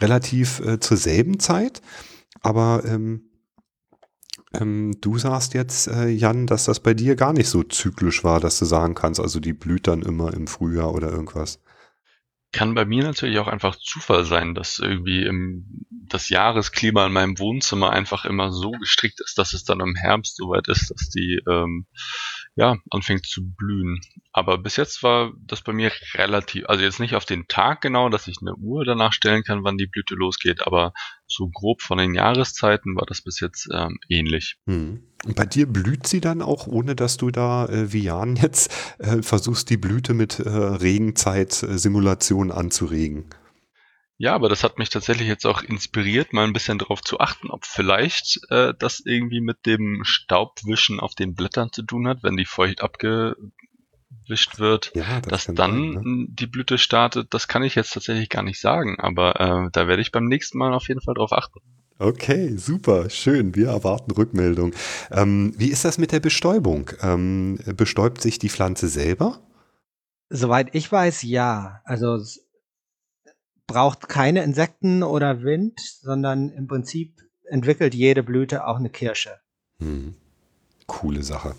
relativ 0.00 0.60
äh, 0.60 0.78
zur 0.78 0.96
selben 0.96 1.40
Zeit. 1.40 1.80
Aber 2.42 2.82
ähm, 2.86 3.22
ähm, 4.54 4.96
du 5.00 5.18
sagst 5.18 5.54
jetzt, 5.54 5.88
äh, 5.88 6.08
Jan, 6.08 6.46
dass 6.46 6.64
das 6.64 6.80
bei 6.80 6.94
dir 6.94 7.16
gar 7.16 7.32
nicht 7.32 7.48
so 7.48 7.62
zyklisch 7.62 8.24
war, 8.24 8.40
dass 8.40 8.58
du 8.58 8.64
sagen 8.64 8.94
kannst, 8.94 9.20
also 9.20 9.40
die 9.40 9.52
blüht 9.52 9.86
dann 9.86 10.02
immer 10.02 10.32
im 10.32 10.46
Frühjahr 10.46 10.94
oder 10.94 11.10
irgendwas. 11.10 11.60
Kann 12.50 12.74
bei 12.74 12.86
mir 12.86 13.04
natürlich 13.04 13.38
auch 13.40 13.48
einfach 13.48 13.76
Zufall 13.76 14.24
sein, 14.24 14.54
dass 14.54 14.78
irgendwie 14.78 15.24
im, 15.24 15.84
das 15.90 16.30
Jahresklima 16.30 17.06
in 17.06 17.12
meinem 17.12 17.38
Wohnzimmer 17.38 17.90
einfach 17.90 18.24
immer 18.24 18.50
so 18.52 18.70
gestrickt 18.70 19.20
ist, 19.20 19.36
dass 19.36 19.52
es 19.52 19.64
dann 19.64 19.80
im 19.80 19.94
Herbst 19.94 20.36
soweit 20.36 20.66
ist, 20.68 20.90
dass 20.90 21.10
die 21.10 21.42
ähm, 21.46 21.86
ja, 22.56 22.78
anfängt 22.90 23.26
zu 23.26 23.42
blühen. 23.54 24.00
Aber 24.38 24.56
bis 24.56 24.76
jetzt 24.76 25.02
war 25.02 25.32
das 25.48 25.62
bei 25.62 25.72
mir 25.72 25.90
relativ, 26.14 26.64
also 26.68 26.84
jetzt 26.84 27.00
nicht 27.00 27.16
auf 27.16 27.24
den 27.24 27.48
Tag 27.48 27.80
genau, 27.80 28.08
dass 28.08 28.28
ich 28.28 28.36
eine 28.40 28.54
Uhr 28.54 28.84
danach 28.84 29.12
stellen 29.12 29.42
kann, 29.42 29.64
wann 29.64 29.78
die 29.78 29.88
Blüte 29.88 30.14
losgeht, 30.14 30.64
aber 30.64 30.92
so 31.26 31.48
grob 31.48 31.82
von 31.82 31.98
den 31.98 32.14
Jahreszeiten 32.14 32.94
war 32.94 33.04
das 33.04 33.20
bis 33.20 33.40
jetzt 33.40 33.68
ähm, 33.74 33.98
ähnlich. 34.08 34.58
Hm. 34.68 35.02
Und 35.24 35.34
bei 35.34 35.44
dir 35.44 35.66
blüht 35.66 36.06
sie 36.06 36.20
dann 36.20 36.40
auch, 36.40 36.68
ohne 36.68 36.94
dass 36.94 37.16
du 37.16 37.32
da 37.32 37.66
äh, 37.66 37.92
wie 37.92 38.04
Jan 38.04 38.36
jetzt 38.36 38.72
äh, 39.00 39.22
versuchst, 39.22 39.70
die 39.70 39.76
Blüte 39.76 40.14
mit 40.14 40.38
äh, 40.38 40.48
Regenzeit-Simulation 40.48 42.52
anzuregen? 42.52 43.34
Ja, 44.18 44.36
aber 44.36 44.48
das 44.48 44.62
hat 44.62 44.78
mich 44.78 44.88
tatsächlich 44.88 45.26
jetzt 45.26 45.46
auch 45.46 45.62
inspiriert, 45.62 46.32
mal 46.32 46.44
ein 46.44 46.52
bisschen 46.52 46.78
darauf 46.78 47.02
zu 47.02 47.18
achten, 47.18 47.50
ob 47.50 47.66
vielleicht 47.66 48.38
äh, 48.50 48.72
das 48.78 49.02
irgendwie 49.04 49.40
mit 49.40 49.66
dem 49.66 50.02
Staubwischen 50.04 51.00
auf 51.00 51.16
den 51.16 51.34
Blättern 51.34 51.72
zu 51.72 51.82
tun 51.82 52.06
hat, 52.06 52.22
wenn 52.22 52.36
die 52.36 52.44
feucht 52.44 52.84
abgewischt 54.10 54.58
wird, 54.58 54.92
ja, 54.94 55.20
das 55.20 55.46
dass 55.46 55.54
dann 55.54 55.94
sein, 55.94 56.02
ne? 56.02 56.26
die 56.28 56.46
Blüte 56.46 56.78
startet. 56.78 57.32
Das 57.34 57.48
kann 57.48 57.62
ich 57.62 57.74
jetzt 57.74 57.92
tatsächlich 57.92 58.28
gar 58.28 58.42
nicht 58.42 58.60
sagen, 58.60 58.98
aber 58.98 59.40
äh, 59.40 59.70
da 59.72 59.88
werde 59.88 60.02
ich 60.02 60.12
beim 60.12 60.26
nächsten 60.26 60.58
Mal 60.58 60.74
auf 60.74 60.88
jeden 60.88 61.00
Fall 61.00 61.14
drauf 61.14 61.32
achten. 61.32 61.60
Okay, 62.00 62.56
super, 62.56 63.10
schön. 63.10 63.56
Wir 63.56 63.68
erwarten 63.68 64.12
Rückmeldung. 64.12 64.72
Ähm, 65.10 65.52
wie 65.56 65.68
ist 65.68 65.84
das 65.84 65.98
mit 65.98 66.12
der 66.12 66.20
Bestäubung? 66.20 66.90
Ähm, 67.02 67.58
bestäubt 67.76 68.20
sich 68.20 68.38
die 68.38 68.50
Pflanze 68.50 68.88
selber? 68.88 69.40
Soweit 70.30 70.74
ich 70.74 70.90
weiß, 70.90 71.22
ja. 71.22 71.80
Also 71.84 72.22
braucht 73.66 74.08
keine 74.08 74.44
Insekten 74.44 75.02
oder 75.02 75.42
Wind, 75.42 75.80
sondern 75.80 76.50
im 76.50 76.68
Prinzip 76.68 77.16
entwickelt 77.44 77.94
jede 77.94 78.22
Blüte 78.22 78.66
auch 78.66 78.76
eine 78.76 78.90
Kirsche. 78.90 79.40
Hm. 79.80 80.14
Coole 80.86 81.22
Sache. 81.22 81.54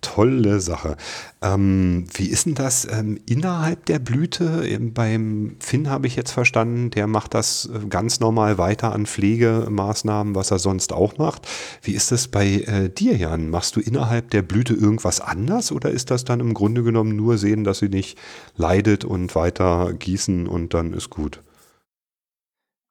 Tolle 0.00 0.60
Sache. 0.60 0.96
Ähm, 1.42 2.06
wie 2.14 2.28
ist 2.28 2.46
denn 2.46 2.54
das 2.54 2.86
ähm, 2.88 3.18
innerhalb 3.26 3.84
der 3.86 3.98
Blüte? 3.98 4.64
Ähm, 4.64 4.94
beim 4.94 5.56
Finn 5.58 5.90
habe 5.90 6.06
ich 6.06 6.14
jetzt 6.14 6.30
verstanden, 6.30 6.90
der 6.90 7.08
macht 7.08 7.34
das 7.34 7.66
äh, 7.66 7.86
ganz 7.88 8.20
normal 8.20 8.58
weiter 8.58 8.92
an 8.92 9.06
Pflegemaßnahmen, 9.06 10.36
was 10.36 10.52
er 10.52 10.60
sonst 10.60 10.92
auch 10.92 11.18
macht. 11.18 11.48
Wie 11.82 11.94
ist 11.94 12.12
das 12.12 12.28
bei 12.28 12.46
äh, 12.46 12.88
dir, 12.88 13.16
Jan? 13.16 13.50
Machst 13.50 13.74
du 13.74 13.80
innerhalb 13.80 14.30
der 14.30 14.42
Blüte 14.42 14.74
irgendwas 14.74 15.20
anders 15.20 15.72
oder 15.72 15.90
ist 15.90 16.12
das 16.12 16.24
dann 16.24 16.38
im 16.38 16.54
Grunde 16.54 16.84
genommen 16.84 17.16
nur 17.16 17.36
sehen, 17.36 17.64
dass 17.64 17.80
sie 17.80 17.88
nicht 17.88 18.16
leidet 18.56 19.04
und 19.04 19.34
weiter 19.34 19.92
gießen 19.94 20.46
und 20.46 20.74
dann 20.74 20.92
ist 20.92 21.10
gut? 21.10 21.42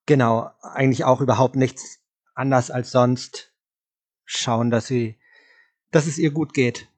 Genau, 0.07 0.49
eigentlich 0.61 1.05
auch 1.05 1.21
überhaupt 1.21 1.55
nichts 1.55 1.99
anders 2.35 2.69
als 2.69 2.91
sonst. 2.91 3.53
Schauen, 4.25 4.71
dass 4.71 4.87
sie, 4.87 5.17
dass 5.91 6.05
es 6.05 6.17
ihr 6.17 6.31
gut 6.31 6.53
geht. 6.53 6.89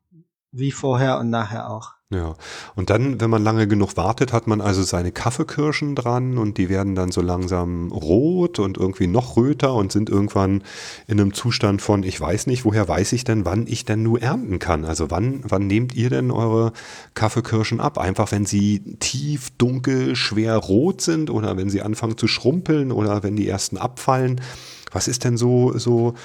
Wie 0.51 0.71
vorher 0.71 1.19
und 1.19 1.29
nachher 1.29 1.69
auch. 1.69 1.99
Ja, 2.11 2.33
und 2.75 2.89
dann, 2.89 3.21
wenn 3.21 3.29
man 3.29 3.43
lange 3.43 3.67
genug 3.67 3.95
wartet, 3.95 4.33
hat 4.33 4.47
man 4.47 4.61
also 4.61 4.81
seine 4.81 5.11
Kaffeekirschen 5.11 5.93
dran 5.93 6.39
und 6.39 6.57
die 6.57 6.67
werden 6.67 6.95
dann 6.95 7.11
so 7.11 7.21
langsam 7.21 7.91
rot 7.91 8.57
und 8.57 8.79
irgendwie 8.79 9.05
noch 9.05 9.37
röter 9.37 9.75
und 9.75 9.91
sind 9.91 10.09
irgendwann 10.09 10.63
in 11.05 11.19
einem 11.19 11.35
Zustand 11.35 11.83
von, 11.83 12.01
ich 12.01 12.19
weiß 12.19 12.47
nicht, 12.47 12.65
woher 12.65 12.87
weiß 12.87 13.13
ich 13.13 13.25
denn, 13.25 13.45
wann 13.45 13.67
ich 13.67 13.85
denn 13.85 14.01
nur 14.01 14.23
ernten 14.23 14.57
kann? 14.57 14.85
Also 14.85 15.11
wann, 15.11 15.41
wann 15.43 15.67
nehmt 15.67 15.93
ihr 15.93 16.09
denn 16.09 16.31
eure 16.31 16.73
Kaffeekirschen 17.13 17.79
ab? 17.79 17.99
Einfach 17.99 18.31
wenn 18.31 18.47
sie 18.47 18.97
tief, 18.99 19.51
dunkel, 19.59 20.15
schwer 20.15 20.55
rot 20.55 21.01
sind 21.01 21.29
oder 21.29 21.57
wenn 21.57 21.69
sie 21.69 21.83
anfangen 21.83 22.17
zu 22.17 22.27
schrumpeln 22.27 22.91
oder 22.91 23.21
wenn 23.21 23.35
die 23.35 23.47
ersten 23.47 23.77
abfallen? 23.77 24.41
Was 24.91 25.07
ist 25.07 25.25
denn 25.25 25.37
so, 25.37 25.77
so 25.77 26.15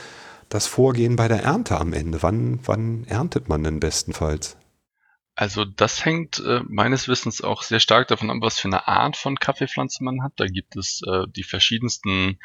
das 0.54 0.68
Vorgehen 0.68 1.16
bei 1.16 1.26
der 1.26 1.42
Ernte 1.42 1.78
am 1.78 1.92
Ende? 1.92 2.22
Wann, 2.22 2.60
wann 2.64 3.04
erntet 3.04 3.48
man 3.48 3.64
denn 3.64 3.80
bestenfalls? 3.80 4.56
Also 5.34 5.64
das 5.64 6.04
hängt 6.04 6.38
äh, 6.38 6.60
meines 6.68 7.08
Wissens 7.08 7.42
auch 7.42 7.62
sehr 7.62 7.80
stark 7.80 8.06
davon 8.06 8.30
ab, 8.30 8.36
was 8.40 8.60
für 8.60 8.68
eine 8.68 8.86
Art 8.86 9.16
von 9.16 9.36
Kaffeepflanze 9.36 10.04
man 10.04 10.22
hat. 10.22 10.34
Da 10.36 10.46
gibt 10.46 10.76
es 10.76 11.02
äh, 11.06 11.26
die 11.34 11.42
verschiedensten 11.42 12.38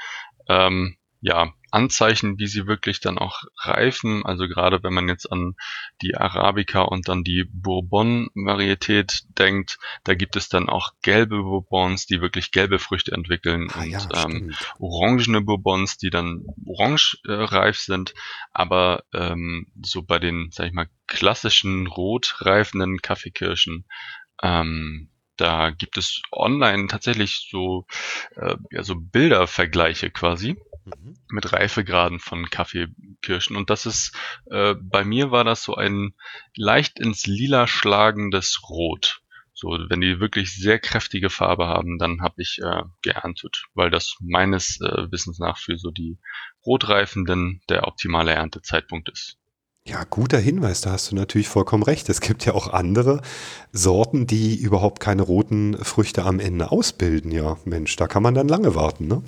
ähm, 0.48 0.98
ja, 1.22 1.54
Anzeichen, 1.72 2.40
wie 2.40 2.48
sie 2.48 2.66
wirklich 2.66 3.00
dann 3.00 3.18
auch 3.18 3.44
reifen. 3.58 4.26
Also 4.26 4.48
gerade 4.48 4.82
wenn 4.84 4.94
man 4.94 5.08
jetzt 5.08 5.32
an 5.32 5.56
die 6.02 6.16
Arabica 6.16 6.82
und 6.82 7.08
dann 7.08 7.24
die 7.24 7.46
Bourbon-Varietät 7.52 9.24
denkt, 9.38 9.78
da 10.04 10.16
gibt 10.16 10.36
es 10.36 10.50
dann 10.50 10.70
auch 10.70 10.94
gelbe 11.02 11.44
Bourbons, 11.44 12.06
die 12.06 12.22
wirklich 12.22 12.52
gelbe 12.52 12.80
Früchte 12.80 13.12
entwickeln 13.12 13.70
Ah 13.74 13.84
ja, 13.84 14.02
und 14.02 14.12
ähm, 14.16 14.52
stimmt. 14.54 14.74
orangene 14.80 15.42
Bourbons, 15.42 15.98
die 15.98 16.10
dann 16.10 16.46
orange 16.66 17.20
äh, 17.26 17.34
reif 17.34 17.80
sind. 17.80 18.14
Aber 18.52 19.04
ähm, 19.14 19.68
so 19.84 20.02
bei 20.02 20.20
den, 20.20 20.50
sag 20.52 20.68
ich 20.68 20.74
mal, 20.74 20.90
klassischen 21.08 21.88
rot 21.88 22.38
reifenden 22.40 23.02
Kaffeekirschen, 23.02 23.86
ähm, 24.42 25.10
da 25.40 25.72
gibt 25.72 25.98
es 25.98 26.22
online 26.32 26.88
tatsächlich 26.88 27.48
so, 27.50 27.86
äh, 28.36 28.56
ja, 28.72 28.84
so 28.84 28.96
Bildervergleiche 28.96 30.10
quasi 30.10 30.58
Mhm. 30.98 31.16
mit 31.30 31.52
Reifegraden 31.52 32.20
von 32.20 32.50
Kaffeekirschen. 32.50 33.56
Und 33.56 33.70
das 33.70 33.86
ist, 33.86 34.16
äh, 34.50 34.76
bei 34.80 35.04
mir 35.04 35.32
war 35.32 35.44
das 35.44 35.64
so 35.64 35.76
ein 35.76 36.14
leicht 36.56 37.00
ins 37.00 37.26
Lila 37.28 37.68
schlagendes 37.68 38.62
Rot. 38.70 39.22
So, 39.54 39.78
wenn 39.90 40.00
die 40.00 40.22
wirklich 40.22 40.56
sehr 40.56 40.80
kräftige 40.80 41.30
Farbe 41.30 41.68
haben, 41.68 41.98
dann 41.98 42.22
habe 42.22 42.42
ich 42.42 42.60
äh, 42.64 42.84
geerntet, 43.02 43.66
weil 43.74 43.90
das 43.90 44.16
meines 44.22 44.80
äh, 44.80 45.12
Wissens 45.12 45.38
nach 45.40 45.58
für 45.58 45.78
so 45.78 45.92
die 45.92 46.18
Rotreifenden 46.66 47.62
der 47.68 47.86
optimale 47.86 48.32
Erntezeitpunkt 48.32 49.10
ist. 49.10 49.38
Ja, 49.88 50.04
guter 50.04 50.38
Hinweis, 50.38 50.82
da 50.82 50.92
hast 50.92 51.10
du 51.12 51.16
natürlich 51.16 51.50
vollkommen 51.50 51.84
recht. 51.84 52.10
Es 52.10 52.22
gibt 52.22 52.46
ja 52.46 52.54
auch 52.54 52.68
andere 52.72 53.22
Sorten, 53.72 54.28
die 54.28 54.56
überhaupt 54.56 55.00
keine 55.00 55.24
roten 55.24 55.78
Früchte 55.84 56.24
am 56.26 56.40
Ende 56.40 56.72
ausbilden. 56.72 57.32
Ja, 57.32 57.58
Mensch, 57.66 57.96
da 57.96 58.08
kann 58.08 58.22
man 58.24 58.36
dann 58.36 58.48
lange 58.48 58.76
warten, 58.76 59.08
ne? 59.08 59.24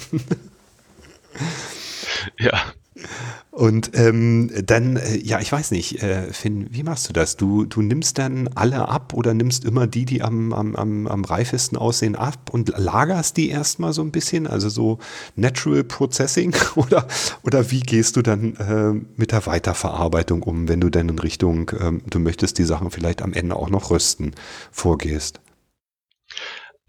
Ja, 2.39 2.74
Und 3.52 3.91
ähm, 3.95 4.49
dann, 4.66 4.95
äh, 4.95 5.18
ja, 5.18 5.39
ich 5.41 5.52
weiß 5.52 5.72
nicht, 5.72 6.02
äh, 6.02 6.32
Finn, 6.32 6.68
wie 6.72 6.84
machst 6.84 7.10
du 7.10 7.14
das? 7.14 7.36
Du, 7.36 7.66
du 7.66 7.82
nimmst 7.82 8.18
dann 8.18 8.47
alle 8.56 8.88
ab 8.88 9.14
oder 9.14 9.34
nimmst 9.34 9.66
immer 9.66 9.88
die, 9.88 10.06
die 10.06 10.22
am, 10.22 10.54
am, 10.54 10.76
am, 10.76 11.08
am 11.08 11.26
reifesten 11.26 11.78
aussehen, 11.78 12.16
ab 12.16 12.49
und 12.52 12.74
lagerst 12.78 13.36
die 13.36 13.49
erstmal 13.49 13.91
so 13.91 14.02
ein 14.02 14.12
bisschen, 14.12 14.47
also 14.47 14.70
so 14.70 14.99
Natural 15.36 15.84
Processing 15.84 16.56
oder, 16.76 17.08
oder 17.43 17.72
wie 17.72 17.82
gehst 17.82 18.16
du 18.16 18.22
dann 18.22 18.56
äh, 18.56 18.93
mit 19.18 19.34
der 19.34 19.45
Weiterverarbeitung 19.45 20.43
um, 20.43 20.70
wenn 20.70 20.80
du 20.80 20.89
dann 20.89 21.10
in 21.10 21.20
Richtung, 21.20 21.72
ähm, 21.80 22.02
du 22.10 22.20
möchtest 22.20 22.58
die 22.58 22.64
Sachen 22.64 22.89
vielleicht 22.89 23.22
am 23.22 23.34
Ende 23.34 23.58
auch 23.58 23.70
noch 23.70 23.91
rösten, 23.91 24.32
vorgehst? 24.72 25.41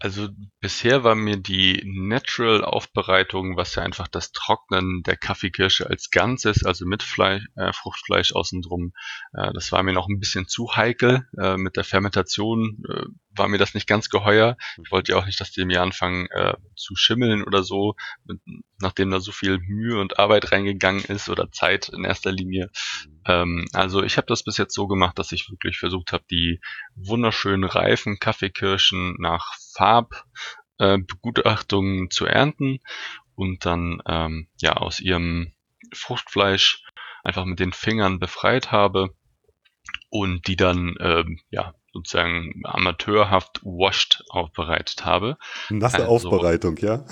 Also 0.03 0.27
bisher 0.59 1.05
war 1.05 1.15
mir 1.15 1.37
die 1.37 1.81
Natural-Aufbereitung, 1.85 3.55
was 3.55 3.75
ja 3.75 3.83
einfach 3.83 4.09
das 4.09 4.33
Trocknen 4.33 5.01
der 5.03 5.15
Kaffeekirsche 5.15 5.89
als 5.89 6.09
Ganzes, 6.09 6.65
also 6.65 6.85
mit 6.85 7.03
Fleisch, 7.03 7.45
äh, 7.55 7.71
Fruchtfleisch 7.71 8.33
außen 8.33 8.61
drum, 8.63 8.91
äh, 9.31 9.53
das 9.53 9.71
war 9.71 9.81
mir 9.81 9.93
noch 9.93 10.09
ein 10.09 10.19
bisschen 10.19 10.45
zu 10.45 10.75
heikel. 10.75 11.25
Äh, 11.37 11.55
mit 11.55 11.77
der 11.77 11.85
Fermentation 11.85 12.83
äh, 12.89 13.05
war 13.35 13.47
mir 13.47 13.57
das 13.57 13.73
nicht 13.73 13.87
ganz 13.87 14.09
geheuer. 14.09 14.57
Ich 14.83 14.91
wollte 14.91 15.11
ja 15.11 15.17
auch 15.17 15.25
nicht, 15.25 15.39
dass 15.39 15.51
die 15.51 15.65
mir 15.65 15.81
anfangen 15.81 16.27
äh, 16.31 16.53
zu 16.75 16.95
schimmeln 16.95 17.43
oder 17.43 17.63
so, 17.63 17.95
mit, 18.25 18.39
nachdem 18.79 19.11
da 19.11 19.19
so 19.19 19.31
viel 19.31 19.59
Mühe 19.59 19.99
und 19.99 20.19
Arbeit 20.19 20.51
reingegangen 20.51 21.03
ist 21.05 21.29
oder 21.29 21.51
Zeit 21.51 21.89
in 21.89 22.03
erster 22.03 22.31
Linie. 22.31 22.69
Ähm, 23.25 23.67
also 23.73 24.03
ich 24.03 24.17
habe 24.17 24.27
das 24.27 24.43
bis 24.43 24.57
jetzt 24.57 24.75
so 24.75 24.87
gemacht, 24.87 25.17
dass 25.19 25.31
ich 25.31 25.49
wirklich 25.49 25.77
versucht 25.79 26.11
habe, 26.13 26.23
die 26.29 26.59
wunderschönen 26.95 27.63
reifen 27.63 28.19
Kaffeekirschen 28.19 29.15
nach 29.19 29.53
Farbbegutachtungen 30.77 32.09
zu 32.11 32.25
ernten 32.25 32.79
und 33.35 33.65
dann 33.65 34.01
ähm, 34.05 34.47
ja 34.61 34.73
aus 34.73 34.99
ihrem 34.99 35.53
Fruchtfleisch 35.93 36.83
einfach 37.23 37.45
mit 37.45 37.59
den 37.59 37.73
Fingern 37.73 38.19
befreit 38.19 38.71
habe 38.71 39.15
und 40.09 40.47
die 40.47 40.55
dann 40.55 40.95
ähm, 40.99 41.39
ja 41.49 41.73
sozusagen 41.93 42.61
amateurhaft 42.63 43.61
washed 43.63 44.23
aufbereitet 44.29 45.05
habe. 45.05 45.37
Nasse 45.69 45.97
Also- 45.97 46.07
Aufbereitung, 46.29 46.77
ja? 46.77 47.05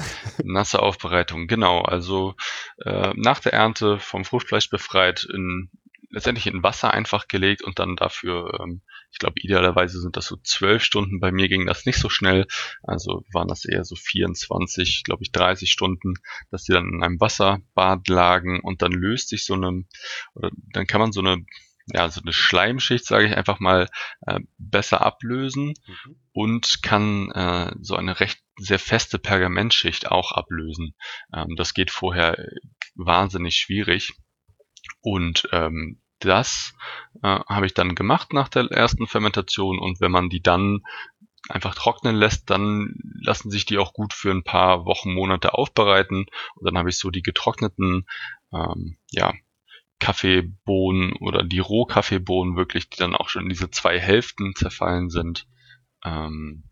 Nasse 0.43 0.82
Aufbereitung, 0.82 1.47
genau. 1.47 1.82
Also 1.82 2.36
äh, 2.84 3.13
nach 3.15 3.39
der 3.39 3.53
Ernte 3.53 3.99
vom 3.99 4.26
Fruchtfleisch 4.26 4.69
befreit, 4.72 5.24
in, 5.32 5.69
letztendlich 6.09 6.47
in 6.47 6.63
Wasser 6.63 6.91
einfach 6.91 7.28
gelegt 7.28 7.61
und 7.61 7.78
dann 7.78 7.95
dafür, 7.95 8.59
ähm, 8.59 8.82
ich 9.11 9.19
glaube 9.19 9.36
idealerweise 9.39 9.99
sind 10.01 10.17
das 10.17 10.26
so 10.26 10.38
zwölf 10.38 10.84
Stunden. 10.84 11.19
Bei 11.19 11.32
mir 11.32 11.47
ging 11.47 11.67
das 11.67 11.86
nicht 11.86 11.99
so 11.99 12.09
schnell, 12.09 12.47
also 12.82 13.24
waren 13.34 13.47
das 13.47 13.65
eher 13.65 13.84
so 13.86 13.95
24, 13.95 15.03
glaube 15.03 15.22
ich 15.22 15.32
30 15.32 15.69
Stunden, 15.72 16.15
dass 16.49 16.63
die 16.63 16.72
dann 16.72 16.89
in 16.91 17.03
einem 17.03 17.19
Wasserbad 17.19 18.07
lagen 18.07 18.61
und 18.61 18.82
dann 18.82 18.93
löst 18.93 19.30
sich 19.30 19.45
so 19.45 19.53
eine, 19.53 19.86
oder 20.34 20.49
dann 20.74 20.88
kann 20.88 21.01
man 21.01 21.11
so 21.11 21.19
eine 21.19 21.45
ja, 21.93 22.09
so 22.09 22.21
eine 22.21 22.33
Schleimschicht, 22.33 23.05
sage 23.05 23.27
ich 23.27 23.35
einfach 23.35 23.59
mal, 23.59 23.87
äh, 24.25 24.39
besser 24.57 25.01
ablösen 25.01 25.73
und 26.33 26.81
kann 26.83 27.31
äh, 27.31 27.73
so 27.81 27.95
eine 27.95 28.19
recht 28.19 28.39
sehr 28.57 28.79
feste 28.79 29.19
Pergamentschicht 29.19 30.11
auch 30.11 30.31
ablösen. 30.31 30.95
Ähm, 31.33 31.55
das 31.55 31.73
geht 31.73 31.91
vorher 31.91 32.39
äh, 32.39 32.55
wahnsinnig 32.95 33.55
schwierig. 33.55 34.13
Und 35.01 35.47
ähm, 35.51 36.01
das 36.19 36.73
äh, 37.23 37.39
habe 37.47 37.65
ich 37.65 37.73
dann 37.73 37.95
gemacht 37.95 38.33
nach 38.33 38.49
der 38.49 38.65
ersten 38.65 39.07
Fermentation. 39.07 39.79
Und 39.79 39.99
wenn 39.99 40.11
man 40.11 40.29
die 40.29 40.41
dann 40.41 40.81
einfach 41.49 41.75
trocknen 41.75 42.15
lässt, 42.15 42.49
dann 42.49 42.93
lassen 43.19 43.49
sich 43.49 43.65
die 43.65 43.79
auch 43.79 43.93
gut 43.93 44.13
für 44.13 44.31
ein 44.31 44.43
paar 44.43 44.85
Wochen, 44.85 45.13
Monate 45.13 45.53
aufbereiten. 45.53 46.27
Und 46.55 46.65
dann 46.65 46.77
habe 46.77 46.89
ich 46.89 46.97
so 46.97 47.09
die 47.09 47.23
getrockneten, 47.23 48.07
ähm, 48.53 48.97
ja, 49.09 49.33
Kaffeebohnen 50.02 51.14
oder 51.14 51.43
die 51.43 51.60
Rohkaffeebohnen 51.60 52.58
wirklich, 52.58 52.89
die 52.89 52.97
dann 52.97 53.16
auch 53.16 53.30
schon 53.30 53.43
in 53.43 53.49
diese 53.49 53.70
zwei 53.70 53.99
Hälften 53.99 54.54
zerfallen 54.56 55.10
sind, 55.10 55.47
ähm, 56.04 56.64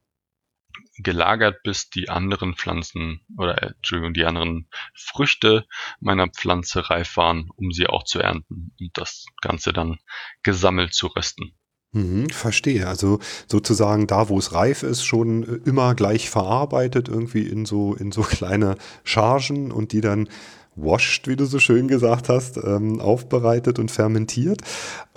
gelagert, 0.98 1.62
bis 1.64 1.90
die 1.90 2.10
anderen 2.10 2.56
Pflanzen 2.56 3.22
oder 3.38 3.62
äh, 3.62 3.68
Entschuldigung, 3.68 4.14
die 4.14 4.26
anderen 4.26 4.68
Früchte 4.96 5.66
meiner 6.00 6.28
Pflanze 6.28 6.90
reif 6.90 7.16
waren, 7.18 7.50
um 7.56 7.72
sie 7.72 7.88
auch 7.88 8.04
zu 8.04 8.20
ernten 8.20 8.74
und 8.80 8.90
das 8.98 9.26
Ganze 9.42 9.74
dann 9.74 10.00
gesammelt 10.44 10.94
zu 10.94 11.08
rösten. 11.08 11.54
Mhm, 11.92 12.30
verstehe. 12.30 12.88
Also 12.88 13.20
sozusagen 13.48 14.06
da, 14.08 14.30
wo 14.30 14.38
es 14.38 14.54
reif 14.54 14.84
ist, 14.84 15.04
schon 15.04 15.44
äh, 15.44 15.70
immer 15.70 15.96
gleich 15.96 16.30
verarbeitet, 16.30 17.10
irgendwie 17.10 17.48
in 17.48 17.66
so, 17.66 17.94
in 17.94 18.12
so 18.12 18.22
kleine 18.24 18.76
Chargen 19.04 19.72
und 19.72 19.92
die 19.92 20.02
dann 20.02 20.30
washed, 20.84 21.28
wie 21.28 21.36
du 21.36 21.46
so 21.46 21.60
schön 21.60 21.88
gesagt 21.88 22.30
hast, 22.30 22.58
ähm, 22.58 23.00
aufbereitet 23.00 23.80
und 23.80 23.92
fermentiert. 23.92 24.62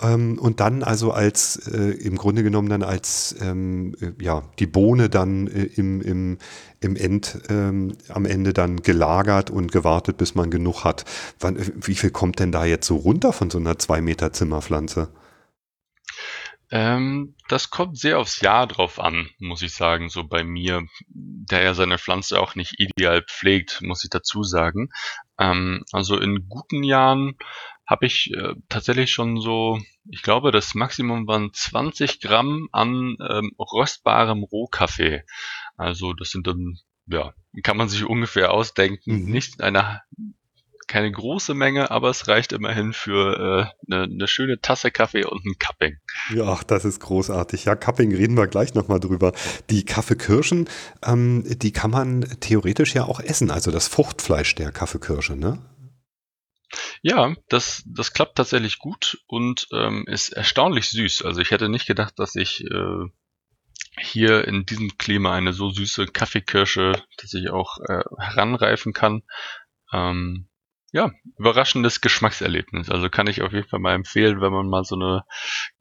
Ähm, 0.01 0.37
und 0.39 0.59
dann 0.59 0.83
also 0.83 1.11
als, 1.11 1.67
äh, 1.67 1.91
im 1.91 2.17
Grunde 2.17 2.43
genommen 2.43 2.69
dann 2.69 2.83
als, 2.83 3.35
ähm, 3.41 3.95
äh, 4.01 4.11
ja, 4.23 4.43
die 4.59 4.67
Bohne 4.67 5.09
dann 5.09 5.47
äh, 5.47 5.63
im, 5.75 6.01
im, 6.01 6.37
im 6.79 6.95
End, 6.95 7.39
ähm, 7.49 7.95
am 8.09 8.25
Ende 8.25 8.53
dann 8.53 8.81
gelagert 8.81 9.49
und 9.49 9.71
gewartet, 9.71 10.17
bis 10.17 10.35
man 10.35 10.51
genug 10.51 10.83
hat. 10.83 11.05
Wann, 11.39 11.57
äh, 11.57 11.71
wie 11.75 11.95
viel 11.95 12.11
kommt 12.11 12.39
denn 12.39 12.51
da 12.51 12.65
jetzt 12.65 12.87
so 12.87 12.95
runter 12.95 13.33
von 13.33 13.49
so 13.49 13.57
einer 13.57 13.79
zwei 13.79 14.01
Meter 14.01 14.33
Zimmerpflanze? 14.33 15.09
Ähm, 16.73 17.35
das 17.49 17.69
kommt 17.69 17.99
sehr 17.99 18.17
aufs 18.17 18.41
Jahr 18.41 18.65
drauf 18.65 18.99
an, 18.99 19.29
muss 19.37 19.61
ich 19.61 19.75
sagen, 19.75 20.09
so 20.09 20.23
bei 20.23 20.43
mir, 20.43 20.81
der 21.07 21.61
ja 21.61 21.75
seine 21.75 21.99
Pflanze 21.99 22.39
auch 22.39 22.55
nicht 22.55 22.79
ideal 22.79 23.21
pflegt, 23.21 23.83
muss 23.83 24.03
ich 24.03 24.09
dazu 24.09 24.41
sagen. 24.41 24.89
Ähm, 25.39 25.83
also 25.91 26.19
in 26.19 26.47
guten 26.47 26.83
Jahren 26.83 27.37
habe 27.85 28.05
ich 28.05 28.31
äh, 28.33 28.55
tatsächlich 28.69 29.11
schon 29.11 29.39
so, 29.41 29.79
ich 30.09 30.21
glaube, 30.21 30.51
das 30.51 30.73
Maximum 30.73 31.27
waren 31.27 31.51
20 31.53 32.19
Gramm 32.21 32.69
an 32.71 33.17
ähm, 33.29 33.51
röstbarem 33.59 34.43
Rohkaffee. 34.43 35.23
Also 35.75 36.13
das 36.13 36.29
sind 36.29 36.47
dann, 36.47 36.77
ja, 37.07 37.33
kann 37.63 37.77
man 37.77 37.89
sich 37.89 38.05
ungefähr 38.05 38.51
ausdenken, 38.51 39.23
Mhm. 39.23 39.31
nicht 39.31 39.61
eine 39.61 40.01
keine 40.93 41.11
große 41.11 41.55
Menge, 41.55 41.89
aber 41.89 42.11
es 42.11 42.27
reicht 42.27 42.53
immerhin 42.53 42.93
für 42.93 43.71
äh, 43.89 43.91
eine, 43.91 44.03
eine 44.03 44.27
schöne 44.27 44.59
Tasse 44.61 44.91
Kaffee 44.91 45.25
und 45.25 45.43
ein 45.43 45.55
Cupping. 45.57 45.97
Ja, 46.35 46.59
das 46.67 46.85
ist 46.85 46.99
großartig. 46.99 47.65
Ja, 47.65 47.75
Cupping 47.75 48.13
reden 48.13 48.37
wir 48.37 48.45
gleich 48.45 48.75
nochmal 48.75 48.99
drüber. 48.99 49.33
Die 49.71 49.85
Kaffeekirschen, 49.85 50.69
ähm, 51.03 51.45
die 51.47 51.71
kann 51.71 51.89
man 51.89 52.21
theoretisch 52.41 52.93
ja 52.93 53.05
auch 53.05 53.19
essen, 53.19 53.49
also 53.49 53.71
das 53.71 53.87
Fruchtfleisch 53.87 54.53
der 54.53 54.71
Kaffeekirsche, 54.71 55.35
ne? 55.35 55.57
Ja, 57.01 57.33
das, 57.49 57.81
das 57.87 58.13
klappt 58.13 58.35
tatsächlich 58.35 58.77
gut 58.77 59.23
und 59.25 59.67
ähm, 59.73 60.05
ist 60.05 60.29
erstaunlich 60.33 60.91
süß. 60.91 61.23
Also 61.25 61.41
ich 61.41 61.49
hätte 61.49 61.69
nicht 61.69 61.87
gedacht, 61.87 62.19
dass 62.19 62.35
ich 62.35 62.65
äh, 62.65 63.05
hier 63.99 64.47
in 64.47 64.67
diesem 64.67 64.95
Klima 64.99 65.33
eine 65.33 65.53
so 65.53 65.71
süße 65.71 66.05
Kaffeekirsche, 66.05 67.01
dass 67.17 67.33
ich 67.33 67.49
auch 67.49 67.79
äh, 67.79 68.03
heranreifen 68.19 68.93
kann. 68.93 69.23
Ähm, 69.91 70.49
ja, 70.93 71.11
überraschendes 71.39 72.01
Geschmackserlebnis. 72.01 72.89
Also 72.89 73.09
kann 73.09 73.25
ich 73.25 73.41
auf 73.41 73.51
jeden 73.51 73.67
Fall 73.67 73.79
mal 73.79 73.95
empfehlen, 73.95 74.41
wenn 74.41 74.53
man 74.53 74.69
mal 74.69 74.83
so 74.83 74.93
eine 74.93 75.23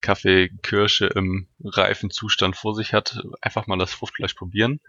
Kaffeekirsche 0.00 1.06
im 1.06 1.48
reifen 1.62 2.10
Zustand 2.10 2.56
vor 2.56 2.74
sich 2.74 2.94
hat, 2.94 3.22
einfach 3.42 3.66
mal 3.66 3.76
das 3.78 3.92
Fruchtfleisch 3.92 4.32
probieren. 4.32 4.80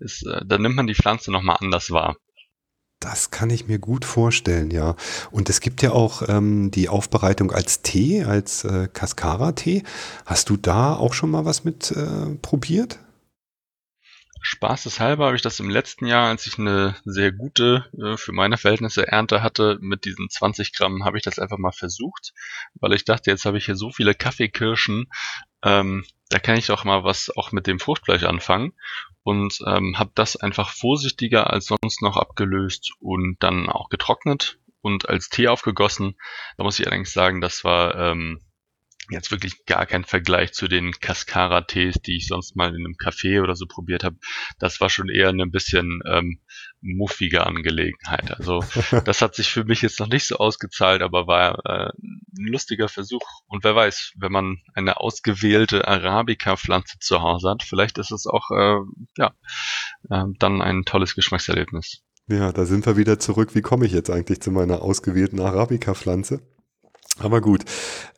Ist, 0.00 0.26
äh, 0.26 0.40
dann 0.44 0.62
nimmt 0.62 0.74
man 0.74 0.88
die 0.88 0.96
Pflanze 0.96 1.30
nochmal 1.30 1.58
anders 1.60 1.92
wahr. 1.92 2.16
Das 2.98 3.30
kann 3.30 3.50
ich 3.50 3.68
mir 3.68 3.78
gut 3.78 4.04
vorstellen, 4.04 4.72
ja. 4.72 4.96
Und 5.30 5.48
es 5.48 5.60
gibt 5.60 5.82
ja 5.82 5.92
auch 5.92 6.28
ähm, 6.28 6.72
die 6.72 6.88
Aufbereitung 6.88 7.52
als 7.52 7.82
Tee, 7.82 8.24
als 8.24 8.64
äh, 8.64 8.88
Cascara-Tee. 8.92 9.84
Hast 10.26 10.50
du 10.50 10.56
da 10.56 10.96
auch 10.96 11.14
schon 11.14 11.30
mal 11.30 11.44
was 11.44 11.62
mit 11.62 11.92
äh, 11.92 12.34
probiert? 12.42 12.98
Spaßeshalber 14.40 15.26
habe 15.26 15.36
ich 15.36 15.42
das 15.42 15.60
im 15.60 15.70
letzten 15.70 16.06
Jahr, 16.06 16.28
als 16.28 16.46
ich 16.46 16.58
eine 16.58 16.96
sehr 17.04 17.32
gute, 17.32 17.90
äh, 18.00 18.16
für 18.16 18.32
meine 18.32 18.56
Verhältnisse 18.56 19.06
Ernte 19.06 19.42
hatte, 19.42 19.78
mit 19.80 20.04
diesen 20.04 20.30
20 20.30 20.72
Gramm, 20.72 21.04
habe 21.04 21.16
ich 21.16 21.24
das 21.24 21.38
einfach 21.38 21.58
mal 21.58 21.72
versucht, 21.72 22.32
weil 22.74 22.92
ich 22.92 23.04
dachte, 23.04 23.30
jetzt 23.30 23.44
habe 23.44 23.58
ich 23.58 23.66
hier 23.66 23.76
so 23.76 23.90
viele 23.90 24.14
Kaffeekirschen, 24.14 25.06
ähm, 25.62 26.04
da 26.28 26.38
kann 26.38 26.56
ich 26.56 26.66
doch 26.66 26.84
mal 26.84 27.04
was 27.04 27.30
auch 27.36 27.52
mit 27.52 27.66
dem 27.66 27.80
Fruchtfleisch 27.80 28.24
anfangen 28.24 28.72
und 29.22 29.58
ähm, 29.66 29.98
habe 29.98 30.10
das 30.14 30.36
einfach 30.36 30.70
vorsichtiger 30.70 31.50
als 31.50 31.66
sonst 31.66 32.02
noch 32.02 32.16
abgelöst 32.16 32.92
und 33.00 33.36
dann 33.40 33.68
auch 33.68 33.88
getrocknet 33.88 34.58
und 34.80 35.08
als 35.08 35.28
Tee 35.28 35.48
aufgegossen. 35.48 36.16
Da 36.56 36.64
muss 36.64 36.78
ich 36.78 36.86
allerdings 36.86 37.12
sagen, 37.12 37.40
das 37.40 37.64
war 37.64 37.94
ähm, 37.96 38.40
jetzt 39.10 39.30
wirklich 39.30 39.64
gar 39.66 39.86
kein 39.86 40.04
Vergleich 40.04 40.52
zu 40.52 40.68
den 40.68 40.92
Cascara-Tees, 40.92 41.96
die 42.04 42.16
ich 42.16 42.26
sonst 42.26 42.56
mal 42.56 42.70
in 42.70 42.84
einem 42.84 42.94
Café 42.94 43.42
oder 43.42 43.56
so 43.56 43.66
probiert 43.66 44.04
habe. 44.04 44.16
Das 44.58 44.80
war 44.80 44.90
schon 44.90 45.08
eher 45.08 45.28
eine 45.28 45.46
bisschen 45.46 46.00
ähm, 46.06 46.40
muffige 46.80 47.46
Angelegenheit. 47.46 48.36
Also 48.36 48.62
das 49.04 49.22
hat 49.22 49.34
sich 49.34 49.50
für 49.50 49.64
mich 49.64 49.82
jetzt 49.82 50.00
noch 50.00 50.08
nicht 50.08 50.26
so 50.26 50.36
ausgezahlt, 50.36 51.02
aber 51.02 51.26
war 51.26 51.64
äh, 51.64 51.90
ein 52.38 52.46
lustiger 52.46 52.88
Versuch. 52.88 53.22
Und 53.46 53.64
wer 53.64 53.74
weiß, 53.74 54.12
wenn 54.16 54.32
man 54.32 54.58
eine 54.74 54.98
ausgewählte 54.98 55.88
Arabica-Pflanze 55.88 56.98
zu 57.00 57.22
Hause 57.22 57.50
hat, 57.50 57.62
vielleicht 57.62 57.98
ist 57.98 58.10
es 58.10 58.26
auch 58.26 58.50
äh, 58.50 58.78
ja 59.16 59.32
äh, 60.10 60.24
dann 60.38 60.62
ein 60.62 60.84
tolles 60.84 61.14
Geschmackserlebnis. 61.14 62.02
Ja, 62.28 62.52
da 62.52 62.66
sind 62.66 62.84
wir 62.84 62.98
wieder 62.98 63.18
zurück. 63.18 63.54
Wie 63.54 63.62
komme 63.62 63.86
ich 63.86 63.92
jetzt 63.92 64.10
eigentlich 64.10 64.40
zu 64.40 64.50
meiner 64.50 64.82
ausgewählten 64.82 65.40
Arabica-Pflanze? 65.40 66.42
Aber 67.20 67.40
gut, 67.40 67.64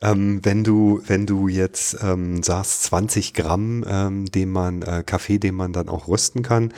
ähm, 0.02 0.40
wenn 0.42 0.62
du 0.64 1.02
wenn 1.06 1.26
du 1.26 1.48
jetzt 1.48 1.96
ähm, 2.02 2.42
sagst 2.42 2.82
20 2.84 3.34
Gramm, 3.34 3.84
ähm, 3.86 4.26
den 4.26 4.50
man 4.50 4.82
äh, 4.82 5.02
Kaffee, 5.04 5.38
den 5.38 5.54
man 5.54 5.72
dann 5.72 5.88
auch 5.88 6.08
rösten 6.08 6.42
kann, 6.42 6.72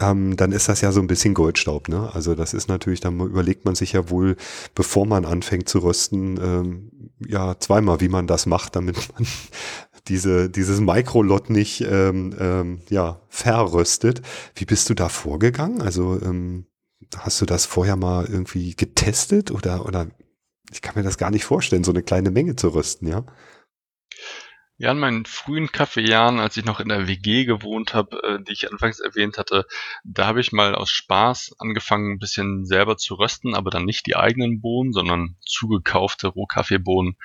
ähm, 0.00 0.36
dann 0.36 0.52
ist 0.52 0.68
das 0.68 0.80
ja 0.80 0.92
so 0.92 1.00
ein 1.00 1.08
bisschen 1.08 1.34
Goldstaub. 1.34 1.88
Ne? 1.88 2.10
Also 2.14 2.34
das 2.34 2.54
ist 2.54 2.68
natürlich, 2.68 3.00
dann 3.00 3.18
überlegt 3.18 3.64
man 3.64 3.74
sich 3.74 3.92
ja 3.92 4.10
wohl, 4.10 4.36
bevor 4.74 5.06
man 5.06 5.24
anfängt 5.24 5.68
zu 5.68 5.80
rösten, 5.80 6.38
ähm, 6.42 6.90
ja 7.26 7.58
zweimal, 7.58 8.00
wie 8.00 8.08
man 8.08 8.26
das 8.26 8.46
macht, 8.46 8.76
damit 8.76 8.96
man 9.14 9.26
diese 10.08 10.48
dieses 10.48 10.80
Mikrolot 10.80 11.50
nicht 11.50 11.80
ähm, 11.82 12.34
ähm, 12.38 12.80
ja 12.88 13.20
verröstet. 13.28 14.22
Wie 14.54 14.64
bist 14.64 14.88
du 14.90 14.94
da 14.94 15.08
vorgegangen? 15.08 15.82
Also 15.82 16.20
ähm, 16.22 16.66
hast 17.16 17.40
du 17.40 17.46
das 17.46 17.66
vorher 17.66 17.96
mal 17.96 18.26
irgendwie 18.26 18.76
getestet 18.76 19.50
oder 19.50 19.84
oder 19.86 20.08
ich 20.72 20.82
kann 20.82 20.94
mir 20.94 21.02
das 21.02 21.18
gar 21.18 21.30
nicht 21.30 21.44
vorstellen, 21.44 21.84
so 21.84 21.92
eine 21.92 22.02
kleine 22.02 22.30
Menge 22.30 22.56
zu 22.56 22.68
rösten, 22.68 23.08
ja. 23.08 23.24
Ja, 24.80 24.92
in 24.92 25.00
meinen 25.00 25.24
frühen 25.24 25.72
Kaffeejahren, 25.72 26.38
als 26.38 26.56
ich 26.56 26.64
noch 26.64 26.78
in 26.78 26.88
der 26.88 27.08
WG 27.08 27.44
gewohnt 27.46 27.94
habe, 27.94 28.22
äh, 28.22 28.44
die 28.44 28.52
ich 28.52 28.70
anfangs 28.70 29.00
erwähnt 29.00 29.36
hatte, 29.36 29.66
da 30.04 30.26
habe 30.26 30.40
ich 30.40 30.52
mal 30.52 30.76
aus 30.76 30.90
Spaß 30.90 31.56
angefangen, 31.58 32.12
ein 32.12 32.18
bisschen 32.20 32.64
selber 32.64 32.96
zu 32.96 33.14
rösten, 33.14 33.56
aber 33.56 33.70
dann 33.70 33.84
nicht 33.84 34.06
die 34.06 34.14
eigenen 34.14 34.60
Bohnen, 34.60 34.92
sondern 34.92 35.34
zugekaufte 35.40 36.28
Rohkaffeebohnen 36.28 37.16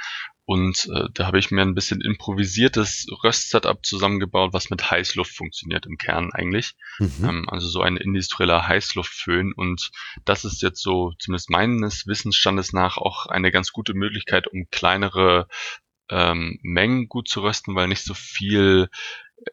und 0.46 0.90
äh, 0.94 1.06
da 1.14 1.28
habe 1.28 1.40
ich 1.40 1.52
mir 1.52 1.62
ein 1.62 1.76
bisschen 1.76 2.02
improvisiertes 2.02 3.08
Röstsetup 3.24 3.86
zusammengebaut, 3.86 4.52
was 4.52 4.70
mit 4.70 4.92
Heißluft 4.92 5.34
funktioniert 5.34 5.86
im 5.86 5.98
Kern 5.98 6.32
eigentlich. 6.34 6.76
Mhm. 7.00 7.24
Ähm, 7.24 7.50
also 7.50 7.68
so 7.68 7.82
ein 7.82 7.96
industrieller 7.96 8.68
Heißluftföhn. 8.68 9.54
Und 9.54 9.92
das 10.26 10.44
ist 10.44 10.62
jetzt 10.62 10.82
so, 10.82 11.14
zumindest 11.18 11.50
meines 11.50 12.08
Wissensstandes 12.08 12.74
nach, 12.74 12.98
auch 12.98 13.28
eine 13.28 13.52
ganz 13.52 13.72
gute 13.72 13.94
Möglichkeit, 13.94 14.48
um 14.48 14.68
kleinere 14.70 15.48
ähm, 16.10 16.60
Mengen 16.62 17.08
gut 17.08 17.30
zu 17.30 17.42
rösten, 17.42 17.74
weil 17.76 17.88
nicht 17.88 18.04
so 18.04 18.14
viel 18.14 18.90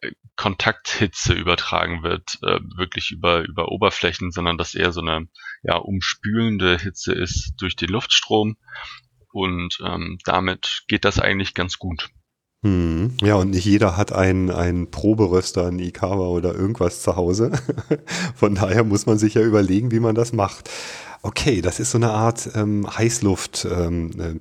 äh, 0.01 0.11
Kontakthitze 0.35 1.35
übertragen 1.35 2.03
wird, 2.03 2.39
äh, 2.43 2.59
wirklich 2.77 3.13
über, 3.13 3.45
über 3.45 3.69
Oberflächen, 3.69 4.33
sondern 4.33 4.59
dass 4.59 4.75
eher 4.75 4.91
so 4.91 5.03
eine 5.03 5.29
ja, 5.63 5.77
umspülende 5.77 6.79
Hitze 6.79 7.13
ist 7.13 7.53
durch 7.59 7.77
den 7.77 7.91
Luftstrom 7.91 8.57
und 9.33 9.79
ähm, 9.85 10.19
damit 10.25 10.85
geht 10.89 11.05
das 11.05 11.19
eigentlich 11.19 11.55
ganz 11.55 11.79
gut. 11.79 12.11
Hm. 12.63 13.17
Ja, 13.23 13.37
und 13.37 13.51
nicht 13.51 13.65
jeder 13.65 13.97
hat 13.97 14.13
einen, 14.13 14.51
einen 14.51 14.91
Proberöster, 14.91 15.67
einen 15.67 15.79
Ikawa 15.79 16.29
oder 16.29 16.55
irgendwas 16.55 17.01
zu 17.03 17.17
Hause. 17.17 17.53
Von 18.35 18.55
daher 18.55 18.85
muss 18.85 19.07
man 19.07 19.19
sich 19.19 19.35
ja 19.35 19.43
überlegen, 19.43 19.91
wie 19.93 20.01
man 20.01 20.15
das 20.15 20.35
macht. 20.35 20.69
Okay, 21.23 21.61
das 21.63 21.81
ist 21.81 21.91
so 21.91 21.99
eine 21.99 22.11
Art 22.11 22.51
ähm, 22.55 22.87
Heißluft, 22.87 23.67
ähm, 23.71 24.11
äh, 24.19 24.35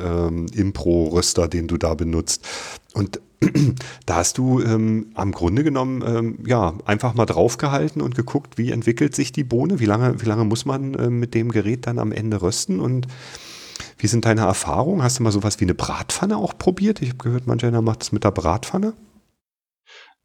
ähm, 0.00 0.46
den 0.46 1.66
du 1.68 1.76
da 1.76 1.94
benutzt. 1.94 2.46
Und 2.94 3.20
da 4.06 4.16
hast 4.16 4.38
du 4.38 4.60
ähm, 4.60 5.10
am 5.14 5.32
Grunde 5.32 5.64
genommen 5.64 6.04
ähm, 6.06 6.38
ja 6.46 6.74
einfach 6.84 7.14
mal 7.14 7.26
draufgehalten 7.26 8.02
und 8.02 8.14
geguckt, 8.14 8.58
wie 8.58 8.70
entwickelt 8.70 9.14
sich 9.14 9.32
die 9.32 9.44
Bohne, 9.44 9.80
wie 9.80 9.86
lange, 9.86 10.20
wie 10.20 10.26
lange 10.26 10.44
muss 10.44 10.64
man 10.64 10.94
äh, 10.94 11.10
mit 11.10 11.34
dem 11.34 11.50
Gerät 11.50 11.86
dann 11.86 11.98
am 11.98 12.12
Ende 12.12 12.42
rösten 12.42 12.80
und 12.80 13.06
wie 14.02 14.06
sind 14.06 14.24
deine 14.24 14.42
Erfahrungen? 14.42 15.02
Hast 15.02 15.18
du 15.18 15.22
mal 15.22 15.32
sowas 15.32 15.60
wie 15.60 15.64
eine 15.64 15.74
Bratpfanne 15.74 16.36
auch 16.36 16.56
probiert? 16.56 17.02
Ich 17.02 17.10
habe 17.10 17.18
gehört, 17.18 17.46
manch 17.46 17.64
einer 17.64 17.82
macht 17.82 18.02
es 18.02 18.12
mit 18.12 18.24
der 18.24 18.30
Bratpfanne. 18.30 18.94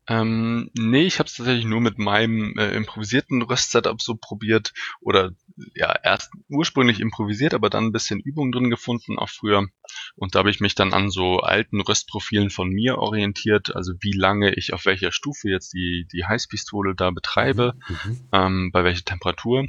Ähm, 0.08 0.70
nee, 0.78 1.06
ich 1.06 1.18
habe 1.18 1.28
es 1.28 1.36
tatsächlich 1.36 1.66
nur 1.66 1.82
mit 1.82 1.98
meinem 1.98 2.56
äh, 2.58 2.76
improvisierten 2.76 3.42
Röstsetup 3.42 4.02
so 4.02 4.16
probiert 4.16 4.72
oder 5.02 5.32
ja, 5.74 5.96
erst 6.04 6.32
ursprünglich 6.48 7.00
improvisiert, 7.00 7.56
aber 7.56 7.70
dann 7.70 7.86
ein 7.86 7.92
bisschen 7.92 8.20
Übung 8.20 8.52
drin 8.52 8.70
gefunden, 8.70 9.18
auch 9.18 9.30
früher. 9.30 9.68
Und 10.16 10.36
da 10.36 10.40
habe 10.40 10.52
ich 10.52 10.60
mich 10.60 10.76
dann 10.76 10.94
an 10.94 11.10
so 11.10 11.40
alten 11.40 11.82
Röstprofilen 11.82 12.52
von 12.52 12.70
mir 12.70 13.00
orientiert, 13.00 13.76
also 13.76 13.94
wie 14.00 14.16
lange 14.16 14.54
ich 14.54 14.74
auf 14.74 14.86
welcher 14.86 15.12
Stufe 15.12 15.50
jetzt 15.50 15.74
die, 15.74 16.08
die 16.12 16.26
Heißpistole 16.26 16.94
da 16.96 17.10
betreibe, 17.10 17.74
mhm. 17.88 17.96
mhm. 18.12 18.20
ähm, 18.32 18.72
bei 18.72 18.84
welcher 18.84 19.06
Temperatur. 19.06 19.68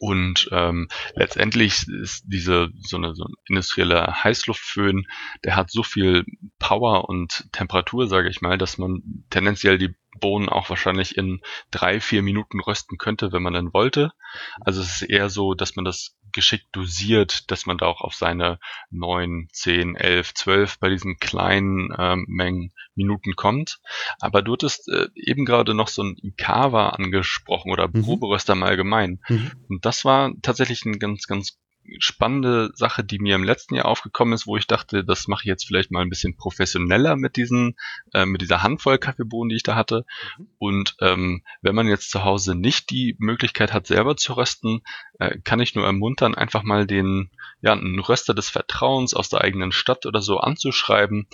Und 0.00 0.48
ähm, 0.52 0.88
letztendlich 1.14 1.88
ist 1.88 2.24
diese 2.26 2.68
so 2.80 2.96
eine, 2.96 3.14
so 3.14 3.24
ein 3.24 3.34
industrieller 3.48 4.22
Heißluftföhn, 4.22 5.06
der 5.44 5.56
hat 5.56 5.70
so 5.70 5.82
viel 5.82 6.24
Power 6.58 7.08
und 7.08 7.48
Temperatur, 7.52 8.06
sage 8.06 8.28
ich 8.28 8.40
mal, 8.40 8.58
dass 8.58 8.78
man 8.78 9.24
tendenziell 9.30 9.78
die 9.78 9.94
Bohnen 10.18 10.48
auch 10.48 10.70
wahrscheinlich 10.70 11.16
in 11.16 11.40
drei, 11.70 12.00
vier 12.00 12.22
Minuten 12.22 12.60
rösten 12.60 12.98
könnte, 12.98 13.32
wenn 13.32 13.42
man 13.42 13.52
dann 13.52 13.72
wollte. 13.72 14.12
Also 14.60 14.80
es 14.80 15.02
ist 15.02 15.10
eher 15.10 15.28
so, 15.28 15.54
dass 15.54 15.76
man 15.76 15.84
das 15.84 16.16
geschickt 16.32 16.66
dosiert, 16.72 17.50
dass 17.50 17.66
man 17.66 17.78
da 17.78 17.86
auch 17.86 18.00
auf 18.00 18.14
seine 18.14 18.58
neun, 18.90 19.48
zehn, 19.52 19.96
elf, 19.96 20.34
zwölf 20.34 20.78
bei 20.78 20.88
diesen 20.90 21.18
kleinen 21.18 21.94
ähm, 21.98 22.26
Mengen 22.28 22.72
Minuten 22.94 23.34
kommt. 23.34 23.80
Aber 24.20 24.42
du 24.42 24.52
hattest 24.52 24.88
äh, 24.88 25.08
eben 25.14 25.44
gerade 25.44 25.74
noch 25.74 25.88
so 25.88 26.02
ein 26.02 26.16
Ikawa 26.20 26.90
angesprochen 26.90 27.72
oder 27.72 27.88
mhm. 27.88 28.02
Proberöster 28.02 28.52
im 28.54 28.62
Allgemeinen. 28.62 29.20
Mhm. 29.28 29.52
Und 29.68 29.84
das 29.84 30.04
war 30.04 30.32
tatsächlich 30.42 30.84
ein 30.84 30.98
ganz, 30.98 31.26
ganz 31.26 31.58
spannende 31.98 32.70
Sache, 32.74 33.04
die 33.04 33.18
mir 33.18 33.34
im 33.34 33.44
letzten 33.44 33.74
Jahr 33.74 33.86
aufgekommen 33.86 34.34
ist, 34.34 34.46
wo 34.46 34.56
ich 34.56 34.66
dachte, 34.66 35.04
das 35.04 35.28
mache 35.28 35.42
ich 35.42 35.46
jetzt 35.46 35.66
vielleicht 35.66 35.90
mal 35.90 36.02
ein 36.02 36.10
bisschen 36.10 36.36
professioneller 36.36 37.16
mit 37.16 37.36
diesen, 37.36 37.76
äh, 38.12 38.26
mit 38.26 38.40
dieser 38.40 38.62
Handvoll 38.62 38.98
Kaffeebohnen, 38.98 39.48
die 39.48 39.56
ich 39.56 39.62
da 39.62 39.74
hatte. 39.74 40.04
Mhm. 40.38 40.48
Und 40.58 40.96
ähm, 41.00 41.42
wenn 41.62 41.74
man 41.74 41.88
jetzt 41.88 42.10
zu 42.10 42.24
Hause 42.24 42.54
nicht 42.54 42.90
die 42.90 43.16
Möglichkeit 43.18 43.72
hat, 43.72 43.86
selber 43.86 44.16
zu 44.16 44.34
rösten, 44.34 44.82
äh, 45.18 45.38
kann 45.40 45.60
ich 45.60 45.74
nur 45.74 45.84
ermuntern, 45.84 46.34
einfach 46.34 46.62
mal 46.62 46.86
den, 46.86 47.30
ja, 47.60 47.72
einen 47.72 47.98
Röster 47.98 48.34
des 48.34 48.48
Vertrauens 48.48 49.14
aus 49.14 49.28
der 49.28 49.40
eigenen 49.40 49.72
Stadt 49.72 50.06
oder 50.06 50.22
so 50.22 50.38
anzuschreiben. 50.38 51.26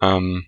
Ähm, 0.00 0.46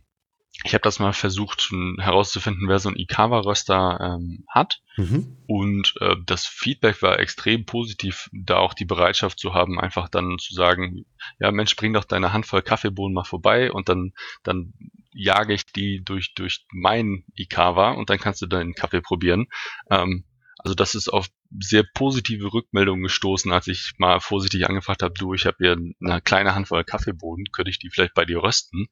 ich 0.64 0.74
habe 0.74 0.82
das 0.82 0.98
mal 0.98 1.12
versucht 1.12 1.70
herauszufinden, 1.98 2.68
wer 2.68 2.78
so 2.78 2.88
ein 2.88 2.96
Ikawa-Röster 2.96 3.98
ähm, 4.00 4.44
hat. 4.48 4.80
Mhm. 4.96 5.38
Und 5.46 5.94
äh, 6.00 6.16
das 6.26 6.46
Feedback 6.46 7.02
war 7.02 7.18
extrem 7.18 7.64
positiv, 7.64 8.28
da 8.32 8.58
auch 8.58 8.74
die 8.74 8.84
Bereitschaft 8.84 9.38
zu 9.38 9.54
haben, 9.54 9.80
einfach 9.80 10.08
dann 10.08 10.38
zu 10.38 10.54
sagen, 10.54 11.04
ja 11.40 11.50
Mensch, 11.50 11.74
bring 11.74 11.94
doch 11.94 12.04
deine 12.04 12.32
Handvoll 12.32 12.62
Kaffeebohnen 12.62 13.14
mal 13.14 13.24
vorbei 13.24 13.72
und 13.72 13.88
dann, 13.88 14.12
dann 14.42 14.74
jage 15.12 15.54
ich 15.54 15.66
die 15.66 16.02
durch, 16.04 16.34
durch 16.34 16.66
mein 16.70 17.24
Ikawa 17.34 17.92
und 17.92 18.10
dann 18.10 18.18
kannst 18.18 18.42
du 18.42 18.46
deinen 18.46 18.74
Kaffee 18.74 19.00
probieren. 19.00 19.46
Ähm, 19.90 20.24
also 20.58 20.74
das 20.74 20.94
ist 20.94 21.08
auf 21.08 21.28
sehr 21.60 21.84
positive 21.94 22.52
Rückmeldungen 22.52 23.02
gestoßen, 23.02 23.52
als 23.52 23.66
ich 23.66 23.92
mal 23.98 24.20
vorsichtig 24.20 24.68
angefragt 24.68 25.02
habe, 25.02 25.14
du, 25.14 25.34
ich 25.34 25.46
habe 25.46 25.56
hier 25.58 25.72
eine 25.72 26.20
kleine 26.20 26.54
Handvoll 26.54 26.84
Kaffeebohnen, 26.84 27.46
könnte 27.52 27.70
ich 27.70 27.78
die 27.78 27.90
vielleicht 27.90 28.14
bei 28.14 28.24
dir 28.24 28.42
rösten? 28.42 28.88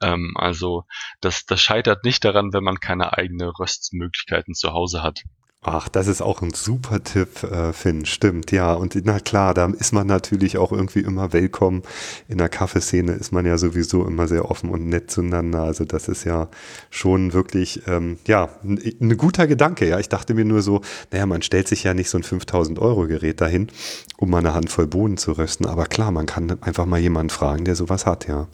Ähm, 0.00 0.34
also 0.36 0.84
das, 1.20 1.46
das 1.46 1.60
scheitert 1.62 2.04
nicht 2.04 2.24
daran, 2.24 2.52
wenn 2.52 2.64
man 2.64 2.80
keine 2.80 3.16
eigene 3.16 3.58
Röstmöglichkeiten 3.58 4.54
zu 4.54 4.72
Hause 4.72 5.02
hat. 5.02 5.22
Ach, 5.64 5.88
das 5.88 6.08
ist 6.08 6.22
auch 6.22 6.42
ein 6.42 6.52
super 6.52 7.04
Tipp, 7.04 7.44
äh, 7.44 7.72
Finn. 7.72 8.04
Stimmt, 8.04 8.50
ja. 8.50 8.74
Und 8.74 8.96
na 9.04 9.20
klar, 9.20 9.54
da 9.54 9.66
ist 9.66 9.92
man 9.92 10.08
natürlich 10.08 10.58
auch 10.58 10.72
irgendwie 10.72 10.98
immer 11.00 11.32
willkommen. 11.32 11.82
In 12.26 12.38
der 12.38 12.48
Kaffeeszene 12.48 13.12
ist 13.12 13.30
man 13.30 13.46
ja 13.46 13.56
sowieso 13.56 14.04
immer 14.04 14.26
sehr 14.26 14.50
offen 14.50 14.70
und 14.70 14.88
nett 14.88 15.12
zueinander. 15.12 15.62
Also 15.62 15.84
das 15.84 16.08
ist 16.08 16.24
ja 16.24 16.48
schon 16.90 17.32
wirklich, 17.32 17.82
ähm, 17.86 18.18
ja, 18.26 18.48
ein, 18.64 18.80
ein 19.00 19.16
guter 19.16 19.46
Gedanke. 19.46 19.88
Ja, 19.88 20.00
ich 20.00 20.08
dachte 20.08 20.34
mir 20.34 20.44
nur 20.44 20.62
so, 20.62 20.80
naja, 21.12 21.26
man 21.26 21.42
stellt 21.42 21.68
sich 21.68 21.84
ja 21.84 21.94
nicht 21.94 22.10
so 22.10 22.18
ein 22.18 22.24
5000 22.24 22.80
Euro 22.80 23.06
Gerät 23.06 23.40
dahin, 23.40 23.68
um 24.16 24.30
mal 24.30 24.38
eine 24.38 24.54
Handvoll 24.54 24.88
Bohnen 24.88 25.16
zu 25.16 25.30
rösten. 25.30 25.66
Aber 25.66 25.86
klar, 25.86 26.10
man 26.10 26.26
kann 26.26 26.60
einfach 26.60 26.86
mal 26.86 26.98
jemanden 26.98 27.30
fragen, 27.30 27.64
der 27.64 27.76
sowas 27.76 28.04
hat, 28.04 28.26
ja. 28.26 28.48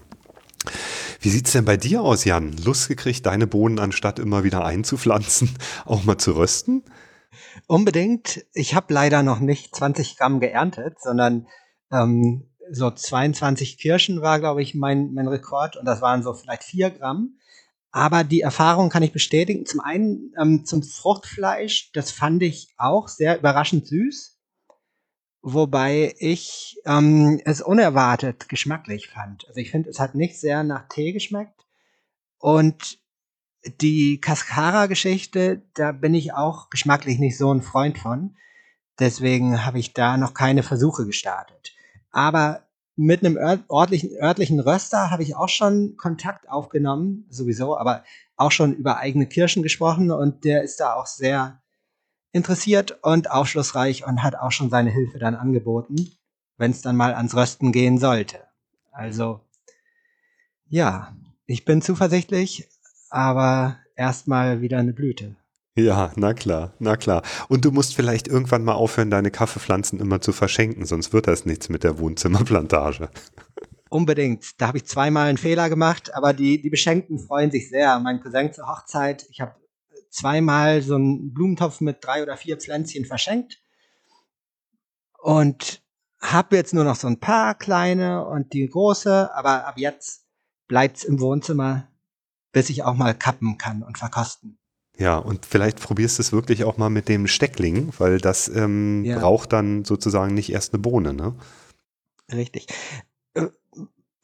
Wie 1.20 1.30
sieht's 1.30 1.50
denn 1.52 1.64
bei 1.64 1.76
dir 1.76 2.02
aus, 2.02 2.24
Jan? 2.24 2.56
Lust 2.64 2.86
gekriegt, 2.86 3.26
deine 3.26 3.48
Bohnen 3.48 3.80
anstatt 3.80 4.20
immer 4.20 4.44
wieder 4.44 4.64
einzupflanzen, 4.64 5.50
auch 5.84 6.04
mal 6.04 6.18
zu 6.18 6.36
rösten? 6.36 6.84
Unbedingt. 7.66 8.44
Ich 8.54 8.74
habe 8.74 8.94
leider 8.94 9.24
noch 9.24 9.40
nicht 9.40 9.74
20 9.74 10.16
Gramm 10.16 10.38
geerntet, 10.38 11.00
sondern 11.00 11.48
ähm, 11.90 12.48
so 12.70 12.90
22 12.90 13.78
Kirschen 13.78 14.22
war, 14.22 14.38
glaube 14.38 14.62
ich, 14.62 14.74
mein, 14.76 15.12
mein 15.12 15.26
Rekord 15.26 15.76
und 15.76 15.86
das 15.86 16.00
waren 16.00 16.22
so 16.22 16.34
vielleicht 16.34 16.62
4 16.62 16.90
Gramm. 16.90 17.38
Aber 17.90 18.22
die 18.22 18.42
Erfahrung 18.42 18.90
kann 18.90 19.02
ich 19.02 19.12
bestätigen. 19.12 19.66
Zum 19.66 19.80
einen 19.80 20.32
ähm, 20.40 20.64
zum 20.64 20.84
Fruchtfleisch, 20.84 21.90
das 21.94 22.12
fand 22.12 22.42
ich 22.44 22.68
auch 22.76 23.08
sehr 23.08 23.38
überraschend 23.38 23.88
süß. 23.88 24.37
Wobei 25.42 26.14
ich 26.18 26.80
ähm, 26.84 27.40
es 27.44 27.60
unerwartet 27.60 28.48
geschmacklich 28.48 29.08
fand. 29.08 29.46
Also 29.48 29.60
ich 29.60 29.70
finde, 29.70 29.88
es 29.90 30.00
hat 30.00 30.14
nicht 30.14 30.38
sehr 30.38 30.64
nach 30.64 30.88
Tee 30.88 31.12
geschmeckt. 31.12 31.66
Und 32.38 32.98
die 33.80 34.20
Cascara-Geschichte, 34.20 35.62
da 35.74 35.92
bin 35.92 36.14
ich 36.14 36.32
auch 36.32 36.70
geschmacklich 36.70 37.18
nicht 37.18 37.38
so 37.38 37.52
ein 37.52 37.62
Freund 37.62 37.98
von. 37.98 38.36
Deswegen 38.98 39.64
habe 39.64 39.78
ich 39.78 39.92
da 39.92 40.16
noch 40.16 40.34
keine 40.34 40.62
Versuche 40.62 41.06
gestartet. 41.06 41.72
Aber 42.10 42.68
mit 42.96 43.24
einem 43.24 43.36
örtlichen, 43.36 44.10
örtlichen 44.20 44.58
Röster 44.58 45.10
habe 45.10 45.22
ich 45.22 45.36
auch 45.36 45.48
schon 45.48 45.96
Kontakt 45.96 46.48
aufgenommen, 46.48 47.26
sowieso, 47.30 47.78
aber 47.78 48.02
auch 48.36 48.50
schon 48.50 48.74
über 48.74 48.98
eigene 48.98 49.26
Kirschen 49.26 49.62
gesprochen 49.62 50.10
und 50.10 50.44
der 50.44 50.64
ist 50.64 50.80
da 50.80 50.94
auch 50.94 51.06
sehr 51.06 51.62
interessiert 52.32 52.98
und 53.02 53.30
aufschlussreich 53.30 54.06
und 54.06 54.22
hat 54.22 54.36
auch 54.36 54.52
schon 54.52 54.70
seine 54.70 54.90
Hilfe 54.90 55.18
dann 55.18 55.34
angeboten, 55.34 56.10
wenn 56.56 56.70
es 56.70 56.82
dann 56.82 56.96
mal 56.96 57.14
ans 57.14 57.34
Rösten 57.34 57.72
gehen 57.72 57.98
sollte. 57.98 58.38
Also, 58.92 59.40
ja, 60.68 61.16
ich 61.46 61.64
bin 61.64 61.82
zuversichtlich, 61.82 62.68
aber 63.10 63.78
erstmal 63.96 64.60
wieder 64.60 64.78
eine 64.78 64.92
Blüte. 64.92 65.36
Ja, 65.76 66.10
na 66.16 66.34
klar, 66.34 66.72
na 66.80 66.96
klar. 66.96 67.22
Und 67.48 67.64
du 67.64 67.70
musst 67.70 67.94
vielleicht 67.94 68.26
irgendwann 68.26 68.64
mal 68.64 68.74
aufhören, 68.74 69.10
deine 69.10 69.30
Kaffeepflanzen 69.30 70.00
immer 70.00 70.20
zu 70.20 70.32
verschenken, 70.32 70.84
sonst 70.84 71.12
wird 71.12 71.28
das 71.28 71.46
nichts 71.46 71.68
mit 71.68 71.84
der 71.84 71.98
Wohnzimmerplantage. 72.00 73.08
Unbedingt. 73.88 74.60
Da 74.60 74.66
habe 74.68 74.78
ich 74.78 74.86
zweimal 74.86 75.28
einen 75.28 75.38
Fehler 75.38 75.70
gemacht, 75.70 76.12
aber 76.14 76.32
die, 76.32 76.60
die 76.60 76.68
Beschenkten 76.68 77.18
freuen 77.18 77.50
sich 77.50 77.70
sehr. 77.70 77.98
Mein 78.00 78.20
Cousin 78.20 78.52
zur 78.52 78.66
Hochzeit, 78.66 79.26
ich 79.30 79.40
habe 79.40 79.54
zweimal 80.18 80.82
so 80.82 80.94
einen 80.94 81.32
Blumentopf 81.32 81.80
mit 81.80 82.04
drei 82.04 82.22
oder 82.22 82.36
vier 82.36 82.56
Pflänzchen 82.56 83.04
verschenkt 83.04 83.60
und 85.18 85.82
habe 86.20 86.56
jetzt 86.56 86.74
nur 86.74 86.84
noch 86.84 86.96
so 86.96 87.06
ein 87.06 87.20
paar 87.20 87.54
kleine 87.54 88.26
und 88.26 88.52
die 88.52 88.68
große, 88.68 89.34
aber 89.34 89.66
ab 89.66 89.78
jetzt 89.78 90.24
bleibt's 90.66 91.04
im 91.04 91.20
Wohnzimmer 91.20 91.88
bis 92.52 92.70
ich 92.70 92.82
auch 92.82 92.94
mal 92.94 93.14
kappen 93.14 93.58
kann 93.58 93.82
und 93.82 93.98
verkosten. 93.98 94.58
Ja, 94.96 95.16
und 95.16 95.46
vielleicht 95.46 95.80
probierst 95.80 96.18
du 96.18 96.22
es 96.22 96.32
wirklich 96.32 96.64
auch 96.64 96.76
mal 96.76 96.90
mit 96.90 97.08
dem 97.08 97.28
Steckling, 97.28 97.92
weil 97.98 98.18
das 98.18 98.48
ähm, 98.48 99.04
ja. 99.04 99.18
braucht 99.18 99.52
dann 99.52 99.84
sozusagen 99.84 100.34
nicht 100.34 100.50
erst 100.50 100.74
eine 100.74 100.80
Bohne, 100.80 101.12
ne? 101.12 101.36
Richtig. 102.32 102.66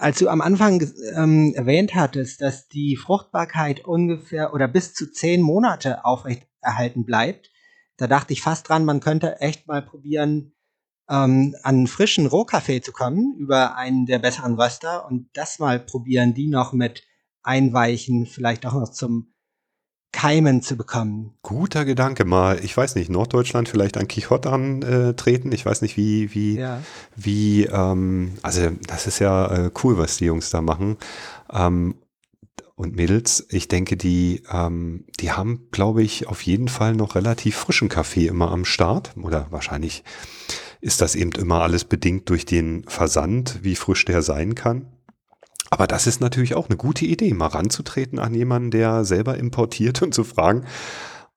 Als 0.04 0.18
du 0.18 0.28
am 0.28 0.42
Anfang 0.42 0.86
ähm, 1.16 1.54
erwähnt 1.54 1.94
hattest, 1.94 2.42
dass 2.42 2.68
die 2.68 2.94
Fruchtbarkeit 2.94 3.86
ungefähr 3.86 4.52
oder 4.52 4.68
bis 4.68 4.92
zu 4.92 5.10
zehn 5.10 5.40
Monate 5.40 6.04
aufrechterhalten 6.04 7.06
bleibt, 7.06 7.50
da 7.96 8.06
dachte 8.06 8.34
ich 8.34 8.42
fast 8.42 8.68
dran, 8.68 8.84
man 8.84 9.00
könnte 9.00 9.40
echt 9.40 9.66
mal 9.66 9.80
probieren, 9.80 10.52
ähm, 11.08 11.56
an 11.62 11.86
frischen 11.86 12.26
Rohkaffee 12.26 12.82
zu 12.82 12.92
kommen 12.92 13.34
über 13.38 13.78
einen 13.78 14.04
der 14.04 14.18
besseren 14.18 14.60
Röster 14.60 15.06
und 15.06 15.30
das 15.32 15.58
mal 15.58 15.80
probieren, 15.80 16.34
die 16.34 16.48
noch 16.48 16.74
mit 16.74 17.02
einweichen, 17.42 18.26
vielleicht 18.26 18.66
auch 18.66 18.74
noch 18.74 18.90
zum 18.90 19.33
Keimen 20.14 20.62
zu 20.62 20.76
bekommen. 20.76 21.34
Guter 21.42 21.84
Gedanke, 21.84 22.24
mal, 22.24 22.60
ich 22.62 22.76
weiß 22.76 22.94
nicht, 22.94 23.10
Norddeutschland 23.10 23.68
vielleicht 23.68 23.96
an 23.96 24.06
Quixote 24.06 24.48
antreten. 24.48 25.50
Ich 25.50 25.66
weiß 25.66 25.82
nicht, 25.82 25.96
wie, 25.96 26.32
wie, 26.32 26.56
ja. 26.56 26.80
wie, 27.16 27.64
ähm, 27.64 28.34
also 28.40 28.70
das 28.86 29.08
ist 29.08 29.18
ja 29.18 29.66
äh, 29.66 29.70
cool, 29.82 29.98
was 29.98 30.18
die 30.18 30.26
Jungs 30.26 30.50
da 30.50 30.62
machen. 30.62 30.98
Ähm, 31.52 31.96
und 32.76 32.94
Mädels, 32.94 33.44
ich 33.50 33.66
denke, 33.66 33.96
die, 33.96 34.44
ähm, 34.52 35.04
die 35.18 35.32
haben, 35.32 35.66
glaube 35.72 36.04
ich, 36.04 36.28
auf 36.28 36.42
jeden 36.42 36.68
Fall 36.68 36.94
noch 36.94 37.16
relativ 37.16 37.56
frischen 37.56 37.88
Kaffee 37.88 38.28
immer 38.28 38.52
am 38.52 38.64
Start. 38.64 39.16
Oder 39.20 39.48
wahrscheinlich 39.50 40.04
ist 40.80 41.00
das 41.00 41.16
eben 41.16 41.32
immer 41.32 41.62
alles 41.62 41.84
bedingt 41.84 42.30
durch 42.30 42.46
den 42.46 42.84
Versand, 42.86 43.58
wie 43.62 43.74
frisch 43.74 44.04
der 44.04 44.22
sein 44.22 44.54
kann. 44.54 44.93
Aber 45.70 45.86
das 45.86 46.06
ist 46.06 46.20
natürlich 46.20 46.54
auch 46.54 46.68
eine 46.68 46.76
gute 46.76 47.04
Idee, 47.04 47.32
mal 47.34 47.48
ranzutreten 47.48 48.18
an 48.18 48.34
jemanden, 48.34 48.70
der 48.70 49.04
selber 49.04 49.36
importiert 49.36 50.02
und 50.02 50.14
zu 50.14 50.24
fragen, 50.24 50.66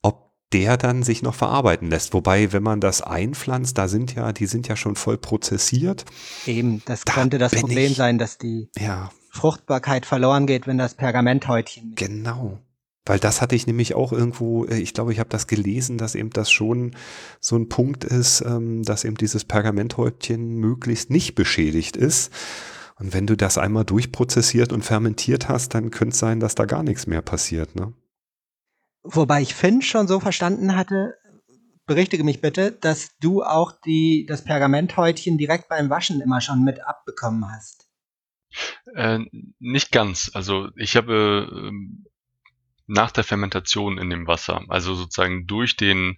ob 0.01 0.31
der 0.53 0.77
dann 0.77 1.03
sich 1.03 1.21
noch 1.21 1.35
verarbeiten 1.35 1.89
lässt. 1.89 2.13
Wobei, 2.13 2.53
wenn 2.53 2.63
man 2.63 2.81
das 2.81 3.01
einpflanzt, 3.01 3.77
da 3.77 3.87
sind 3.87 4.15
ja, 4.15 4.33
die 4.33 4.45
sind 4.47 4.67
ja 4.67 4.75
schon 4.75 4.95
voll 4.95 5.17
prozessiert. 5.17 6.05
Eben, 6.45 6.81
das 6.85 7.03
da 7.03 7.13
könnte 7.13 7.37
das 7.37 7.53
Problem 7.53 7.91
ich, 7.91 7.97
sein, 7.97 8.17
dass 8.17 8.37
die 8.37 8.69
ja. 8.77 9.09
Fruchtbarkeit 9.31 10.05
verloren 10.05 10.47
geht, 10.47 10.67
wenn 10.67 10.77
das 10.77 10.95
Pergamenthäutchen. 10.95 11.93
Genau. 11.95 12.59
Weil 13.07 13.19
das 13.19 13.41
hatte 13.41 13.55
ich 13.55 13.67
nämlich 13.67 13.95
auch 13.95 14.11
irgendwo, 14.11 14.65
äh, 14.65 14.79
ich 14.79 14.93
glaube, 14.93 15.13
ich 15.13 15.19
habe 15.19 15.29
das 15.29 15.47
gelesen, 15.47 15.97
dass 15.97 16.13
eben 16.13 16.29
das 16.29 16.51
schon 16.51 16.95
so 17.39 17.55
ein 17.55 17.69
Punkt 17.69 18.03
ist, 18.03 18.41
ähm, 18.41 18.83
dass 18.83 19.05
eben 19.05 19.15
dieses 19.15 19.45
Pergamenthäutchen 19.45 20.55
möglichst 20.55 21.09
nicht 21.09 21.33
beschädigt 21.33 21.95
ist. 21.95 22.31
Und 22.99 23.13
wenn 23.13 23.27
du 23.27 23.35
das 23.37 23.57
einmal 23.57 23.85
durchprozessiert 23.85 24.73
und 24.73 24.83
fermentiert 24.83 25.49
hast, 25.49 25.73
dann 25.73 25.91
könnte 25.91 26.13
es 26.13 26.19
sein, 26.19 26.39
dass 26.39 26.55
da 26.55 26.65
gar 26.65 26.83
nichts 26.83 27.05
mehr 27.05 27.21
passiert. 27.21 27.75
Ne? 27.75 27.93
Wobei 29.03 29.41
ich 29.41 29.53
Finn 29.53 29.81
schon 29.81 30.07
so 30.07 30.19
verstanden 30.19 30.75
hatte, 30.75 31.15
berichtige 31.85 32.23
mich 32.23 32.41
bitte, 32.41 32.71
dass 32.71 33.17
du 33.19 33.43
auch 33.43 33.71
die, 33.85 34.25
das 34.27 34.43
Pergamenthäutchen 34.43 35.37
direkt 35.37 35.69
beim 35.69 35.89
Waschen 35.89 36.21
immer 36.21 36.41
schon 36.41 36.63
mit 36.63 36.85
abbekommen 36.85 37.49
hast. 37.49 37.87
Äh, 38.95 39.19
nicht 39.59 39.91
ganz. 39.91 40.31
Also 40.33 40.69
ich 40.75 40.95
habe 40.95 41.71
äh, 41.71 41.71
nach 42.87 43.11
der 43.11 43.23
Fermentation 43.23 43.97
in 43.97 44.09
dem 44.09 44.27
Wasser, 44.27 44.63
also 44.69 44.95
sozusagen 44.95 45.45
durch 45.45 45.77
den, 45.77 46.17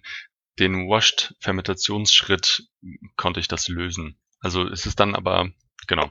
den 0.58 0.88
Washed-Fermentationsschritt 0.88 2.68
konnte 3.16 3.40
ich 3.40 3.48
das 3.48 3.68
lösen. 3.68 4.18
Also 4.40 4.66
es 4.66 4.86
ist 4.86 5.00
dann 5.00 5.14
aber, 5.14 5.50
genau, 5.86 6.10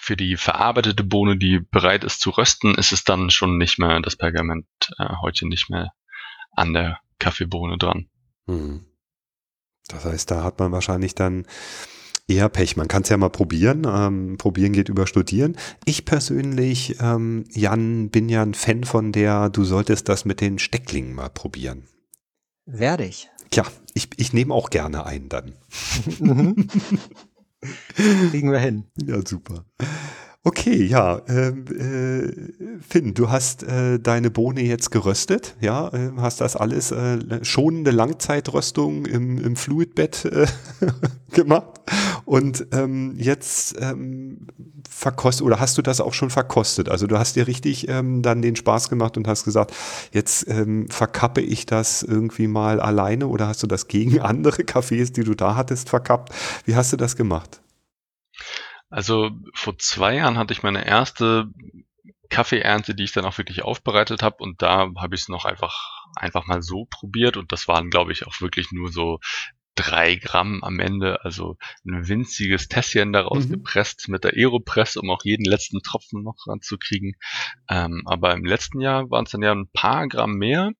für 0.00 0.16
die 0.16 0.36
verarbeitete 0.36 1.04
Bohne, 1.04 1.36
die 1.36 1.60
bereit 1.60 2.04
ist 2.04 2.20
zu 2.20 2.30
rösten, 2.30 2.74
ist 2.74 2.92
es 2.92 3.04
dann 3.04 3.30
schon 3.30 3.58
nicht 3.58 3.78
mehr 3.78 4.00
das 4.00 4.16
Pergament 4.16 4.66
äh, 4.98 5.08
heute 5.20 5.46
nicht 5.46 5.70
mehr 5.70 5.92
an 6.52 6.72
der 6.72 7.00
Kaffeebohne 7.18 7.78
dran. 7.78 8.08
Hm. 8.46 8.84
Das 9.88 10.04
heißt, 10.04 10.30
da 10.30 10.42
hat 10.42 10.58
man 10.58 10.72
wahrscheinlich 10.72 11.14
dann 11.14 11.46
eher 12.28 12.48
Pech. 12.48 12.76
Man 12.76 12.88
kann 12.88 13.02
es 13.02 13.08
ja 13.08 13.16
mal 13.16 13.30
probieren. 13.30 13.86
Ähm, 13.88 14.36
probieren 14.38 14.72
geht 14.72 14.88
über 14.88 15.06
Studieren. 15.06 15.56
Ich 15.84 16.04
persönlich, 16.04 16.96
ähm, 17.00 17.44
Jan, 17.50 18.10
bin 18.10 18.28
ja 18.28 18.42
ein 18.42 18.54
Fan 18.54 18.84
von 18.84 19.12
der, 19.12 19.48
du 19.48 19.64
solltest 19.64 20.08
das 20.08 20.24
mit 20.24 20.40
den 20.40 20.58
Stecklingen 20.58 21.14
mal 21.14 21.30
probieren. 21.30 21.88
Werde 22.66 23.06
ich. 23.06 23.28
Tja, 23.50 23.64
ich, 23.94 24.10
ich 24.18 24.34
nehme 24.34 24.52
auch 24.52 24.68
gerne 24.68 25.06
einen 25.06 25.30
dann. 25.30 25.54
Kriegen 27.94 28.52
wir 28.52 28.58
hin. 28.58 28.84
Ja, 28.96 29.24
super. 29.26 29.64
Okay, 30.44 30.84
ja, 30.84 31.20
ähm, 31.28 31.64
äh, 31.66 32.80
Finn, 32.80 33.12
du 33.12 33.28
hast 33.28 33.64
äh, 33.64 33.98
deine 33.98 34.30
Bohne 34.30 34.62
jetzt 34.62 34.90
geröstet, 34.90 35.56
ja, 35.60 35.88
äh, 35.88 36.12
hast 36.16 36.40
das 36.40 36.54
alles 36.56 36.92
äh, 36.92 37.44
schonende 37.44 37.90
Langzeitröstung 37.90 39.04
im, 39.04 39.36
im 39.38 39.56
Fluidbett 39.56 40.24
äh, 40.24 40.46
gemacht 41.32 41.80
und 42.24 42.68
ähm, 42.72 43.14
jetzt 43.18 43.76
ähm, 43.80 44.46
verkostet 44.88 45.44
oder 45.44 45.58
hast 45.58 45.76
du 45.76 45.82
das 45.82 46.00
auch 46.00 46.14
schon 46.14 46.30
verkostet? 46.30 46.88
Also 46.88 47.08
du 47.08 47.18
hast 47.18 47.34
dir 47.34 47.46
richtig 47.48 47.88
ähm, 47.88 48.22
dann 48.22 48.40
den 48.40 48.54
Spaß 48.56 48.88
gemacht 48.88 49.16
und 49.16 49.26
hast 49.26 49.44
gesagt, 49.44 49.74
jetzt 50.12 50.48
ähm, 50.48 50.88
verkappe 50.88 51.40
ich 51.40 51.66
das 51.66 52.02
irgendwie 52.02 52.46
mal 52.46 52.80
alleine 52.80 53.26
oder 53.26 53.48
hast 53.48 53.62
du 53.64 53.66
das 53.66 53.88
gegen 53.88 54.20
andere 54.22 54.62
Cafés, 54.62 55.12
die 55.12 55.24
du 55.24 55.34
da 55.34 55.56
hattest, 55.56 55.88
verkappt? 55.90 56.32
Wie 56.64 56.76
hast 56.76 56.92
du 56.92 56.96
das 56.96 57.16
gemacht? 57.16 57.60
Also 58.90 59.30
vor 59.54 59.78
zwei 59.78 60.16
Jahren 60.16 60.38
hatte 60.38 60.52
ich 60.52 60.62
meine 60.62 60.86
erste 60.86 61.50
Kaffeeernte, 62.30 62.94
die 62.94 63.04
ich 63.04 63.12
dann 63.12 63.24
auch 63.24 63.38
wirklich 63.38 63.62
aufbereitet 63.62 64.22
habe 64.22 64.36
und 64.42 64.60
da 64.62 64.90
habe 64.96 65.14
ich 65.14 65.22
es 65.22 65.28
noch 65.28 65.44
einfach 65.44 66.06
einfach 66.16 66.46
mal 66.46 66.62
so 66.62 66.86
probiert 66.86 67.36
und 67.36 67.52
das 67.52 67.68
waren, 67.68 67.90
glaube 67.90 68.12
ich, 68.12 68.26
auch 68.26 68.40
wirklich 68.40 68.70
nur 68.72 68.90
so 68.90 69.20
drei 69.74 70.16
Gramm 70.16 70.64
am 70.64 70.80
Ende, 70.80 71.24
also 71.24 71.56
ein 71.86 72.08
winziges 72.08 72.68
Tässchen 72.68 73.12
daraus 73.12 73.46
mhm. 73.46 73.52
gepresst 73.52 74.08
mit 74.08 74.24
der 74.24 74.34
Aeropress, 74.34 74.96
um 74.96 75.10
auch 75.10 75.24
jeden 75.24 75.44
letzten 75.44 75.82
Tropfen 75.82 76.22
noch 76.22 76.46
ranzukriegen. 76.46 77.14
Ähm, 77.68 78.02
aber 78.06 78.32
im 78.32 78.44
letzten 78.44 78.80
Jahr 78.80 79.08
waren 79.10 79.24
es 79.24 79.30
dann 79.30 79.42
ja 79.42 79.52
ein 79.52 79.70
paar 79.70 80.08
Gramm 80.08 80.34
mehr. 80.34 80.72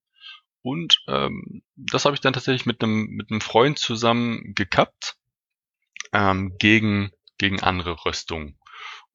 Und 0.62 1.02
ähm, 1.06 1.62
das 1.76 2.04
habe 2.04 2.14
ich 2.14 2.20
dann 2.20 2.32
tatsächlich 2.32 2.66
mit 2.66 2.82
einem 2.82 3.06
mit 3.06 3.30
einem 3.30 3.40
Freund 3.40 3.78
zusammen 3.78 4.54
gekappt 4.54 5.16
ähm, 6.12 6.56
gegen 6.58 7.12
gegen 7.38 7.62
andere 7.62 8.04
Röstungen. 8.04 8.58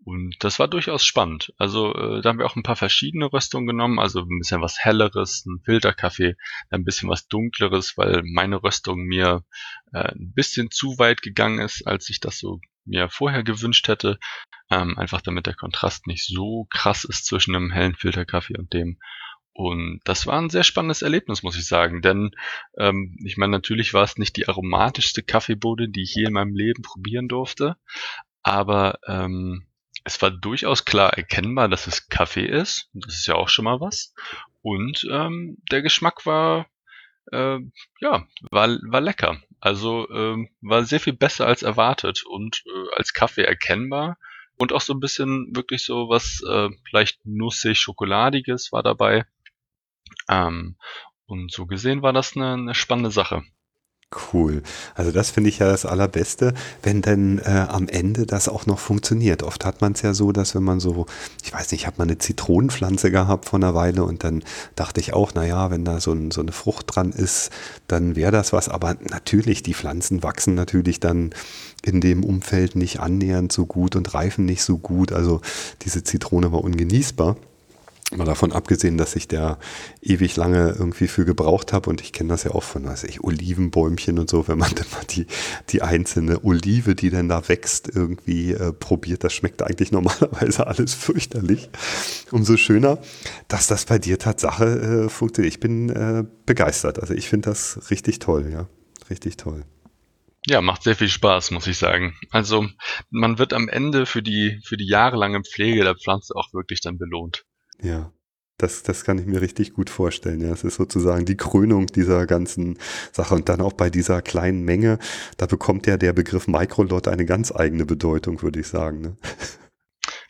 Und 0.06 0.36
das 0.40 0.60
war 0.60 0.68
durchaus 0.68 1.06
spannend. 1.06 1.54
Also 1.58 1.94
äh, 1.94 2.22
da 2.22 2.30
haben 2.30 2.40
wir 2.40 2.46
auch 2.46 2.58
ein 2.58 2.64
paar 2.64 2.76
verschiedene 2.76 3.32
Röstungen 3.32 3.68
genommen, 3.68 4.00
also 4.00 4.22
ein 4.22 4.40
bisschen 4.40 4.62
was 4.62 4.80
helleres, 4.80 5.46
ein 5.46 5.62
Filterkaffee, 5.64 6.36
ein 6.70 6.84
bisschen 6.84 7.10
was 7.10 7.28
dunkleres, 7.28 7.98
weil 7.98 8.22
meine 8.26 8.62
Röstung 8.62 9.04
mir 9.04 9.46
äh, 9.94 10.12
ein 10.12 10.34
bisschen 10.34 10.72
zu 10.72 10.98
weit 11.00 11.22
gegangen 11.22 11.60
ist, 11.60 11.88
als 11.88 12.10
ich 12.10 12.20
das 12.20 12.38
so 12.38 12.60
mir 12.86 13.10
vorher 13.10 13.44
gewünscht 13.44 13.88
hätte. 13.88 14.20
Ähm, 14.70 14.98
einfach 14.98 15.22
damit 15.22 15.46
der 15.46 15.56
Kontrast 15.56 16.08
nicht 16.08 16.26
so 16.26 16.68
krass 16.70 17.06
ist 17.06 17.26
zwischen 17.26 17.56
einem 17.56 17.72
hellen 17.72 17.96
Filterkaffee 17.96 18.58
und 18.58 18.74
dem. 18.74 19.00
Und 19.54 20.02
das 20.04 20.26
war 20.26 20.42
ein 20.42 20.50
sehr 20.50 20.64
spannendes 20.64 21.04
Erlebnis, 21.04 21.44
muss 21.44 21.58
ich 21.58 21.68
sagen. 21.68 22.02
Denn 22.02 22.32
ähm, 22.78 23.16
ich 23.24 23.38
meine, 23.38 23.52
natürlich 23.52 23.94
war 23.94 24.04
es 24.04 24.18
nicht 24.18 24.36
die 24.36 24.48
aromatischste 24.48 25.22
Kaffeebohne, 25.22 25.90
die 25.90 26.02
ich 26.02 26.16
je 26.16 26.26
in 26.26 26.34
meinem 26.34 26.56
Leben 26.56 26.82
probieren 26.82 27.28
durfte. 27.28 27.78
Aber 28.42 29.00
ähm, 29.08 29.68
es 30.04 30.22
war 30.22 30.32
durchaus 30.32 30.86
klar 30.86 31.14
erkennbar, 31.14 31.70
dass 31.70 31.88
es 31.88 32.10
Kaffee 32.10 32.46
ist. 32.46 32.90
Das 32.94 33.16
ist 33.16 33.28
ja 33.28 33.36
auch 33.36 33.50
schon 33.50 33.66
mal 33.66 33.80
was. 33.80 34.14
Und 34.62 35.08
ähm, 35.10 35.58
der 35.72 35.82
Geschmack 35.82 36.26
war, 36.26 36.68
äh, 37.32 37.60
ja, 38.00 38.28
war, 38.50 38.70
war 38.82 39.02
lecker. 39.02 39.42
Also 39.60 40.10
ähm, 40.10 40.50
war 40.62 40.84
sehr 40.84 41.00
viel 41.00 41.14
besser 41.14 41.46
als 41.46 41.62
erwartet 41.62 42.24
und 42.26 42.64
äh, 42.66 42.96
als 42.98 43.14
Kaffee 43.14 43.44
erkennbar. 43.44 44.18
Und 44.58 44.74
auch 44.74 44.82
so 44.82 44.94
ein 44.94 45.00
bisschen 45.00 45.56
wirklich 45.56 45.84
so 45.84 46.10
was 46.10 46.42
äh, 46.48 46.70
vielleicht 46.90 47.26
nussig, 47.26 47.80
schokoladiges 47.80 48.72
war 48.72 48.84
dabei. 48.84 49.26
Ähm, 50.30 50.78
und 51.26 51.52
so 51.52 51.66
gesehen 51.66 52.02
war 52.02 52.14
das 52.14 52.36
eine, 52.36 52.54
eine 52.54 52.76
spannende 52.76 53.12
Sache. 53.12 53.44
Cool. 54.32 54.62
Also 54.96 55.12
das 55.12 55.32
finde 55.32 55.50
ich 55.50 55.60
ja 55.60 55.68
das 55.68 55.86
Allerbeste, 55.86 56.54
wenn 56.84 57.02
denn 57.02 57.40
äh, 57.40 57.66
am 57.70 57.88
Ende 57.88 58.26
das 58.26 58.48
auch 58.48 58.66
noch 58.66 58.80
funktioniert. 58.80 59.44
Oft 59.44 59.66
hat 59.66 59.82
man 59.82 59.94
es 59.94 60.02
ja 60.02 60.14
so, 60.14 60.32
dass 60.32 60.56
wenn 60.56 60.64
man 60.64 60.80
so, 60.80 61.06
ich 61.44 61.54
weiß 61.54 61.72
nicht, 61.72 61.82
ich 61.82 61.88
habe 61.88 61.98
mal 61.98 62.04
eine 62.04 62.18
Zitronenpflanze 62.18 63.12
gehabt 63.12 63.46
vor 63.50 63.60
einer 63.60 63.74
Weile 63.74 64.04
und 64.04 64.24
dann 64.24 64.44
dachte 64.76 65.00
ich 65.00 65.14
auch, 65.14 65.34
naja, 65.34 65.72
wenn 65.72 65.86
da 65.86 66.00
so, 66.00 66.12
ein, 66.12 66.32
so 66.32 66.42
eine 66.42 66.52
Frucht 66.52 66.96
dran 66.96 67.12
ist, 67.12 67.50
dann 67.88 68.16
wäre 68.16 68.32
das 68.32 68.54
was. 68.54 68.70
Aber 68.70 68.96
natürlich, 69.10 69.64
die 69.64 69.74
Pflanzen 69.74 70.22
wachsen 70.24 70.54
natürlich 70.54 71.00
dann 71.00 71.34
in 71.84 72.00
dem 72.00 72.24
Umfeld 72.24 72.76
nicht 72.76 73.00
annähernd 73.00 73.52
so 73.52 73.66
gut 73.66 73.96
und 73.96 74.14
reifen 74.14 74.46
nicht 74.46 74.64
so 74.64 74.78
gut. 74.78 75.12
Also 75.12 75.42
diese 75.82 76.04
Zitrone 76.04 76.52
war 76.52 76.64
ungenießbar. 76.64 77.36
Mal 78.18 78.26
davon 78.26 78.52
abgesehen, 78.52 78.98
dass 78.98 79.16
ich 79.16 79.28
da 79.28 79.58
ewig 80.02 80.36
lange 80.36 80.76
irgendwie 80.78 81.08
für 81.08 81.26
gebraucht 81.26 81.74
habe 81.74 81.90
und 81.90 82.02
ich 82.02 82.14
kenne 82.14 82.30
das 82.30 82.44
ja 82.44 82.52
auch 82.52 82.64
von, 82.64 82.86
weiß 82.86 83.06
ich, 83.06 83.24
Olivenbäumchen 83.24 84.20
und 84.20 84.30
so, 84.30 84.48
wenn 84.48 84.58
man 84.58 84.72
dann 84.76 84.88
mal 84.92 85.04
die, 85.10 85.26
die 85.70 85.82
einzelne 85.82 86.44
Olive, 86.44 86.96
die 86.96 87.10
dann 87.10 87.30
da 87.30 87.48
wächst, 87.48 87.90
irgendwie 87.94 88.52
äh, 88.52 88.74
probiert, 88.74 89.24
das 89.24 89.34
schmeckt 89.34 89.62
eigentlich 89.62 89.92
normalerweise 89.92 90.68
alles 90.68 90.94
fürchterlich. 90.94 91.70
Umso 92.32 92.58
schöner, 92.58 93.00
dass 93.48 93.68
das 93.68 93.86
bei 93.86 94.00
dir 94.00 94.20
Tatsache 94.20 95.06
äh, 95.06 95.10
funktioniert. 95.10 95.54
Ich 95.54 95.60
bin 95.60 95.90
äh, 95.90 96.24
begeistert. 96.46 97.00
Also 97.00 97.14
ich 97.14 97.30
finde 97.30 97.50
das 97.50 97.90
richtig 97.90 98.20
toll, 98.20 98.50
ja. 98.52 98.68
Richtig 99.10 99.38
toll. 99.38 99.66
Ja, 100.48 100.62
macht 100.62 100.84
sehr 100.84 100.96
viel 100.96 101.08
Spaß, 101.08 101.52
muss 101.52 101.68
ich 101.68 101.78
sagen. 101.78 102.16
Also 102.30 102.68
man 103.10 103.38
wird 103.38 103.54
am 103.54 103.70
Ende 103.70 104.06
für 104.06 104.22
die, 104.22 104.60
für 104.64 104.76
die 104.76 104.88
jahrelange 104.88 105.42
Pflege 105.44 105.84
der 105.84 105.96
Pflanze 105.96 106.36
auch 106.36 106.54
wirklich 106.54 106.82
dann 106.82 106.98
belohnt. 106.98 107.46
Ja, 107.84 108.12
das, 108.58 108.84
das 108.84 109.04
kann 109.04 109.18
ich 109.18 109.26
mir 109.26 109.42
richtig 109.42 109.74
gut 109.74 109.90
vorstellen. 109.90 110.40
Ja, 110.42 110.52
es 110.54 110.64
ist 110.64 110.76
sozusagen 110.76 111.26
die 111.26 111.38
Krönung 111.38 111.88
dieser 111.88 112.26
ganzen 112.26 112.78
Sache. 113.12 113.36
Und 113.36 113.50
dann 113.50 113.62
auch 113.62 113.74
bei 113.74 113.90
dieser 113.90 114.22
kleinen 114.22 114.64
Menge, 114.64 115.00
da 115.38 115.46
bekommt 115.46 115.86
ja 115.86 115.98
der 115.98 116.14
Begriff 116.14 116.48
Microlot 116.48 117.08
eine 117.08 117.26
ganz 117.26 117.52
eigene 117.52 117.86
Bedeutung, 117.86 118.42
würde 118.42 118.62
ich 118.62 118.68
sagen. 118.68 119.02
Ne? 119.02 119.18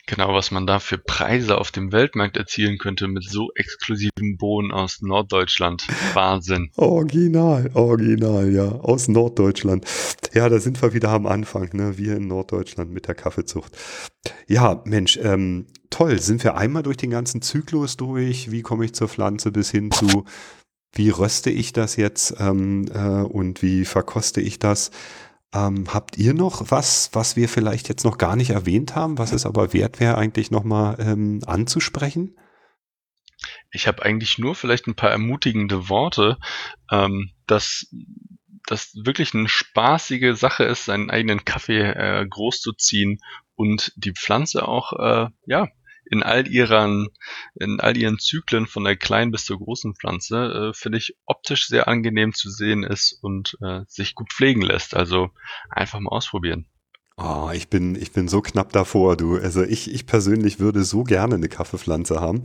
Genau, 0.06 0.34
was 0.34 0.50
man 0.50 0.66
da 0.66 0.80
für 0.80 0.98
Preise 0.98 1.56
auf 1.56 1.70
dem 1.70 1.90
Weltmarkt 1.90 2.36
erzielen 2.36 2.76
könnte 2.76 3.08
mit 3.08 3.24
so 3.24 3.50
exklusiven 3.54 4.36
Bohnen 4.36 4.70
aus 4.70 5.00
Norddeutschland. 5.00 5.86
Wahnsinn. 6.12 6.70
Original, 6.76 7.70
original, 7.72 8.52
ja, 8.52 8.68
aus 8.68 9.08
Norddeutschland. 9.08 9.86
Ja, 10.34 10.50
da 10.50 10.58
sind 10.58 10.82
wir 10.82 10.92
wieder 10.92 11.08
am 11.08 11.26
Anfang, 11.26 11.70
ne? 11.72 11.96
Wir 11.96 12.16
in 12.16 12.28
Norddeutschland 12.28 12.92
mit 12.92 13.08
der 13.08 13.14
Kaffeezucht. 13.14 13.78
Ja, 14.46 14.82
Mensch, 14.84 15.18
ähm, 15.22 15.66
toll. 15.88 16.18
Sind 16.20 16.44
wir 16.44 16.56
einmal 16.56 16.82
durch 16.82 16.98
den 16.98 17.10
ganzen 17.10 17.40
Zyklus 17.40 17.96
durch? 17.96 18.50
Wie 18.50 18.60
komme 18.60 18.84
ich 18.84 18.92
zur 18.92 19.08
Pflanze 19.08 19.52
bis 19.52 19.70
hin 19.70 19.90
zu, 19.90 20.26
wie 20.92 21.08
röste 21.08 21.50
ich 21.50 21.72
das 21.72 21.96
jetzt 21.96 22.34
ähm, 22.38 22.86
äh, 22.92 23.22
und 23.22 23.62
wie 23.62 23.86
verkoste 23.86 24.42
ich 24.42 24.58
das? 24.58 24.90
Ähm, 25.54 25.86
habt 25.94 26.18
ihr 26.18 26.34
noch 26.34 26.70
was, 26.70 27.10
was 27.12 27.36
wir 27.36 27.48
vielleicht 27.48 27.88
jetzt 27.88 28.04
noch 28.04 28.18
gar 28.18 28.34
nicht 28.34 28.50
erwähnt 28.50 28.96
haben, 28.96 29.18
was 29.18 29.32
es 29.32 29.46
aber 29.46 29.72
wert 29.72 30.00
wäre, 30.00 30.18
eigentlich 30.18 30.50
nochmal 30.50 30.96
ähm, 30.98 31.40
anzusprechen? 31.46 32.36
Ich 33.70 33.86
habe 33.86 34.02
eigentlich 34.02 34.38
nur 34.38 34.54
vielleicht 34.54 34.86
ein 34.86 34.96
paar 34.96 35.10
ermutigende 35.10 35.88
Worte, 35.88 36.38
ähm, 36.90 37.30
dass 37.46 37.86
das 38.66 38.94
wirklich 38.94 39.34
eine 39.34 39.48
spaßige 39.48 40.36
Sache 40.36 40.64
ist, 40.64 40.86
seinen 40.86 41.10
eigenen 41.10 41.44
Kaffee 41.44 41.82
äh, 41.82 42.26
groß 42.28 42.60
zu 42.60 42.72
ziehen 42.72 43.20
und 43.54 43.92
die 43.96 44.12
Pflanze 44.12 44.66
auch 44.66 44.92
äh, 44.94 45.28
ja 45.46 45.68
in 46.06 46.22
all 46.22 46.46
ihren, 46.48 47.08
in 47.54 47.80
all 47.80 47.96
ihren 47.96 48.18
Zyklen 48.18 48.66
von 48.66 48.84
der 48.84 48.96
kleinen 48.96 49.30
bis 49.30 49.44
zur 49.44 49.58
großen 49.58 49.94
Pflanze, 49.94 50.70
äh, 50.70 50.74
finde 50.74 50.98
ich 50.98 51.16
optisch 51.26 51.66
sehr 51.66 51.88
angenehm 51.88 52.32
zu 52.32 52.50
sehen 52.50 52.82
ist 52.82 53.18
und 53.22 53.56
äh, 53.62 53.80
sich 53.86 54.14
gut 54.14 54.32
pflegen 54.32 54.62
lässt. 54.62 54.94
Also 54.94 55.30
einfach 55.70 56.00
mal 56.00 56.10
ausprobieren. 56.10 56.66
Oh, 57.16 57.50
ich 57.54 57.68
bin, 57.68 57.94
ich 57.94 58.10
bin 58.10 58.26
so 58.26 58.40
knapp 58.42 58.72
davor, 58.72 59.16
du. 59.16 59.36
Also 59.36 59.62
ich, 59.62 59.92
ich 59.92 60.04
persönlich 60.04 60.58
würde 60.58 60.82
so 60.82 61.04
gerne 61.04 61.36
eine 61.36 61.48
Kaffeepflanze 61.48 62.20
haben 62.20 62.42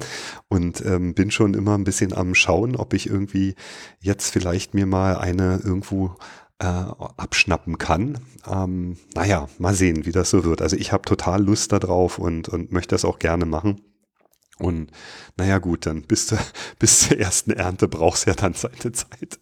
und 0.48 0.86
ähm, 0.86 1.16
bin 1.16 1.32
schon 1.32 1.56
immer 1.56 1.76
ein 1.76 1.84
bisschen 1.84 2.14
am 2.14 2.36
Schauen, 2.36 2.76
ob 2.76 2.94
ich 2.94 3.08
irgendwie 3.08 3.56
jetzt 4.00 4.32
vielleicht 4.32 4.76
mir 4.76 4.86
mal 4.86 5.18
eine 5.18 5.60
irgendwo 5.64 6.16
äh, 6.60 6.66
abschnappen 6.66 7.78
kann. 7.78 8.20
Ähm, 8.48 8.98
naja, 9.16 9.48
mal 9.58 9.74
sehen, 9.74 10.06
wie 10.06 10.12
das 10.12 10.30
so 10.30 10.44
wird. 10.44 10.62
Also 10.62 10.76
ich 10.76 10.92
habe 10.92 11.04
total 11.04 11.44
Lust 11.44 11.72
darauf 11.72 12.20
und, 12.20 12.50
und 12.50 12.72
möchte 12.72 12.96
das 12.96 13.06
auch 13.06 13.20
gerne 13.20 13.46
machen. 13.46 13.82
Und 14.58 14.92
naja 15.38 15.58
gut, 15.60 15.86
dann 15.86 16.04
bis, 16.04 16.28
zu, 16.28 16.38
bis 16.80 17.08
zur 17.08 17.18
ersten 17.18 17.52
Ernte 17.52 17.88
brauchst 17.88 18.28
ja 18.28 18.34
dann 18.34 18.54
seine 18.54 18.92
Zeit. 18.92 19.40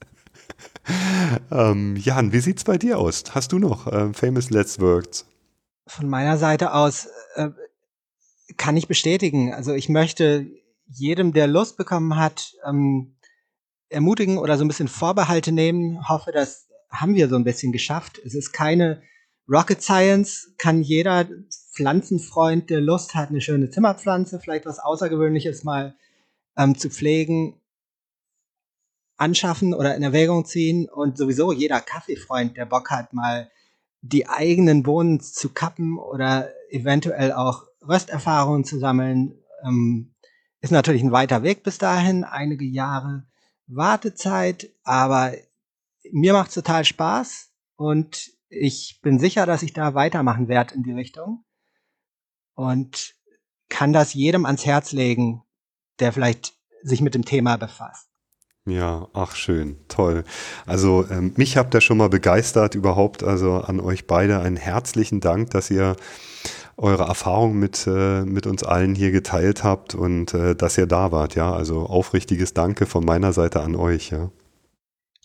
ähm, 1.51 1.95
Jan, 1.97 2.31
wie 2.31 2.39
sieht's 2.39 2.63
bei 2.63 2.77
dir 2.77 2.99
aus? 2.99 3.23
Hast 3.31 3.51
du 3.51 3.59
noch 3.59 3.87
äh, 3.87 4.13
Famous 4.13 4.49
Let's 4.49 4.79
Words? 4.79 5.25
Von 5.87 6.09
meiner 6.09 6.37
Seite 6.37 6.73
aus 6.73 7.07
äh, 7.35 7.49
kann 8.57 8.77
ich 8.77 8.87
bestätigen. 8.87 9.53
Also 9.53 9.73
ich 9.73 9.89
möchte 9.89 10.47
jedem, 10.85 11.33
der 11.33 11.47
Lust 11.47 11.77
bekommen 11.77 12.15
hat, 12.15 12.53
ähm, 12.65 13.15
ermutigen 13.89 14.37
oder 14.37 14.57
so 14.57 14.63
ein 14.63 14.67
bisschen 14.67 14.87
Vorbehalte 14.87 15.51
nehmen. 15.51 16.07
Hoffe, 16.07 16.31
dass 16.31 16.66
haben 16.89 17.15
wir 17.15 17.29
so 17.29 17.35
ein 17.35 17.43
bisschen 17.43 17.71
geschafft. 17.71 18.19
Es 18.25 18.33
ist 18.33 18.51
keine 18.51 19.01
Rocket 19.49 19.81
Science, 19.81 20.53
kann 20.57 20.81
jeder 20.81 21.27
Pflanzenfreund, 21.73 22.69
der 22.69 22.81
Lust 22.81 23.15
hat, 23.15 23.29
eine 23.29 23.41
schöne 23.41 23.69
Zimmerpflanze, 23.69 24.39
vielleicht 24.39 24.65
was 24.65 24.79
Außergewöhnliches 24.79 25.63
mal 25.63 25.95
ähm, 26.57 26.77
zu 26.77 26.89
pflegen, 26.89 27.59
anschaffen 29.15 29.73
oder 29.73 29.95
in 29.95 30.03
Erwägung 30.03 30.45
ziehen. 30.45 30.89
Und 30.89 31.17
sowieso 31.17 31.51
jeder 31.51 31.79
Kaffeefreund, 31.79 32.57
der 32.57 32.65
Bock 32.65 32.89
hat, 32.91 33.13
mal 33.13 33.49
die 34.01 34.27
eigenen 34.27 34.83
Bohnen 34.83 35.19
zu 35.19 35.49
kappen 35.49 35.97
oder 35.97 36.49
eventuell 36.69 37.31
auch 37.31 37.65
Rösterfahrungen 37.87 38.63
zu 38.63 38.79
sammeln, 38.79 39.35
ähm, 39.63 40.13
ist 40.61 40.71
natürlich 40.71 41.03
ein 41.03 41.11
weiter 41.11 41.43
Weg 41.43 41.63
bis 41.63 41.77
dahin, 41.77 42.23
einige 42.23 42.65
Jahre 42.65 43.23
Wartezeit, 43.67 44.69
aber 44.83 45.33
mir 46.11 46.33
macht 46.33 46.49
es 46.49 46.55
total 46.55 46.85
Spaß 46.85 47.51
und 47.75 48.31
ich 48.49 48.99
bin 49.01 49.19
sicher, 49.19 49.45
dass 49.45 49.63
ich 49.63 49.73
da 49.73 49.93
weitermachen 49.93 50.47
werde 50.47 50.75
in 50.75 50.83
die 50.83 50.93
Richtung 50.93 51.43
und 52.55 53.15
kann 53.69 53.93
das 53.93 54.13
jedem 54.13 54.45
ans 54.45 54.65
Herz 54.65 54.91
legen, 54.91 55.43
der 55.99 56.13
vielleicht 56.13 56.53
sich 56.83 57.01
mit 57.01 57.15
dem 57.15 57.25
Thema 57.25 57.57
befasst. 57.57 58.07
Ja, 58.65 59.07
ach 59.13 59.35
schön, 59.35 59.77
toll. 59.87 60.25
Also 60.65 61.05
ähm, 61.09 61.33
mich 61.37 61.55
habt 61.55 61.73
ihr 61.73 61.79
schon 61.79 61.97
mal 61.97 62.09
begeistert 62.09 62.75
überhaupt. 62.75 63.23
Also 63.23 63.61
an 63.61 63.79
euch 63.79 64.07
beide 64.07 64.41
einen 64.41 64.57
herzlichen 64.57 65.21
Dank, 65.21 65.51
dass 65.51 65.71
ihr 65.71 65.95
eure 66.75 67.05
Erfahrung 67.05 67.57
mit, 67.57 67.87
äh, 67.87 68.23
mit 68.23 68.45
uns 68.45 68.63
allen 68.63 68.93
hier 68.93 69.11
geteilt 69.11 69.63
habt 69.63 69.95
und 69.95 70.33
äh, 70.33 70.53
dass 70.53 70.77
ihr 70.77 70.85
da 70.85 71.13
wart. 71.13 71.35
Ja, 71.35 71.53
also 71.53 71.85
aufrichtiges 71.85 72.53
Danke 72.53 72.85
von 72.85 73.05
meiner 73.05 73.31
Seite 73.31 73.61
an 73.61 73.75
euch. 73.75 74.09
Ja. 74.09 74.31